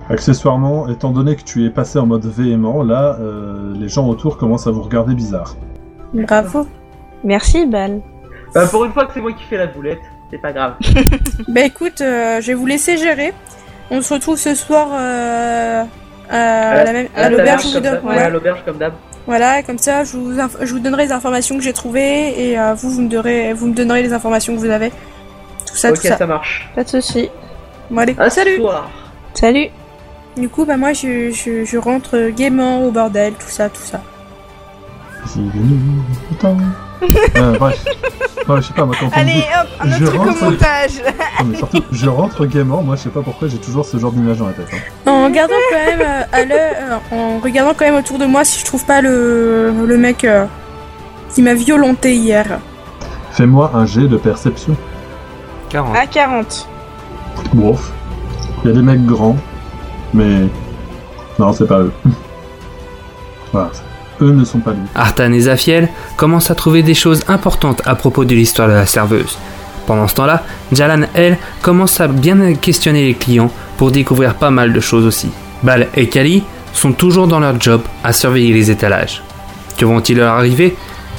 Accessoirement, 0.10 0.88
étant 0.88 1.12
donné 1.12 1.36
que 1.36 1.44
tu 1.44 1.66
es 1.66 1.70
passé 1.70 2.00
en 2.00 2.06
mode 2.06 2.26
véhément, 2.26 2.82
là, 2.82 3.18
euh, 3.20 3.74
les 3.76 3.90
gens 3.90 4.08
autour 4.08 4.38
commencent 4.38 4.68
à 4.68 4.72
vous 4.72 4.82
regarder 4.82 5.14
bizarre. 5.14 5.56
Bravo. 6.14 6.66
Merci, 7.24 7.66
Bal. 7.66 8.02
Bah, 8.54 8.66
pour 8.68 8.86
une 8.86 8.94
fois 8.94 9.06
que 9.06 9.14
c'est 9.14 9.22
moi 9.22 9.34
qui 9.34 9.44
fais 9.44 9.58
la 9.58 9.68
boulette, 9.68 10.00
c'est 10.32 10.42
pas 10.42 10.54
grave. 10.54 10.76
Bah 11.48 11.62
écoute, 11.62 12.02
euh, 12.02 12.42
je 12.42 12.48
vais 12.48 12.54
vous 12.54 12.66
laisser 12.66 12.98
gérer. 12.98 13.34
On 13.92 14.02
se 14.02 14.14
retrouve 14.14 14.38
ce 14.38 14.56
soir 14.56 14.88
euh, 14.94 15.84
à, 16.30 16.84
la 16.84 16.94
même, 16.94 17.08
à 17.16 17.30
la 17.30 18.30
l'auberge. 18.30 18.64
comme 18.66 18.78
d'hab. 18.78 18.94
Voilà, 19.28 19.62
comme 19.62 19.78
ça, 19.78 20.04
je 20.06 20.18
vous, 20.18 20.38
inf- 20.40 20.58
je 20.62 20.72
vous 20.74 20.80
donnerai 20.80 21.06
les 21.06 21.12
informations 21.12 21.58
que 21.58 21.62
j'ai 21.62 21.74
trouvées 21.74 22.50
et 22.50 22.58
euh, 22.58 22.74
vous, 22.74 22.90
vous 22.90 23.02
me, 23.02 23.10
donnerez, 23.10 23.54
vous 23.54 23.68
me 23.68 23.74
donnerez 23.74 24.02
les 24.02 24.14
informations 24.14 24.56
que 24.56 24.60
vous 24.60 24.70
avez. 24.70 24.90
Tout 24.90 25.76
ça, 25.76 25.90
ok, 25.90 25.96
tout 25.98 26.08
ça. 26.08 26.18
ça 26.18 26.26
marche. 26.26 26.70
Pas 26.74 26.84
de 26.86 26.90
soucis. 26.90 27.30
Bon, 27.92 27.98
allez, 28.00 28.16
salut 28.30 28.56
soir. 28.56 28.90
Salut. 29.34 29.68
Du 30.38 30.48
coup, 30.50 30.66
bah 30.66 30.78
moi, 30.78 30.94
je, 30.94 31.32
je, 31.32 31.66
je 31.66 31.78
rentre 31.78 32.30
gaiement 32.30 32.84
au 32.86 32.92
bordel, 32.92 33.34
tout 33.34 33.50
ça, 33.50 33.70
tout 33.70 33.82
ça. 33.82 34.02
Euh, 37.36 37.58
bref. 37.58 37.84
Je 38.50 38.62
sais 38.62 38.74
pas, 38.74 38.86
moi, 38.86 38.96
quand 39.00 39.08
on 39.08 39.10
me 39.10 39.14
Allez 39.22 39.34
dit- 39.34 39.40
hop, 39.40 39.68
un 39.82 39.88
autre 39.88 39.98
Je 40.00 40.06
truc 40.06 40.20
rentre- 40.22 40.42
au 40.42 40.46
montage. 40.52 40.92
Non, 41.40 41.46
mais 41.46 41.58
surtout, 41.58 41.82
je 41.92 42.10
rentre 42.10 42.46
gaiement, 42.46 42.82
moi, 42.82 42.96
je 42.96 43.02
sais 43.04 43.10
pas 43.10 43.22
pourquoi, 43.22 43.48
j'ai 43.50 43.58
toujours 43.58 43.86
ce 43.86 43.98
genre 43.98 44.12
d'image 44.12 44.38
dans 44.38 44.48
la 44.48 44.54
tête. 44.54 44.68
hein. 44.74 45.12
En 45.12 45.26
regardant 45.26 45.54
quand 45.70 45.86
même 45.86 46.02
euh, 46.02 46.24
à 46.32 46.46
l'œil, 46.46 46.76
euh, 46.82 47.16
en 47.16 47.40
regardant 47.40 47.74
quand 47.74 47.86
même 47.86 47.96
autour 47.96 48.18
de 48.20 48.26
moi 48.26 48.44
si 48.46 48.60
je 48.62 48.66
trouve 48.66 48.86
pas 48.86 49.02
le, 49.02 49.72
le 49.86 49.98
mec 49.98 50.24
euh, 50.24 50.46
qui 51.34 51.42
m'a 51.42 51.54
violenté 51.56 52.16
hier. 52.16 52.46
Fais-moi 53.32 53.72
un 53.76 53.86
jet 53.86 54.08
de 54.08 54.18
perception. 54.18 54.76
40. 55.70 55.96
À 55.96 56.08
40. 56.08 56.68
Wouf. 57.54 57.92
Il 58.64 58.70
y 58.70 58.72
a 58.72 58.76
des 58.76 58.82
mecs 58.82 59.06
grands, 59.06 59.36
mais. 60.14 60.48
Non, 61.38 61.52
c'est 61.54 61.68
pas 61.68 61.80
eux. 61.80 61.92
voilà. 63.52 63.70
Eux 64.22 64.32
ne 64.32 64.44
sont 64.44 64.60
pas 64.60 64.72
lui. 64.72 64.82
Artan 64.96 65.32
et 65.32 65.42
Zafiel 65.42 65.90
commencent 66.16 66.52
à 66.52 66.56
trouver 66.56 66.84
des 66.84 66.94
choses 66.94 67.24
importantes 67.28 67.82
à 67.86 67.96
propos 67.96 68.26
de 68.26 68.34
l'histoire 68.36 68.68
de 68.68 68.74
la 68.74 68.86
serveuse. 68.86 69.38
Pendant 69.86 70.08
ce 70.08 70.16
temps-là, 70.16 70.44
Jalan, 70.72 71.08
elle, 71.14 71.38
commence 71.62 72.02
à 72.02 72.08
bien 72.08 72.54
questionner 72.56 73.06
les 73.06 73.14
clients 73.14 73.52
pour 73.78 73.92
découvrir 73.92 74.36
pas 74.36 74.52
mal 74.52 74.74
de 74.74 74.80
choses 74.80 75.06
aussi. 75.06 75.30
Bal 75.64 75.88
et 75.96 76.10
Kali 76.10 76.44
sont 76.74 76.92
toujours 76.92 77.28
dans 77.28 77.40
leur 77.40 77.60
job 77.60 77.82
à 78.04 78.12
surveiller 78.12 78.54
les 78.54 78.70
étalages. 78.70 79.24
Que 79.78 79.86
vont-ils 79.86 80.18
leur 80.18 80.34
arriver? 80.34 80.76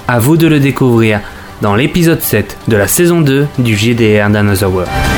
À 0.06 0.18
vous 0.18 0.36
de 0.36 0.46
le 0.46 0.60
découvrir 0.60 1.20
dans 1.62 1.74
l'épisode 1.74 2.20
7 2.20 2.58
de 2.68 2.76
la 2.76 2.88
saison 2.88 3.20
2 3.20 3.46
du 3.58 3.76
GDR 3.76 4.30
d'Another 4.30 4.70
World. 4.70 5.17